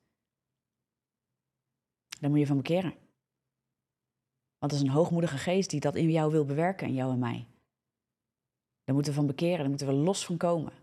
Daar 2.19 2.29
moet 2.29 2.39
je 2.39 2.47
van 2.47 2.57
bekeren. 2.57 2.93
Want 4.57 4.71
het 4.71 4.81
is 4.81 4.87
een 4.87 4.93
hoogmoedige 4.93 5.37
geest 5.37 5.69
die 5.69 5.79
dat 5.79 5.95
in 5.95 6.11
jou 6.11 6.31
wil 6.31 6.45
bewerken, 6.45 6.87
in 6.87 6.93
jou 6.93 7.11
en 7.11 7.19
mij. 7.19 7.47
Daar 8.83 8.95
moeten 8.95 9.13
we 9.13 9.19
van 9.19 9.27
bekeren, 9.27 9.57
daar 9.57 9.69
moeten 9.69 9.87
we 9.87 9.93
los 9.93 10.25
van 10.25 10.37
komen. 10.37 10.73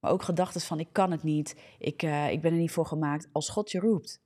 Maar 0.00 0.10
ook 0.10 0.22
gedachten 0.22 0.60
van 0.60 0.80
ik 0.80 0.88
kan 0.92 1.10
het 1.10 1.22
niet, 1.22 1.56
ik, 1.78 2.02
uh, 2.02 2.30
ik 2.30 2.40
ben 2.40 2.52
er 2.52 2.58
niet 2.58 2.70
voor 2.70 2.86
gemaakt. 2.86 3.28
Als 3.32 3.48
God 3.48 3.70
je 3.70 3.78
roept. 3.78 4.20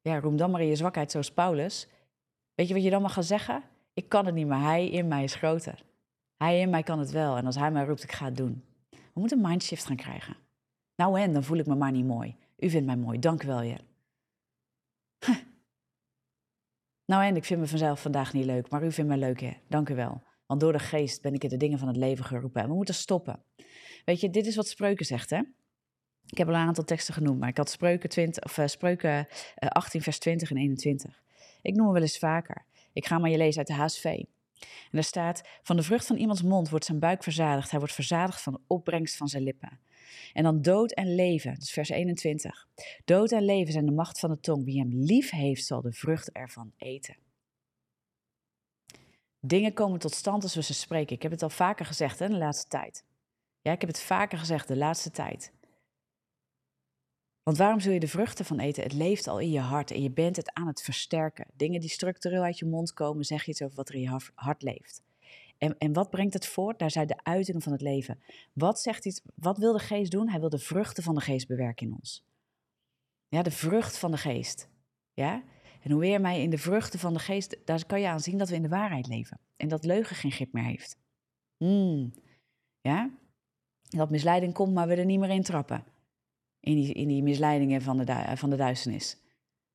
Ja, 0.00 0.20
roem 0.20 0.36
dan 0.36 0.50
maar 0.50 0.60
in 0.60 0.66
je 0.66 0.76
zwakheid 0.76 1.10
zoals 1.10 1.32
Paulus. 1.32 1.88
Weet 2.56 2.68
je 2.68 2.74
wat 2.74 2.82
je 2.82 2.90
dan 2.90 3.02
mag 3.02 3.12
gaan 3.12 3.24
zeggen? 3.24 3.62
Ik 3.94 4.08
kan 4.08 4.26
het 4.26 4.34
niet, 4.34 4.46
maar 4.46 4.62
hij 4.62 4.88
in 4.88 5.08
mij 5.08 5.22
is 5.24 5.34
groter. 5.34 5.84
Hij 6.36 6.60
in 6.60 6.70
mij 6.70 6.82
kan 6.82 6.98
het 6.98 7.10
wel. 7.10 7.36
En 7.36 7.46
als 7.46 7.56
hij 7.56 7.70
mij 7.70 7.84
roept, 7.84 8.02
ik 8.02 8.12
ga 8.12 8.24
het 8.24 8.36
doen. 8.36 8.64
We 8.90 9.20
moeten 9.20 9.38
een 9.38 9.48
mindshift 9.48 9.86
gaan 9.86 9.96
krijgen. 9.96 10.36
Nou 10.96 11.20
en, 11.20 11.32
dan 11.32 11.44
voel 11.44 11.58
ik 11.58 11.66
me 11.66 11.74
maar 11.74 11.92
niet 11.92 12.04
mooi. 12.04 12.36
U 12.58 12.70
vindt 12.70 12.86
mij 12.86 12.96
mooi, 12.96 13.18
dank 13.18 13.42
u 13.42 13.46
wel, 13.46 13.62
Jen. 13.64 13.80
Nou 17.06 17.24
en, 17.24 17.36
ik 17.36 17.44
vind 17.44 17.60
me 17.60 17.66
vanzelf 17.66 18.00
vandaag 18.00 18.32
niet 18.32 18.44
leuk, 18.44 18.70
maar 18.70 18.84
u 18.84 18.92
vindt 18.92 19.10
me 19.10 19.16
leuk, 19.16 19.40
hè? 19.40 19.52
Dank 19.68 19.88
u 19.88 19.94
wel. 19.94 20.22
Want 20.46 20.60
door 20.60 20.72
de 20.72 20.78
geest 20.78 21.22
ben 21.22 21.34
ik 21.34 21.44
in 21.44 21.48
de 21.48 21.56
dingen 21.56 21.78
van 21.78 21.88
het 21.88 21.96
leven 21.96 22.24
geroepen. 22.24 22.62
En 22.62 22.68
we 22.68 22.74
moeten 22.74 22.94
stoppen. 22.94 23.42
Weet 24.04 24.20
je, 24.20 24.30
dit 24.30 24.46
is 24.46 24.56
wat 24.56 24.68
Spreuken 24.68 25.06
zegt, 25.06 25.30
hè? 25.30 25.40
Ik 26.26 26.38
heb 26.38 26.48
al 26.48 26.54
een 26.54 26.66
aantal 26.66 26.84
teksten 26.84 27.14
genoemd, 27.14 27.38
maar 27.40 27.48
ik 27.48 27.56
had 27.56 27.70
Spreuken, 27.70 28.08
20, 28.08 28.44
of, 28.44 28.58
uh, 28.58 28.66
Spreuken 28.66 29.26
18, 29.54 30.02
vers 30.02 30.18
20 30.18 30.50
en 30.50 30.56
21. 30.56 31.22
Ik 31.66 31.74
noem 31.74 31.84
hem 31.84 31.94
wel 31.94 32.02
eens 32.02 32.18
vaker. 32.18 32.64
Ik 32.92 33.06
ga 33.06 33.18
maar 33.18 33.30
je 33.30 33.36
lezen 33.36 33.58
uit 33.58 33.66
de 33.66 33.74
HSV. 33.74 34.04
En 34.04 34.90
daar 34.90 35.04
staat: 35.04 35.42
Van 35.62 35.76
de 35.76 35.82
vrucht 35.82 36.06
van 36.06 36.16
iemands 36.16 36.42
mond 36.42 36.68
wordt 36.68 36.84
zijn 36.84 36.98
buik 36.98 37.22
verzadigd. 37.22 37.70
Hij 37.70 37.78
wordt 37.78 37.94
verzadigd 37.94 38.40
van 38.42 38.52
de 38.52 38.60
opbrengst 38.66 39.16
van 39.16 39.28
zijn 39.28 39.42
lippen. 39.42 39.78
En 40.32 40.42
dan 40.42 40.62
dood 40.62 40.92
en 40.92 41.14
leven, 41.14 41.54
dus 41.54 41.70
vers 41.70 41.88
21. 41.88 42.66
Dood 43.04 43.32
en 43.32 43.44
leven 43.44 43.72
zijn 43.72 43.86
de 43.86 43.92
macht 43.92 44.18
van 44.18 44.30
de 44.30 44.40
tong. 44.40 44.64
Wie 44.64 44.78
hem 44.78 44.90
lief 44.92 45.30
heeft, 45.30 45.66
zal 45.66 45.80
de 45.80 45.92
vrucht 45.92 46.32
ervan 46.32 46.72
eten. 46.76 47.16
Dingen 49.40 49.72
komen 49.72 49.98
tot 49.98 50.14
stand 50.14 50.42
als 50.42 50.54
we 50.54 50.62
ze 50.62 50.74
spreken. 50.74 51.16
Ik 51.16 51.22
heb 51.22 51.30
het 51.30 51.42
al 51.42 51.50
vaker 51.50 51.86
gezegd 51.86 52.18
hè, 52.18 52.28
de 52.28 52.38
laatste 52.38 52.68
tijd. 52.68 53.04
Ja, 53.60 53.72
ik 53.72 53.80
heb 53.80 53.90
het 53.90 54.00
vaker 54.00 54.38
gezegd 54.38 54.68
de 54.68 54.76
laatste 54.76 55.10
tijd. 55.10 55.52
Want 57.46 57.58
waarom 57.58 57.80
zul 57.80 57.92
je 57.92 58.00
de 58.00 58.08
vruchten 58.08 58.44
van 58.44 58.58
eten? 58.58 58.82
Het 58.82 58.92
leeft 58.92 59.26
al 59.26 59.38
in 59.38 59.50
je 59.50 59.60
hart 59.60 59.90
en 59.90 60.02
je 60.02 60.10
bent 60.10 60.36
het 60.36 60.52
aan 60.52 60.66
het 60.66 60.82
versterken. 60.82 61.46
Dingen 61.54 61.80
die 61.80 61.90
structureel 61.90 62.42
uit 62.42 62.58
je 62.58 62.66
mond 62.66 62.92
komen, 62.92 63.24
zeg 63.24 63.44
je 63.44 63.50
iets 63.50 63.62
over 63.62 63.76
wat 63.76 63.88
er 63.88 63.94
in 63.94 64.00
je 64.00 64.20
hart 64.34 64.62
leeft. 64.62 65.02
En, 65.58 65.78
en 65.78 65.92
wat 65.92 66.10
brengt 66.10 66.34
het 66.34 66.46
voort? 66.46 66.78
Daar 66.78 66.90
zijn 66.90 67.06
de 67.06 67.18
uitingen 67.22 67.62
van 67.62 67.72
het 67.72 67.80
leven. 67.80 68.18
Wat, 68.52 68.80
zegt 68.80 69.04
iets, 69.06 69.22
wat 69.34 69.58
wil 69.58 69.72
de 69.72 69.78
geest 69.78 70.10
doen? 70.10 70.28
Hij 70.28 70.40
wil 70.40 70.48
de 70.48 70.58
vruchten 70.58 71.02
van 71.02 71.14
de 71.14 71.20
geest 71.20 71.46
bewerken 71.46 71.86
in 71.86 71.94
ons. 71.94 72.24
Ja, 73.28 73.42
de 73.42 73.50
vrucht 73.50 73.98
van 73.98 74.10
de 74.10 74.16
geest. 74.16 74.68
Ja? 75.14 75.42
En 75.82 75.90
hoe 75.90 76.00
weer 76.00 76.20
mij 76.20 76.42
in 76.42 76.50
de 76.50 76.58
vruchten 76.58 76.98
van 76.98 77.12
de 77.12 77.18
geest, 77.18 77.56
daar 77.64 77.86
kan 77.86 78.00
je 78.00 78.08
aan 78.08 78.20
zien 78.20 78.38
dat 78.38 78.48
we 78.48 78.54
in 78.54 78.62
de 78.62 78.68
waarheid 78.68 79.06
leven. 79.06 79.40
En 79.56 79.68
dat 79.68 79.84
leugen 79.84 80.16
geen 80.16 80.32
grip 80.32 80.52
meer 80.52 80.64
heeft. 80.64 80.98
Hmm. 81.56 82.12
Ja? 82.80 83.10
Dat 83.82 84.10
misleiding 84.10 84.52
komt, 84.52 84.74
maar 84.74 84.88
we 84.88 84.94
er 84.94 85.04
niet 85.04 85.20
meer 85.20 85.30
in 85.30 85.42
trappen. 85.42 85.84
In 86.66 86.74
die, 86.74 86.92
in 86.92 87.08
die 87.08 87.22
misleidingen 87.22 87.82
van 87.82 87.96
de, 87.96 88.24
van 88.34 88.50
de 88.50 88.56
duisternis. 88.56 89.16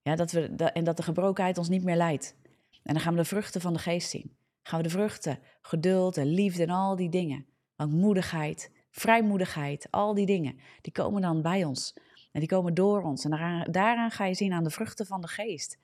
Ja, 0.02 0.16
dat 0.16 0.32
we, 0.32 0.42
en 0.56 0.84
dat 0.84 0.98
de 0.98 1.04
gebrokenheid 1.04 1.58
ons 1.58 1.70
niet 1.70 1.84
meer 1.84 1.96
leidt. 1.96 2.36
En 2.84 2.94
dan 2.94 3.00
gaan 3.00 3.14
we 3.14 3.20
de 3.20 3.26
vruchten 3.26 3.62
van 3.62 3.74
de 3.74 3.80
geest 3.80 4.10
zien. 4.10 4.36
Gaan 4.64 4.82
we 4.82 4.88
de 4.88 4.94
vruchten, 4.94 5.40
geduld 5.62 6.18
en 6.18 6.26
liefde 6.26 6.64
en 6.64 6.70
al 6.70 6.96
die 6.96 7.10
dingen. 7.10 7.46
Langmoedigheid, 7.76 8.72
vrijmoedigheid, 8.90 9.88
al 9.92 10.14
die 10.14 10.26
dingen. 10.26 10.60
Die 10.82 10.92
komen 10.92 11.22
dan 11.22 11.42
bij 11.42 11.64
ons. 11.64 11.94
En 12.32 12.40
die 12.40 12.50
komen 12.50 12.74
door 12.74 13.02
ons. 13.04 13.26
En 13.26 13.66
daaraan, 13.72 14.12
ga 14.12 14.26
je 14.26 14.34
zien 14.34 14.54
aan 14.54 14.64
de 14.64 14.70
vruchten 14.70 15.06
van 15.06 15.22
de 15.22 15.28
geest. 15.28 15.78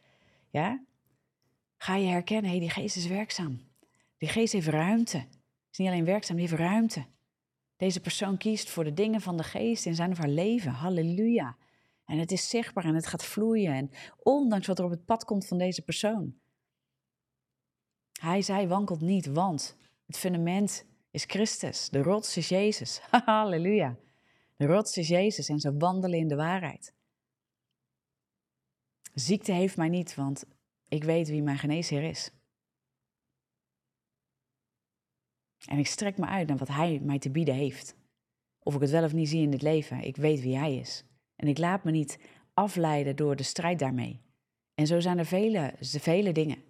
Ja? 0.49 0.83
Ga 1.77 1.95
je 1.95 2.07
herkennen, 2.07 2.45
hé, 2.45 2.57
hey, 2.57 2.59
die 2.59 2.69
geest 2.69 2.95
is 2.95 3.07
werkzaam. 3.07 3.61
Die 4.17 4.29
geest 4.29 4.53
heeft 4.53 4.67
ruimte. 4.67 5.25
Is 5.71 5.77
niet 5.77 5.87
alleen 5.87 6.05
werkzaam, 6.05 6.37
die 6.37 6.47
heeft 6.47 6.59
ruimte. 6.59 7.05
Deze 7.77 7.99
persoon 7.99 8.37
kiest 8.37 8.69
voor 8.69 8.83
de 8.83 8.93
dingen 8.93 9.21
van 9.21 9.37
de 9.37 9.43
geest 9.43 9.85
in 9.85 9.95
zijn 9.95 10.11
of 10.11 10.17
haar 10.17 10.29
leven. 10.29 10.71
Halleluja. 10.71 11.57
En 12.05 12.17
het 12.17 12.31
is 12.31 12.49
zichtbaar 12.49 12.85
en 12.85 12.95
het 12.95 13.07
gaat 13.07 13.25
vloeien. 13.25 13.73
En 13.73 13.91
ondanks 14.23 14.67
wat 14.67 14.79
er 14.79 14.85
op 14.85 14.91
het 14.91 15.05
pad 15.05 15.25
komt 15.25 15.47
van 15.47 15.57
deze 15.57 15.81
persoon. 15.81 16.35
Hij 18.19 18.41
zei 18.41 18.67
wankelt 18.67 19.01
niet, 19.01 19.25
want 19.25 19.77
het 20.05 20.17
fundament 20.17 20.85
is 21.11 21.23
Christus. 21.23 21.89
De 21.89 22.01
rots 22.01 22.37
is 22.37 22.49
Jezus. 22.49 22.99
Halleluja. 23.25 23.97
De 24.55 24.65
rots 24.65 24.97
is 24.97 25.07
Jezus 25.07 25.49
en 25.49 25.59
ze 25.59 25.77
wandelen 25.77 26.19
in 26.19 26.27
de 26.27 26.35
waarheid. 26.35 26.93
Ziekte 29.13 29.51
heeft 29.51 29.77
mij 29.77 29.89
niet, 29.89 30.15
want 30.15 30.45
ik 30.87 31.03
weet 31.03 31.27
wie 31.27 31.43
mijn 31.43 31.57
geneesheer 31.57 32.03
is. 32.03 32.31
En 35.65 35.77
ik 35.77 35.87
strek 35.87 36.17
me 36.17 36.25
uit 36.25 36.47
naar 36.47 36.57
wat 36.57 36.67
Hij 36.67 36.99
mij 37.03 37.19
te 37.19 37.29
bieden 37.29 37.55
heeft. 37.55 37.95
Of 38.59 38.75
ik 38.75 38.81
het 38.81 38.89
wel 38.89 39.03
of 39.03 39.13
niet 39.13 39.29
zie 39.29 39.41
in 39.41 39.51
dit 39.51 39.61
leven, 39.61 40.01
ik 40.01 40.15
weet 40.15 40.41
wie 40.41 40.57
Hij 40.57 40.75
is. 40.75 41.03
En 41.35 41.47
ik 41.47 41.57
laat 41.57 41.83
me 41.83 41.91
niet 41.91 42.19
afleiden 42.53 43.15
door 43.15 43.35
de 43.35 43.43
strijd 43.43 43.79
daarmee. 43.79 44.21
En 44.73 44.87
zo 44.87 44.99
zijn 44.99 45.17
er 45.17 45.25
vele, 45.25 45.73
vele 45.79 46.31
dingen. 46.31 46.63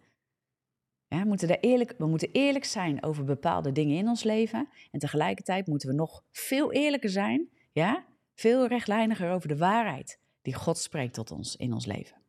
Ja, 1.07 1.21
we, 1.21 1.27
moeten 1.27 1.59
eerlijk, 1.59 1.93
we 1.97 2.05
moeten 2.05 2.31
eerlijk 2.31 2.65
zijn 2.65 3.03
over 3.03 3.23
bepaalde 3.23 3.71
dingen 3.71 3.97
in 3.97 4.07
ons 4.07 4.23
leven. 4.23 4.69
En 4.91 4.99
tegelijkertijd 4.99 5.67
moeten 5.67 5.89
we 5.89 5.95
nog 5.95 6.23
veel 6.31 6.71
eerlijker 6.71 7.09
zijn, 7.09 7.49
ja? 7.71 8.05
veel 8.33 8.67
rechtlijniger 8.67 9.31
over 9.31 9.47
de 9.47 9.57
waarheid 9.57 10.19
die 10.41 10.53
God 10.53 10.77
spreekt 10.77 11.13
tot 11.13 11.31
ons 11.31 11.55
in 11.55 11.73
ons 11.73 11.85
leven. 11.85 12.21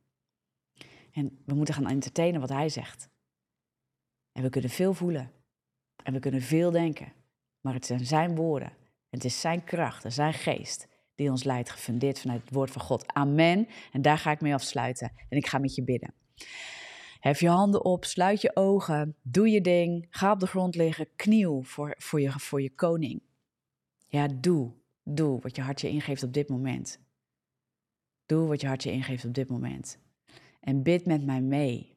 En 1.13 1.43
we 1.45 1.55
moeten 1.55 1.75
gaan 1.75 1.87
entertainen 1.87 2.41
wat 2.41 2.49
Hij 2.49 2.69
zegt. 2.69 3.09
En 4.33 4.43
we 4.43 4.49
kunnen 4.49 4.71
veel 4.71 4.95
voelen. 4.95 5.33
En 6.09 6.15
we 6.15 6.21
kunnen 6.21 6.43
veel 6.43 6.71
denken. 6.71 7.13
Maar 7.61 7.75
het 7.75 7.87
zijn 7.87 8.07
Zijn 8.07 8.35
woorden. 8.35 8.69
En 8.69 9.19
het 9.19 9.25
is 9.25 9.41
Zijn 9.41 9.65
kracht 9.65 10.05
en 10.05 10.13
Zijn 10.13 10.33
geest 10.33 10.89
die 11.15 11.31
ons 11.31 11.45
leidt, 11.45 11.71
gefundeerd 11.71 12.21
vanuit 12.21 12.41
het 12.41 12.51
woord 12.51 12.71
van 12.71 12.83
God. 12.83 13.13
Amen. 13.13 13.69
En 13.93 14.03
daar 14.03 14.19
ga 14.19 14.31
ik 14.31 14.41
mee 14.41 14.55
afsluiten. 14.55 15.13
En 15.29 15.37
ik 15.37 15.47
ga 15.47 15.59
met 15.59 15.75
je 15.75 15.85
bidden. 15.85 16.15
Hef 17.21 17.41
je 17.41 17.49
handen 17.49 17.85
op, 17.85 18.05
sluit 18.05 18.41
je 18.41 18.57
ogen, 18.57 19.17
doe 19.23 19.51
je 19.51 19.61
ding, 19.61 20.07
ga 20.11 20.33
op 20.33 20.41
de 20.41 20.47
grond 20.47 20.75
liggen, 20.75 21.09
kniel 21.17 21.63
voor, 21.63 21.95
voor, 21.99 22.21
je, 22.21 22.31
voor 22.31 22.63
je 22.63 22.75
koning. 22.75 23.23
Ja, 24.07 24.29
doe, 24.41 24.73
doe 25.03 25.41
wat 25.41 25.57
je 25.57 25.63
hart 25.63 25.81
je 25.81 25.89
ingeeft 25.89 26.23
op 26.23 26.33
dit 26.33 26.49
moment. 26.49 27.01
Doe 28.27 28.47
wat 28.47 28.61
je 28.61 28.67
hart 28.67 28.83
je 28.83 28.91
ingeeft 28.91 29.25
op 29.25 29.35
dit 29.35 29.49
moment. 29.49 29.99
En 30.61 30.83
bid 30.83 31.07
met 31.07 31.25
mij 31.25 31.41
mee. 31.41 31.97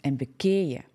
En 0.00 0.16
bekeer 0.16 0.66
je. 0.68 0.94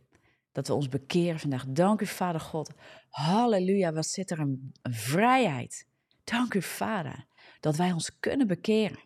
Dat 0.52 0.68
we 0.68 0.74
ons 0.74 0.88
bekeren 0.88 1.40
vandaag. 1.40 1.66
Dank 1.66 2.02
u, 2.02 2.06
Vader 2.06 2.42
God. 2.42 2.74
Halleluja, 3.10 3.94
wat 3.94 4.06
zit 4.06 4.32
er 4.32 4.40
een, 4.40 4.72
een 4.82 4.94
vrijheid. 4.94 5.88
Dank 6.24 6.54
u, 6.54 6.62
Vader, 6.62 7.26
dat 7.60 7.76
wij 7.76 7.92
ons 7.92 8.20
kunnen 8.20 8.48
bekeren. 8.48 9.00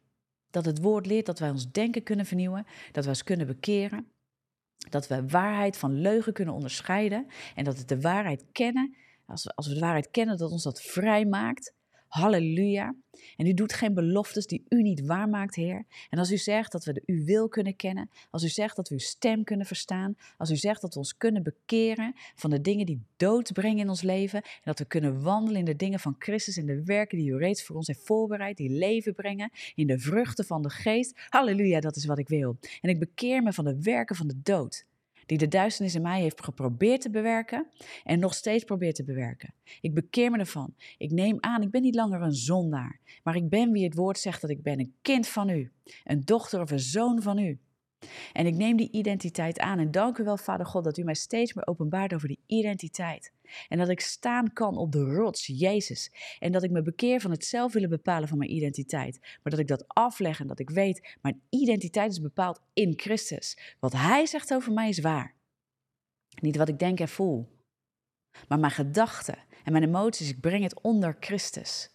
Dat 0.50 0.66
het 0.66 0.82
woord 0.82 1.06
leert 1.06 1.26
dat 1.26 1.40
wij 1.40 1.50
ons 1.50 1.72
denken 1.72 2.04
kunnen 2.04 2.26
vernieuwen. 2.26 2.66
Dat 2.92 3.04
wij 3.04 3.14
ons 3.14 3.24
kunnen 3.24 3.48
bekeren. 3.48 4.12
Dat 4.90 5.08
we 5.08 5.28
waarheid 5.28 5.78
van 5.78 5.94
leugen 5.94 6.34
kunnen 6.34 6.54
onderscheiden 6.54 7.28
en 7.56 7.64
dat 7.64 7.78
we 7.78 7.86
de 7.86 8.02
waarheid 8.02 8.46
kennen. 8.52 8.96
Als 9.26 9.44
we, 9.44 9.56
als 9.56 9.68
we 9.68 9.74
de 9.74 9.80
waarheid 9.80 10.10
kennen, 10.12 10.38
dat 10.38 10.52
ons 10.52 10.64
dat 10.64 10.82
vrij 10.82 11.26
maakt. 11.26 11.74
Halleluja. 12.08 12.96
En 13.38 13.48
u 13.48 13.54
doet 13.54 13.74
geen 13.74 13.94
beloftes 13.94 14.48
die 14.48 14.66
u 14.70 14.82
niet 14.82 15.06
waarmaakt, 15.06 15.56
Heer. 15.56 15.86
En 16.10 16.20
als 16.20 16.32
u 16.32 16.38
zegt 16.38 16.72
dat 16.72 16.86
we 16.86 16.94
de 16.94 17.04
uw 17.06 17.24
wil 17.24 17.48
kunnen 17.48 17.76
kennen, 17.76 18.10
als 18.30 18.44
u 18.44 18.48
zegt 18.48 18.76
dat 18.76 18.90
we 18.90 18.94
uw 18.96 19.02
stem 19.02 19.44
kunnen 19.44 19.66
verstaan, 19.66 20.16
als 20.38 20.52
u 20.52 20.56
zegt 20.56 20.82
dat 20.82 20.94
we 20.94 21.00
ons 21.00 21.18
kunnen 21.18 21.44
bekeren 21.44 22.14
van 22.36 22.50
de 22.50 22.62
dingen 22.62 22.86
die 22.86 23.02
dood 23.18 23.54
brengen 23.54 23.80
in 23.80 23.90
ons 23.90 24.02
leven, 24.02 24.42
en 24.42 24.62
dat 24.64 24.80
we 24.80 24.86
kunnen 24.86 25.22
wandelen 25.22 25.60
in 25.60 25.66
de 25.66 25.76
dingen 25.76 26.00
van 26.00 26.16
Christus 26.20 26.58
en 26.58 26.66
de 26.66 26.84
werken 26.84 27.18
die 27.18 27.30
u 27.30 27.38
reeds 27.38 27.64
voor 27.64 27.76
ons 27.76 27.88
heeft 27.88 28.06
voorbereid, 28.06 28.58
die 28.58 28.70
leven 28.70 29.14
brengen, 29.14 29.52
in 29.76 29.88
de 29.88 30.00
vruchten 30.00 30.46
van 30.46 30.62
de 30.62 30.70
geest. 30.70 31.20
Halleluja, 31.30 31.80
dat 31.80 31.96
is 31.96 32.06
wat 32.06 32.20
ik 32.20 32.28
wil. 32.28 32.58
En 32.82 32.90
ik 32.90 33.00
bekeer 33.00 33.44
me 33.44 33.54
van 33.54 33.66
de 33.66 33.82
werken 33.82 34.16
van 34.16 34.28
de 34.28 34.42
dood 34.44 34.86
die 35.26 35.38
de 35.38 35.48
duisternis 35.48 35.96
in 35.96 36.02
mij 36.02 36.22
heeft 36.22 36.44
geprobeerd 36.44 37.02
te 37.02 37.10
bewerken 37.10 37.68
en 38.04 38.20
nog 38.20 38.34
steeds 38.34 38.64
probeert 38.64 38.96
te 38.96 39.04
bewerken. 39.04 39.54
Ik 39.82 39.94
bekeer 39.94 40.32
me 40.32 40.38
ervan. 40.38 40.74
Ik 40.98 41.12
neem 41.12 41.38
aan, 41.40 41.62
ik 41.62 41.72
ben 41.72 41.82
niet 41.82 41.96
langer 41.96 42.22
een 42.22 42.34
zondaar, 42.34 43.00
maar 43.24 43.36
ik 43.36 43.50
ben 43.50 43.72
wie 43.72 43.84
het 43.84 43.96
woord 43.96 44.20
zegt 44.20 44.42
dat 44.42 44.50
ik 44.50 44.62
ben, 44.62 44.80
een 44.80 44.96
kind 45.02 45.28
van 45.28 45.50
u, 45.50 45.72
een 46.04 46.22
dochter 46.26 46.62
of 46.62 46.72
een 46.72 46.80
zoon 46.80 47.22
van 47.22 47.38
u. 47.38 47.60
En 48.34 48.46
ik 48.46 48.56
neem 48.56 48.78
die 48.78 48.92
identiteit 48.92 49.60
aan 49.60 49.80
en 49.80 49.92
dank 49.92 50.18
u 50.18 50.24
wel, 50.24 50.38
Vader 50.38 50.66
God, 50.66 50.84
dat 50.84 50.98
u 50.98 51.04
mij 51.04 51.14
steeds 51.14 51.54
meer 51.54 51.68
openbaart 51.68 52.14
over 52.14 52.28
die 52.28 52.40
identiteit. 52.46 53.32
En 53.68 53.78
dat 53.78 53.90
ik 53.90 54.00
staan 54.00 54.54
kan 54.54 54.78
op 54.78 54.92
de 54.92 55.04
rots, 55.04 55.46
Jezus. 55.46 56.12
En 56.40 56.52
dat 56.52 56.64
ik 56.64 56.72
me 56.72 56.82
bekeer 56.82 57.22
van 57.22 57.32
het 57.32 57.46
zelf 57.46 57.74
willen 57.74 57.90
bepalen 57.90 58.28
van 58.28 58.38
mijn 58.38 58.52
identiteit. 58.52 59.20
Maar 59.22 59.52
dat 59.52 59.60
ik 59.60 59.68
dat 59.68 59.88
afleg 59.88 60.40
en 60.40 60.48
dat 60.48 60.60
ik 60.60 60.70
weet, 60.70 61.18
mijn 61.22 61.42
identiteit 61.50 62.12
is 62.12 62.22
bepaald 62.22 62.62
in 62.74 62.94
Christus. 62.96 63.76
Wat 63.80 63.94
Hij 63.94 64.26
zegt 64.26 64.54
over 64.54 64.74
mij 64.74 64.90
is 64.90 65.00
waar. 65.00 65.36
Niet 66.42 66.58
wat 66.58 66.70
ik 66.70 66.80
denk 66.80 67.00
en 67.00 67.10
voel. 67.10 67.54
Maar 68.48 68.60
mijn 68.60 68.72
gedachten 68.72 69.38
en 69.64 69.72
mijn 69.72 69.84
emoties, 69.84 70.30
ik 70.30 70.40
breng 70.40 70.64
het 70.64 70.82
onder 70.82 71.18
Christus. 71.20 71.90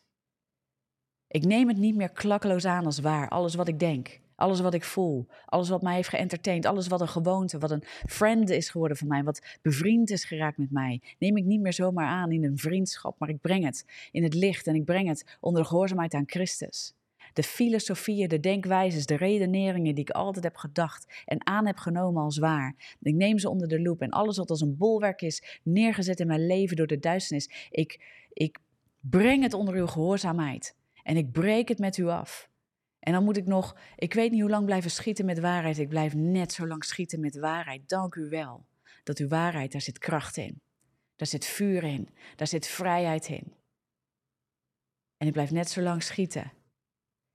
Ik 1.27 1.45
neem 1.45 1.69
het 1.69 1.77
niet 1.77 1.97
meer 1.97 2.13
klakkeloos 2.13 2.65
aan 2.65 2.85
als 2.85 2.99
waar, 2.99 3.29
alles 3.29 3.55
wat 3.55 3.69
ik 3.69 3.79
denk. 3.79 4.21
Alles 4.41 4.61
wat 4.61 4.75
ik 4.75 4.85
voel, 4.85 5.27
alles 5.45 5.69
wat 5.69 5.83
mij 5.83 5.95
heeft 5.95 6.09
geëntertaind, 6.09 6.67
alles 6.67 6.87
wat 6.87 7.01
een 7.01 7.09
gewoonte, 7.09 7.59
wat 7.59 7.71
een 7.71 7.85
friend 8.07 8.51
is 8.51 8.71
geworden 8.71 8.97
van 8.97 9.09
mij, 9.09 9.23
wat 9.23 9.59
bevriend 9.63 10.11
is 10.11 10.25
geraakt 10.25 10.59
met 10.59 10.71
mij, 10.71 11.03
neem 11.19 11.37
ik 11.37 11.45
niet 11.45 11.61
meer 11.61 11.73
zomaar 11.73 12.07
aan 12.07 12.33
in 12.33 12.45
een 12.45 12.59
vriendschap, 12.59 13.19
maar 13.19 13.29
ik 13.29 13.41
breng 13.41 13.65
het 13.65 13.85
in 14.11 14.23
het 14.23 14.35
licht 14.35 14.67
en 14.67 14.75
ik 14.75 14.85
breng 14.85 15.09
het 15.09 15.37
onder 15.41 15.63
de 15.63 15.69
gehoorzaamheid 15.69 16.15
aan 16.15 16.23
Christus. 16.27 16.95
De 17.33 17.43
filosofieën, 17.43 18.29
de 18.29 18.41
denkwijzes, 18.41 19.07
de 19.07 19.17
redeneringen 19.17 19.95
die 19.95 20.05
ik 20.05 20.11
altijd 20.11 20.45
heb 20.45 20.57
gedacht 20.57 21.23
en 21.25 21.47
aan 21.47 21.67
heb 21.67 21.77
genomen 21.77 22.23
als 22.23 22.39
waar. 22.39 22.97
Ik 23.01 23.15
neem 23.15 23.39
ze 23.39 23.49
onder 23.49 23.69
de 23.69 23.81
loep 23.81 24.01
en 24.01 24.11
alles 24.11 24.37
wat 24.37 24.51
als 24.51 24.61
een 24.61 24.77
bolwerk 24.77 25.23
is 25.23 25.61
neergezet 25.63 26.21
in 26.21 26.27
mijn 26.27 26.47
leven 26.47 26.77
door 26.77 26.87
de 26.87 26.99
duisternis. 26.99 27.69
Ik, 27.71 28.05
ik 28.33 28.59
breng 29.01 29.43
het 29.43 29.55
onder 29.55 29.75
uw 29.75 29.87
gehoorzaamheid 29.87 30.77
en 31.03 31.17
ik 31.17 31.33
breek 31.33 31.69
het 31.69 31.79
met 31.79 31.97
u 31.97 32.07
af. 32.07 32.50
En 33.01 33.13
dan 33.13 33.25
moet 33.25 33.37
ik 33.37 33.47
nog, 33.47 33.77
ik 33.97 34.15
weet 34.15 34.31
niet 34.31 34.41
hoe 34.41 34.51
lang 34.51 34.65
blijven 34.65 34.91
schieten 34.91 35.25
met 35.25 35.41
waarheid. 35.41 35.79
Ik 35.79 35.89
blijf 35.89 36.15
net 36.15 36.53
zo 36.53 36.67
lang 36.67 36.85
schieten 36.85 37.21
met 37.21 37.39
waarheid. 37.39 37.89
Dank 37.89 38.15
u 38.15 38.29
wel 38.29 38.67
dat 39.03 39.19
uw 39.19 39.29
waarheid, 39.29 39.73
daar 39.73 39.81
zit 39.81 39.99
kracht 39.99 40.37
in. 40.37 40.61
Daar 41.17 41.29
zit 41.29 41.45
vuur 41.45 41.83
in. 41.85 42.09
Daar 42.37 42.47
zit 42.47 42.67
vrijheid 42.67 43.29
in. 43.29 43.53
En 45.17 45.27
ik 45.27 45.33
blijf 45.33 45.51
net 45.51 45.71
zo 45.71 45.81
lang 45.81 46.03
schieten. 46.03 46.53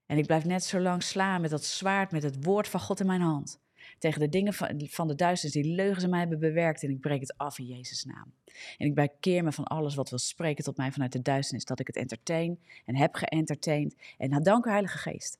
En 0.05 0.17
ik 0.17 0.25
blijf 0.25 0.45
net 0.45 0.63
zo 0.63 0.79
lang 0.79 1.03
slaan 1.03 1.41
met 1.41 1.49
dat 1.49 1.63
zwaard, 1.63 2.11
met 2.11 2.23
het 2.23 2.43
woord 2.43 2.67
van 2.67 2.79
God 2.79 2.99
in 2.99 3.05
mijn 3.05 3.21
hand. 3.21 3.59
Tegen 3.99 4.19
de 4.19 4.29
dingen 4.29 4.53
van, 4.53 4.87
van 4.89 5.07
de 5.07 5.15
duisternis 5.15 5.63
die 5.63 5.75
leugens 5.75 6.03
in 6.03 6.09
mij 6.09 6.19
hebben 6.19 6.39
bewerkt. 6.39 6.83
En 6.83 6.89
ik 6.89 6.99
breek 6.99 7.19
het 7.19 7.37
af 7.37 7.59
in 7.59 7.65
Jezus' 7.65 8.03
naam. 8.03 8.33
En 8.77 8.87
ik 8.87 8.95
bekeer 8.95 9.43
me 9.43 9.51
van 9.51 9.63
alles 9.63 9.95
wat 9.95 10.09
wil 10.09 10.19
spreken 10.19 10.63
tot 10.63 10.77
mij 10.77 10.91
vanuit 10.91 11.11
de 11.11 11.21
duisternis. 11.21 11.65
Dat 11.65 11.79
ik 11.79 11.87
het 11.87 11.95
entertain 11.95 12.59
en 12.85 12.95
heb 12.95 13.15
geëntertained. 13.15 13.95
En 14.17 14.43
dank 14.43 14.65
u 14.65 14.69
Heilige 14.69 14.97
Geest. 14.97 15.37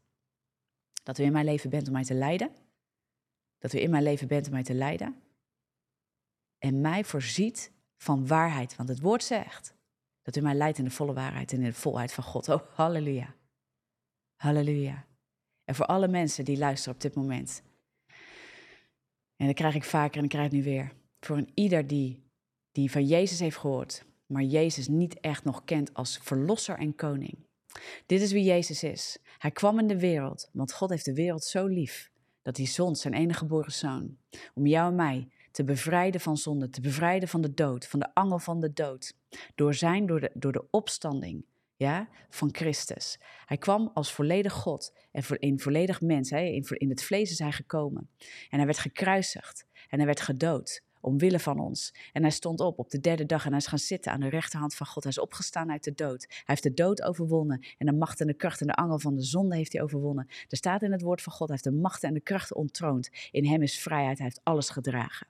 Dat 1.06 1.18
u 1.18 1.24
in 1.24 1.32
mijn 1.32 1.46
leven 1.46 1.70
bent 1.70 1.88
om 1.88 1.94
mij 1.94 2.04
te 2.04 2.14
leiden. 2.14 2.52
Dat 3.58 3.74
u 3.74 3.80
in 3.80 3.90
mijn 3.90 4.04
leven 4.04 4.28
bent 4.28 4.46
om 4.46 4.52
mij 4.52 4.64
te 4.64 4.74
leiden. 4.74 5.22
En 6.58 6.82
mij 6.82 7.04
voorziet 7.04 7.72
van 7.98 8.28
waarheid. 8.28 8.76
Want 8.76 8.90
het 8.90 9.00
woord 9.00 9.24
zegt 9.24 9.76
dat 10.22 10.36
u 10.36 10.42
mij 10.42 10.54
leidt 10.54 10.78
in 10.78 10.84
de 10.84 10.90
volle 10.90 11.14
waarheid 11.14 11.52
en 11.52 11.58
in 11.58 11.64
de 11.64 11.74
volheid 11.74 12.14
van 12.14 12.24
God. 12.24 12.50
Oh, 12.50 12.62
halleluja. 12.74 13.36
Halleluja. 14.36 15.06
En 15.64 15.76
voor 15.76 15.86
alle 15.86 16.08
mensen 16.08 16.46
die 16.46 16.58
luisteren 16.58 16.96
op 16.96 17.02
dit 17.02 17.16
moment. 17.16 17.64
En 19.36 19.46
dat 19.46 19.56
krijg 19.56 19.76
ik 19.76 19.84
vaker 19.84 20.18
en 20.18 20.24
ik 20.24 20.30
krijg 20.30 20.46
het 20.46 20.54
nu 20.54 20.64
weer. 20.64 20.94
Voor 21.20 21.38
een 21.38 21.52
ieder 21.54 21.88
die, 21.88 22.24
die 22.72 22.92
van 22.92 23.06
Jezus 23.06 23.40
heeft 23.40 23.58
gehoord, 23.58 24.06
maar 24.26 24.44
Jezus 24.44 24.88
niet 24.88 25.20
echt 25.20 25.44
nog 25.44 25.64
kent 25.64 25.94
als 25.94 26.18
verlosser 26.18 26.78
en 26.78 26.96
koning. 26.96 27.38
Dit 28.06 28.22
is 28.22 28.32
wie 28.32 28.44
Jezus 28.44 28.84
is. 28.84 29.18
Hij 29.38 29.52
kwam 29.52 29.80
in 29.80 29.88
de 29.88 30.00
wereld, 30.00 30.50
want 30.54 30.74
God 30.74 30.90
heeft 30.90 31.06
de 31.06 31.14
wereld 31.14 31.44
zo 31.44 31.66
lief 31.66 32.12
dat 32.42 32.58
hij 32.58 32.66
zond 32.66 32.98
zijn 33.00 33.14
enige 33.14 33.40
geboren 33.40 33.72
zoon 33.72 34.18
om 34.54 34.66
jou 34.66 34.90
en 34.90 34.96
mij 34.96 35.28
te 35.52 35.64
bevrijden 35.64 36.22
van 36.22 36.38
zonde, 36.38 36.70
te 36.70 36.82
bevrijden 36.82 37.30
van 37.30 37.42
de 37.42 37.54
dood, 37.54 37.88
van 37.88 38.00
de 38.00 38.14
angel 38.14 38.40
van 38.40 38.60
de 38.60 38.74
dood. 38.74 39.14
Door 39.56 39.74
zijn, 39.74 40.06
door 40.06 40.20
de, 40.20 40.32
door 40.34 40.52
de 40.52 40.68
opstanding 40.70 41.46
ja, 41.76 42.10
van 42.30 42.50
Christus. 42.52 43.20
Hij 43.46 43.58
kwam 43.58 43.92
als 43.94 44.14
volledig 44.14 44.54
God 44.54 44.94
en 45.12 45.24
in 45.40 45.60
volledig 45.60 46.02
mens. 46.02 46.30
Hè, 46.30 46.40
in, 46.40 46.66
in 46.68 46.90
het 46.90 47.04
vlees 47.04 47.32
is 47.32 47.40
hij 47.40 47.52
gekomen. 47.52 48.10
En 48.50 48.58
hij 48.58 48.66
werd 48.66 48.78
gekruisigd 48.78 49.66
en 49.90 49.98
hij 49.98 50.06
werd 50.06 50.22
gedood 50.22 50.84
omwille 51.06 51.40
van 51.40 51.60
ons. 51.60 51.94
En 52.14 52.22
hij 52.22 52.32
stond 52.32 52.60
op 52.60 52.80
op 52.80 52.90
de 52.90 53.00
derde 53.00 53.26
dag 53.26 53.44
en 53.44 53.50
hij 53.50 53.60
is 53.60 53.68
gaan 53.68 53.80
zitten 53.80 54.12
aan 54.12 54.20
de 54.20 54.30
rechterhand 54.30 54.76
van 54.76 54.88
God. 54.88 55.04
Hij 55.04 55.12
is 55.12 55.20
opgestaan 55.20 55.72
uit 55.72 55.84
de 55.84 55.94
dood. 55.94 56.26
Hij 56.30 56.44
heeft 56.46 56.64
de 56.64 56.74
dood 56.74 57.02
overwonnen 57.02 57.66
en 57.78 57.86
de 57.86 57.94
macht 57.94 58.22
en 58.22 58.28
de 58.28 58.34
kracht 58.34 58.62
en 58.62 58.68
de 58.68 58.76
angel 58.76 59.00
van 59.00 59.16
de 59.16 59.24
zonde 59.24 59.56
heeft 59.56 59.74
hij 59.74 59.82
overwonnen. 59.82 60.28
Er 60.50 60.58
staat 60.58 60.82
in 60.82 60.92
het 60.92 61.02
woord 61.02 61.22
van 61.22 61.34
God, 61.34 61.48
hij 61.48 61.58
heeft 61.62 61.76
de 61.76 61.82
macht 61.82 62.04
en 62.04 62.14
de 62.14 62.22
kracht 62.22 62.54
ontroond. 62.54 63.10
In 63.32 63.46
hem 63.46 63.62
is 63.62 63.80
vrijheid, 63.80 64.18
hij 64.18 64.28
heeft 64.28 64.42
alles 64.44 64.70
gedragen. 64.70 65.28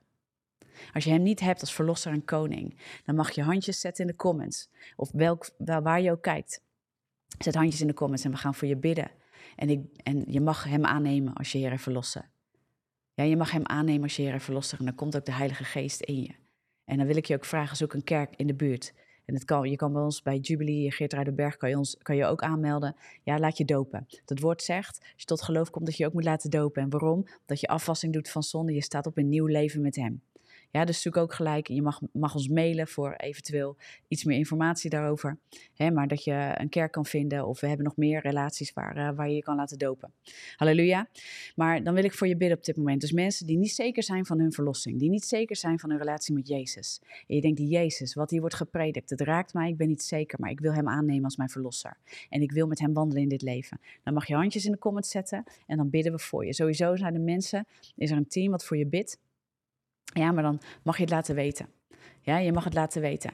Als 0.92 1.04
je 1.04 1.10
hem 1.10 1.22
niet 1.22 1.40
hebt 1.40 1.60
als 1.60 1.74
verlosser 1.74 2.12
en 2.12 2.24
koning, 2.24 2.76
dan 3.04 3.14
mag 3.14 3.30
je 3.30 3.42
handjes 3.42 3.80
zetten 3.80 4.04
in 4.04 4.10
de 4.10 4.16
comments. 4.16 4.68
Of 4.96 5.10
welk, 5.12 5.50
waar 5.58 6.00
je 6.00 6.10
ook 6.10 6.22
kijkt. 6.22 6.62
Zet 7.38 7.54
handjes 7.54 7.80
in 7.80 7.86
de 7.86 7.94
comments 7.94 8.24
en 8.24 8.30
we 8.30 8.36
gaan 8.36 8.54
voor 8.54 8.68
je 8.68 8.76
bidden. 8.76 9.10
En, 9.56 9.70
ik, 9.70 9.80
en 10.02 10.24
je 10.28 10.40
mag 10.40 10.64
hem 10.64 10.84
aannemen 10.84 11.34
als 11.34 11.52
je 11.52 11.58
Heer 11.58 11.70
en 11.70 11.78
verlosser. 11.78 12.30
Ja, 13.16 13.24
je 13.24 13.36
mag 13.36 13.50
hem 13.50 13.66
aannemen 13.66 14.02
als 14.02 14.16
je 14.16 14.30
en 14.30 14.40
verlosser. 14.40 14.78
En 14.78 14.84
dan 14.84 14.94
komt 14.94 15.16
ook 15.16 15.24
de 15.24 15.32
Heilige 15.32 15.64
Geest 15.64 16.00
in 16.00 16.22
je. 16.22 16.34
En 16.84 16.96
dan 16.96 17.06
wil 17.06 17.16
ik 17.16 17.24
je 17.24 17.34
ook 17.34 17.44
vragen, 17.44 17.76
zoek 17.76 17.94
een 17.94 18.04
kerk 18.04 18.36
in 18.36 18.46
de 18.46 18.54
buurt. 18.54 18.94
En 19.24 19.34
het 19.34 19.44
kan, 19.44 19.70
je 19.70 19.76
kan 19.76 19.92
bij 19.92 20.02
ons 20.02 20.22
bij 20.22 20.38
Jubilee, 20.38 20.90
Geert 20.90 21.34
Berg, 21.34 21.56
kan 21.56 21.68
je, 21.68 21.76
ons, 21.76 21.96
kan 22.02 22.16
je 22.16 22.24
ook 22.24 22.42
aanmelden. 22.42 22.96
Ja, 23.22 23.38
laat 23.38 23.58
je 23.58 23.64
dopen. 23.64 24.06
Het 24.24 24.40
woord 24.40 24.62
zegt, 24.62 24.98
als 24.98 25.12
je 25.16 25.24
tot 25.24 25.42
geloof 25.42 25.70
komt, 25.70 25.86
dat 25.86 25.96
je 25.96 26.02
je 26.02 26.08
ook 26.08 26.14
moet 26.14 26.24
laten 26.24 26.50
dopen. 26.50 26.82
En 26.82 26.90
waarom? 26.90 27.26
Dat 27.46 27.60
je 27.60 27.66
afwassing 27.66 28.12
doet 28.12 28.30
van 28.30 28.42
zonde. 28.42 28.72
Je 28.72 28.82
staat 28.82 29.06
op 29.06 29.16
een 29.16 29.28
nieuw 29.28 29.46
leven 29.46 29.80
met 29.80 29.96
hem. 29.96 30.22
Ja, 30.76 30.84
dus 30.84 31.02
zoek 31.02 31.16
ook 31.16 31.34
gelijk. 31.34 31.68
Je 31.68 31.82
mag, 31.82 32.00
mag 32.12 32.34
ons 32.34 32.48
mailen 32.48 32.88
voor 32.88 33.12
eventueel 33.12 33.76
iets 34.08 34.24
meer 34.24 34.38
informatie 34.38 34.90
daarover. 34.90 35.38
Hè, 35.74 35.90
maar 35.90 36.08
dat 36.08 36.24
je 36.24 36.54
een 36.54 36.68
kerk 36.68 36.92
kan 36.92 37.06
vinden 37.06 37.46
of 37.46 37.60
we 37.60 37.66
hebben 37.66 37.84
nog 37.84 37.96
meer 37.96 38.20
relaties 38.20 38.72
waar, 38.72 38.96
uh, 38.96 39.10
waar 39.16 39.28
je 39.28 39.34
je 39.34 39.42
kan 39.42 39.56
laten 39.56 39.78
dopen. 39.78 40.12
Halleluja. 40.56 41.08
Maar 41.54 41.82
dan 41.82 41.94
wil 41.94 42.04
ik 42.04 42.14
voor 42.14 42.26
je 42.26 42.36
bidden 42.36 42.56
op 42.56 42.64
dit 42.64 42.76
moment. 42.76 43.00
Dus 43.00 43.12
mensen 43.12 43.46
die 43.46 43.56
niet 43.56 43.70
zeker 43.70 44.02
zijn 44.02 44.26
van 44.26 44.38
hun 44.38 44.52
verlossing, 44.52 44.98
die 44.98 45.10
niet 45.10 45.24
zeker 45.24 45.56
zijn 45.56 45.78
van 45.78 45.90
hun 45.90 45.98
relatie 45.98 46.34
met 46.34 46.48
Jezus. 46.48 47.00
En 47.26 47.34
je 47.34 47.40
denkt, 47.40 47.56
die 47.56 47.68
Jezus, 47.68 48.14
wat 48.14 48.30
hier 48.30 48.40
wordt 48.40 48.54
gepredikt, 48.54 49.10
het 49.10 49.20
raakt 49.20 49.54
mij, 49.54 49.68
ik 49.68 49.76
ben 49.76 49.88
niet 49.88 50.02
zeker, 50.02 50.40
maar 50.40 50.50
ik 50.50 50.60
wil 50.60 50.72
hem 50.72 50.88
aannemen 50.88 51.24
als 51.24 51.36
mijn 51.36 51.48
verlosser. 51.48 51.96
En 52.28 52.42
ik 52.42 52.52
wil 52.52 52.66
met 52.66 52.78
hem 52.78 52.92
wandelen 52.92 53.22
in 53.22 53.28
dit 53.28 53.42
leven. 53.42 53.80
Dan 54.04 54.14
mag 54.14 54.26
je 54.26 54.34
handjes 54.34 54.64
in 54.64 54.72
de 54.72 54.78
comments 54.78 55.10
zetten 55.10 55.44
en 55.66 55.76
dan 55.76 55.90
bidden 55.90 56.12
we 56.12 56.18
voor 56.18 56.46
je. 56.46 56.54
Sowieso 56.54 56.96
zijn 56.96 57.14
er 57.14 57.20
mensen, 57.20 57.66
is 57.96 58.10
er 58.10 58.16
een 58.16 58.28
team 58.28 58.50
wat 58.50 58.64
voor 58.64 58.76
je 58.76 58.86
bidt. 58.86 59.18
Ja, 60.16 60.32
maar 60.32 60.42
dan 60.42 60.60
mag 60.82 60.96
je 60.96 61.02
het 61.02 61.10
laten 61.12 61.34
weten. 61.34 61.68
Ja, 62.20 62.38
je 62.38 62.52
mag 62.52 62.64
het 62.64 62.74
laten 62.74 63.00
weten. 63.00 63.32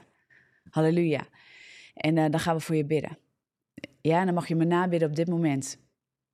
Halleluja. 0.69 1.27
En 1.93 2.17
uh, 2.17 2.29
dan 2.29 2.39
gaan 2.39 2.55
we 2.55 2.61
voor 2.61 2.75
je 2.75 2.85
bidden. 2.85 3.17
Ja, 4.01 4.25
dan 4.25 4.33
mag 4.33 4.47
je 4.47 4.55
me 4.55 4.65
nabidden 4.65 5.09
op 5.09 5.15
dit 5.15 5.27
moment. 5.27 5.77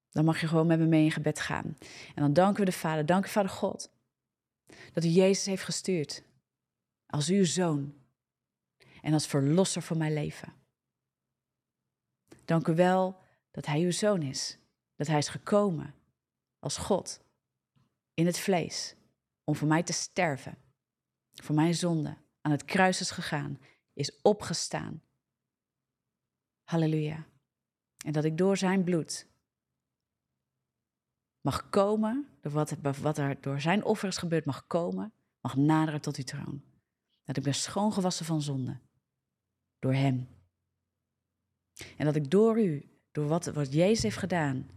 Dan 0.10 0.26
mag 0.26 0.42
je 0.42 0.48
gewoon 0.48 0.68
met 0.68 0.80
me 0.80 0.86
mee 0.86 1.04
in 1.04 1.12
gebed 1.12 1.40
gaan. 1.40 1.78
En 2.16 2.22
dan 2.22 2.34
danken 2.34 2.60
we 2.60 2.70
de 2.70 2.78
Vader, 2.78 3.06
dank 3.06 3.26
u 3.26 3.30
Vader 3.30 3.52
God, 3.52 3.92
dat 4.94 5.04
u 5.04 5.08
Jezus 5.08 5.46
heeft 5.46 5.64
gestuurd 5.64 6.24
als 7.08 7.30
uw 7.30 7.46
zoon 7.46 7.94
en 9.02 9.14
als 9.14 9.28
verlosser 9.28 9.82
van 9.82 9.98
mijn 9.98 10.14
leven. 10.14 10.54
Dank 12.46 12.68
u 12.68 12.76
wel 12.76 13.18
dat 13.52 13.66
hij 13.66 13.80
uw 13.80 13.92
zoon 13.92 14.22
is, 14.22 14.58
dat 14.96 15.08
hij 15.08 15.18
is 15.18 15.28
gekomen 15.28 15.94
als 16.60 16.78
God 16.78 17.22
in 18.14 18.26
het 18.26 18.40
vlees 18.40 18.96
om 19.50 19.56
voor 19.56 19.68
mij 19.68 19.84
te 19.84 19.94
sterven, 19.94 20.58
voor 21.34 21.56
mijn 21.56 21.76
zonde, 21.76 22.18
aan 22.42 22.52
het 22.52 22.66
kruis 22.66 23.02
is 23.02 23.12
gegaan, 23.12 23.60
is 23.94 24.22
opgestaan. 24.22 25.02
Halleluja. 26.64 27.26
En 28.06 28.14
dat 28.14 28.24
ik 28.24 28.38
door 28.38 28.58
zijn 28.58 28.84
bloed 28.84 29.28
mag 31.42 31.70
komen, 31.70 32.30
door 32.42 32.52
wat, 33.02 33.18
er 33.18 33.42
door 33.42 33.62
zijn 33.62 33.84
offer 33.84 34.08
is 34.08 34.18
gebeurd, 34.18 34.46
mag 34.46 34.68
komen, 34.68 35.14
mag 35.42 35.56
naderen 35.56 36.02
tot 36.02 36.18
uw 36.18 36.24
troon. 36.24 36.64
Dat 37.24 37.38
ik 37.38 37.44
ben 37.44 37.56
schoongewassen 37.56 38.26
van 38.26 38.42
zonde, 38.42 38.80
door 39.80 39.94
hem. 39.94 40.28
En 41.98 42.06
dat 42.06 42.16
ik 42.16 42.32
door 42.32 42.60
u, 42.60 43.00
door 43.12 43.28
wat, 43.28 43.46
wat 43.46 43.74
Jezus 43.74 44.04
heeft 44.04 44.18
gedaan, 44.18 44.70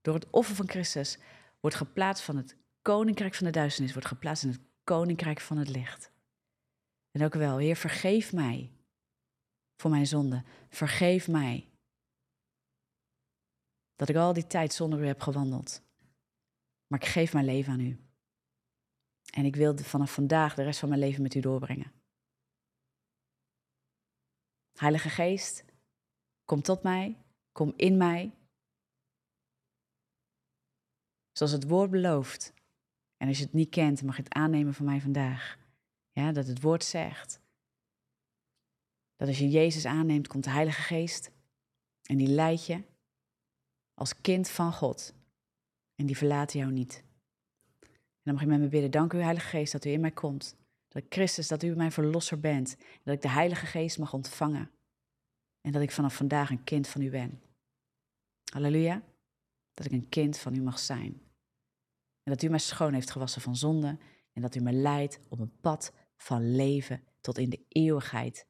door 0.00 0.14
het 0.14 0.30
offer 0.30 0.54
van 0.54 0.68
Christus, 0.68 1.18
wordt 1.60 1.76
geplaatst 1.76 2.24
van 2.24 2.36
het 2.36 2.56
koninkrijk 2.84 3.34
van 3.34 3.46
de 3.46 3.52
duisternis 3.52 3.92
wordt 3.92 4.08
geplaatst 4.08 4.44
in 4.44 4.50
het 4.50 4.60
koninkrijk 4.84 5.40
van 5.40 5.56
het 5.56 5.68
licht. 5.68 6.12
En 7.10 7.24
ook 7.24 7.34
wel, 7.34 7.56
Heer, 7.56 7.76
vergeef 7.76 8.32
mij 8.32 8.72
voor 9.76 9.90
mijn 9.90 10.06
zonde. 10.06 10.44
Vergeef 10.68 11.28
mij 11.28 11.68
dat 13.96 14.08
ik 14.08 14.16
al 14.16 14.32
die 14.32 14.46
tijd 14.46 14.72
zonder 14.72 15.00
u 15.00 15.06
heb 15.06 15.20
gewandeld. 15.20 15.82
Maar 16.86 17.00
ik 17.00 17.06
geef 17.06 17.32
mijn 17.32 17.44
leven 17.44 17.72
aan 17.72 17.80
u. 17.80 17.98
En 19.32 19.44
ik 19.44 19.56
wil 19.56 19.76
vanaf 19.78 20.12
vandaag 20.12 20.54
de 20.54 20.62
rest 20.62 20.78
van 20.78 20.88
mijn 20.88 21.00
leven 21.00 21.22
met 21.22 21.34
u 21.34 21.40
doorbrengen. 21.40 21.92
Heilige 24.78 25.08
Geest, 25.08 25.64
kom 26.44 26.62
tot 26.62 26.82
mij, 26.82 27.24
kom 27.52 27.72
in 27.76 27.96
mij. 27.96 28.34
Zoals 31.32 31.52
het 31.52 31.68
woord 31.68 31.90
belooft, 31.90 32.52
en 33.16 33.28
als 33.28 33.38
je 33.38 33.44
het 33.44 33.52
niet 33.52 33.70
kent, 33.70 34.02
mag 34.02 34.16
je 34.16 34.22
het 34.22 34.32
aannemen 34.32 34.74
van 34.74 34.84
mij 34.84 35.00
vandaag. 35.00 35.58
Ja, 36.12 36.32
dat 36.32 36.46
het 36.46 36.60
woord 36.60 36.84
zegt. 36.84 37.40
Dat 39.16 39.28
als 39.28 39.38
je 39.38 39.48
Jezus 39.48 39.84
aanneemt, 39.84 40.26
komt 40.26 40.44
de 40.44 40.50
Heilige 40.50 40.82
Geest. 40.82 41.30
En 42.02 42.16
die 42.16 42.28
leidt 42.28 42.66
je 42.66 42.82
als 43.94 44.20
kind 44.20 44.48
van 44.48 44.72
God. 44.72 45.14
En 45.94 46.06
die 46.06 46.16
verlaat 46.16 46.52
jou 46.52 46.72
niet. 46.72 47.04
En 47.80 48.30
dan 48.30 48.34
mag 48.34 48.42
je 48.42 48.48
met 48.48 48.60
me 48.60 48.68
bidden. 48.68 48.90
Dank 48.90 49.12
u, 49.12 49.18
Heilige 49.18 49.48
Geest, 49.48 49.72
dat 49.72 49.84
u 49.84 49.90
in 49.90 50.00
mij 50.00 50.10
komt. 50.10 50.56
Dat 50.88 51.02
ik 51.02 51.12
Christus, 51.12 51.48
dat 51.48 51.62
u 51.62 51.76
mijn 51.76 51.92
verlosser 51.92 52.40
bent. 52.40 52.76
Dat 53.02 53.14
ik 53.14 53.22
de 53.22 53.28
Heilige 53.28 53.66
Geest 53.66 53.98
mag 53.98 54.12
ontvangen. 54.12 54.70
En 55.60 55.72
dat 55.72 55.82
ik 55.82 55.90
vanaf 55.90 56.16
vandaag 56.16 56.50
een 56.50 56.64
kind 56.64 56.88
van 56.88 57.00
u 57.00 57.10
ben. 57.10 57.42
Halleluja. 58.52 59.02
Dat 59.72 59.86
ik 59.86 59.92
een 59.92 60.08
kind 60.08 60.38
van 60.38 60.54
u 60.54 60.60
mag 60.60 60.78
zijn. 60.78 61.23
En 62.24 62.32
dat 62.32 62.42
u 62.42 62.48
mij 62.48 62.58
schoon 62.58 62.92
heeft 62.92 63.10
gewassen 63.10 63.42
van 63.42 63.56
zonde. 63.56 63.98
En 64.32 64.42
dat 64.42 64.54
u 64.54 64.60
me 64.60 64.72
leidt 64.72 65.20
op 65.28 65.38
een 65.38 65.60
pad 65.60 65.92
van 66.16 66.54
leven 66.54 67.02
tot 67.20 67.38
in 67.38 67.50
de 67.50 67.64
eeuwigheid. 67.68 68.46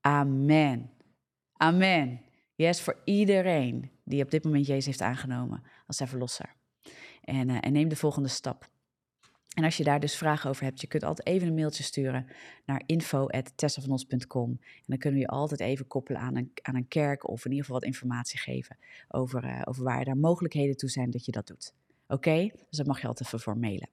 Amen. 0.00 0.90
Amen. 1.52 2.20
Yes, 2.54 2.80
voor 2.80 3.00
iedereen 3.04 3.90
die 4.04 4.22
op 4.22 4.30
dit 4.30 4.44
moment 4.44 4.66
Jezus 4.66 4.86
heeft 4.86 5.00
aangenomen 5.00 5.62
als 5.86 5.96
zijn 5.96 6.08
verlosser. 6.08 6.54
En, 7.22 7.48
uh, 7.48 7.58
en 7.60 7.72
neem 7.72 7.88
de 7.88 7.96
volgende 7.96 8.28
stap. 8.28 8.68
En 9.54 9.64
als 9.64 9.76
je 9.76 9.84
daar 9.84 10.00
dus 10.00 10.16
vragen 10.16 10.50
over 10.50 10.64
hebt, 10.64 10.80
je 10.80 10.86
kunt 10.86 11.04
altijd 11.04 11.26
even 11.28 11.48
een 11.48 11.54
mailtje 11.54 11.82
sturen 11.82 12.26
naar 12.66 12.82
info.tessavanos.com. 12.86 14.50
En 14.60 14.84
dan 14.86 14.98
kunnen 14.98 15.20
we 15.20 15.26
je 15.26 15.32
altijd 15.32 15.60
even 15.60 15.86
koppelen 15.86 16.20
aan 16.20 16.36
een, 16.36 16.50
aan 16.62 16.74
een 16.74 16.88
kerk 16.88 17.28
of 17.28 17.44
in 17.44 17.50
ieder 17.50 17.64
geval 17.64 17.80
wat 17.80 17.88
informatie 17.88 18.38
geven 18.38 18.76
over, 19.08 19.44
uh, 19.44 19.62
over 19.64 19.84
waar 19.84 20.04
daar 20.04 20.16
mogelijkheden 20.16 20.76
toe 20.76 20.88
zijn 20.88 21.10
dat 21.10 21.24
je 21.24 21.32
dat 21.32 21.46
doet. 21.46 21.74
Oké? 22.08 22.50
Dus 22.68 22.78
daar 22.78 22.86
mag 22.86 23.00
je 23.00 23.06
altijd 23.06 23.26
even 23.28 23.40
voor 23.40 23.58
mailen. 23.58 23.88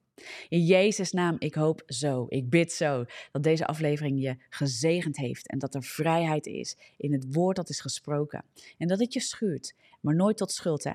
In 0.49 0.65
Jezus' 0.65 1.11
naam, 1.11 1.35
ik 1.39 1.55
hoop 1.55 1.83
zo, 1.85 2.25
ik 2.29 2.49
bid 2.49 2.71
zo, 2.71 3.05
dat 3.31 3.43
deze 3.43 3.65
aflevering 3.65 4.21
je 4.21 4.37
gezegend 4.49 5.17
heeft 5.17 5.47
en 5.47 5.59
dat 5.59 5.75
er 5.75 5.83
vrijheid 5.83 6.45
is 6.45 6.77
in 6.97 7.13
het 7.13 7.33
woord 7.33 7.55
dat 7.55 7.69
is 7.69 7.81
gesproken. 7.81 8.43
En 8.77 8.87
dat 8.87 8.99
het 8.99 9.13
je 9.13 9.19
schuurt, 9.19 9.75
maar 10.01 10.15
nooit 10.15 10.37
tot 10.37 10.51
schuld, 10.51 10.83
hè? 10.83 10.91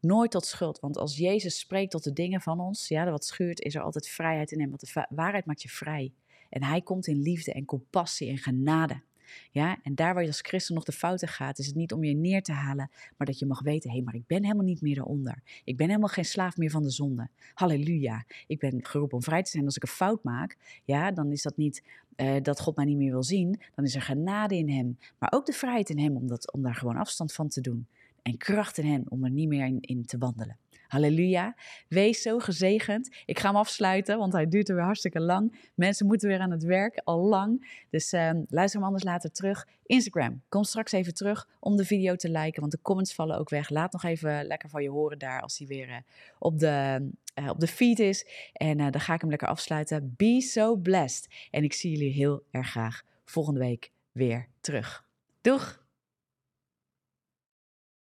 Nooit 0.00 0.30
tot 0.30 0.46
schuld, 0.46 0.80
want 0.80 0.98
als 0.98 1.16
Jezus 1.16 1.58
spreekt 1.58 1.90
tot 1.90 2.04
de 2.04 2.12
dingen 2.12 2.40
van 2.40 2.60
ons, 2.60 2.88
ja, 2.88 3.10
wat 3.10 3.24
schuurt, 3.24 3.60
is 3.60 3.74
er 3.74 3.82
altijd 3.82 4.08
vrijheid 4.08 4.52
in 4.52 4.60
hem, 4.60 4.68
want 4.68 4.80
de 4.80 5.06
waarheid 5.08 5.46
maakt 5.46 5.62
je 5.62 5.68
vrij. 5.68 6.12
En 6.48 6.62
hij 6.62 6.80
komt 6.80 7.06
in 7.06 7.22
liefde 7.22 7.52
en 7.52 7.64
compassie 7.64 8.30
en 8.30 8.38
genade. 8.38 9.02
Ja, 9.50 9.78
en 9.82 9.94
daar 9.94 10.14
waar 10.14 10.22
je 10.22 10.28
als 10.28 10.40
christen 10.40 10.74
nog 10.74 10.84
de 10.84 10.92
fouten 10.92 11.28
gaat, 11.28 11.58
is 11.58 11.66
het 11.66 11.74
niet 11.74 11.92
om 11.92 12.04
je 12.04 12.14
neer 12.14 12.42
te 12.42 12.52
halen, 12.52 12.90
maar 13.16 13.26
dat 13.26 13.38
je 13.38 13.46
mag 13.46 13.62
weten, 13.62 13.90
hé, 13.90 13.96
hey, 13.96 14.04
maar 14.04 14.14
ik 14.14 14.26
ben 14.26 14.42
helemaal 14.42 14.64
niet 14.64 14.80
meer 14.80 14.98
eronder. 14.98 15.42
Ik 15.64 15.76
ben 15.76 15.86
helemaal 15.86 16.08
geen 16.08 16.24
slaaf 16.24 16.56
meer 16.56 16.70
van 16.70 16.82
de 16.82 16.90
zonde. 16.90 17.28
Halleluja. 17.54 18.24
Ik 18.46 18.58
ben 18.58 18.84
geroepen 18.84 19.16
om 19.16 19.22
vrij 19.22 19.42
te 19.42 19.50
zijn. 19.50 19.64
Als 19.64 19.76
ik 19.76 19.82
een 19.82 19.88
fout 19.88 20.24
maak, 20.24 20.56
ja, 20.84 21.12
dan 21.12 21.32
is 21.32 21.42
dat 21.42 21.56
niet 21.56 21.82
uh, 22.16 22.36
dat 22.42 22.60
God 22.60 22.76
mij 22.76 22.84
niet 22.84 22.96
meer 22.96 23.10
wil 23.10 23.22
zien. 23.22 23.60
Dan 23.74 23.84
is 23.84 23.94
er 23.94 24.02
genade 24.02 24.56
in 24.56 24.70
hem, 24.70 24.98
maar 25.18 25.32
ook 25.32 25.46
de 25.46 25.52
vrijheid 25.52 25.90
in 25.90 25.98
hem 25.98 26.16
om, 26.16 26.26
dat, 26.26 26.52
om 26.52 26.62
daar 26.62 26.74
gewoon 26.74 26.96
afstand 26.96 27.32
van 27.32 27.48
te 27.48 27.60
doen. 27.60 27.86
En 28.22 28.36
kracht 28.36 28.78
in 28.78 28.86
hem 28.86 29.04
om 29.08 29.24
er 29.24 29.30
niet 29.30 29.48
meer 29.48 29.78
in 29.80 30.04
te 30.06 30.18
wandelen. 30.18 30.56
Halleluja. 30.88 31.54
Wees 31.88 32.22
zo 32.22 32.38
gezegend. 32.38 33.16
Ik 33.24 33.38
ga 33.38 33.48
hem 33.48 33.56
afsluiten, 33.56 34.18
want 34.18 34.32
hij 34.32 34.48
duurt 34.48 34.68
er 34.68 34.74
weer 34.74 34.84
hartstikke 34.84 35.20
lang. 35.20 35.70
Mensen 35.74 36.06
moeten 36.06 36.28
weer 36.28 36.40
aan 36.40 36.50
het 36.50 36.64
werk, 36.64 37.00
al 37.04 37.18
lang. 37.18 37.84
Dus 37.90 38.12
uh, 38.12 38.30
luister 38.48 38.78
hem 38.78 38.86
anders 38.86 39.04
later 39.04 39.30
terug. 39.30 39.66
Instagram, 39.86 40.42
kom 40.48 40.64
straks 40.64 40.92
even 40.92 41.14
terug 41.14 41.48
om 41.60 41.76
de 41.76 41.84
video 41.84 42.14
te 42.14 42.30
liken, 42.30 42.60
want 42.60 42.72
de 42.72 42.82
comments 42.82 43.14
vallen 43.14 43.38
ook 43.38 43.50
weg. 43.50 43.70
Laat 43.70 43.92
nog 43.92 44.04
even 44.04 44.44
lekker 44.44 44.68
van 44.68 44.82
je 44.82 44.90
horen 44.90 45.18
daar 45.18 45.40
als 45.40 45.58
hij 45.58 45.66
weer 45.66 45.88
uh, 45.88 45.96
op, 46.38 46.58
de, 46.58 47.08
uh, 47.38 47.48
op 47.48 47.60
de 47.60 47.66
feed 47.66 47.98
is. 47.98 48.26
En 48.52 48.76
dan 48.76 49.00
ga 49.00 49.14
ik 49.14 49.20
hem 49.20 49.30
lekker 49.30 49.48
afsluiten. 49.48 50.14
Be 50.16 50.40
so 50.40 50.76
blessed. 50.76 51.48
En 51.50 51.64
ik 51.64 51.72
zie 51.72 51.90
jullie 51.90 52.12
heel 52.12 52.42
erg 52.50 52.70
graag 52.70 53.02
volgende 53.24 53.60
week 53.60 53.90
weer 54.12 54.48
terug. 54.60 55.04
Doeg! 55.40 55.85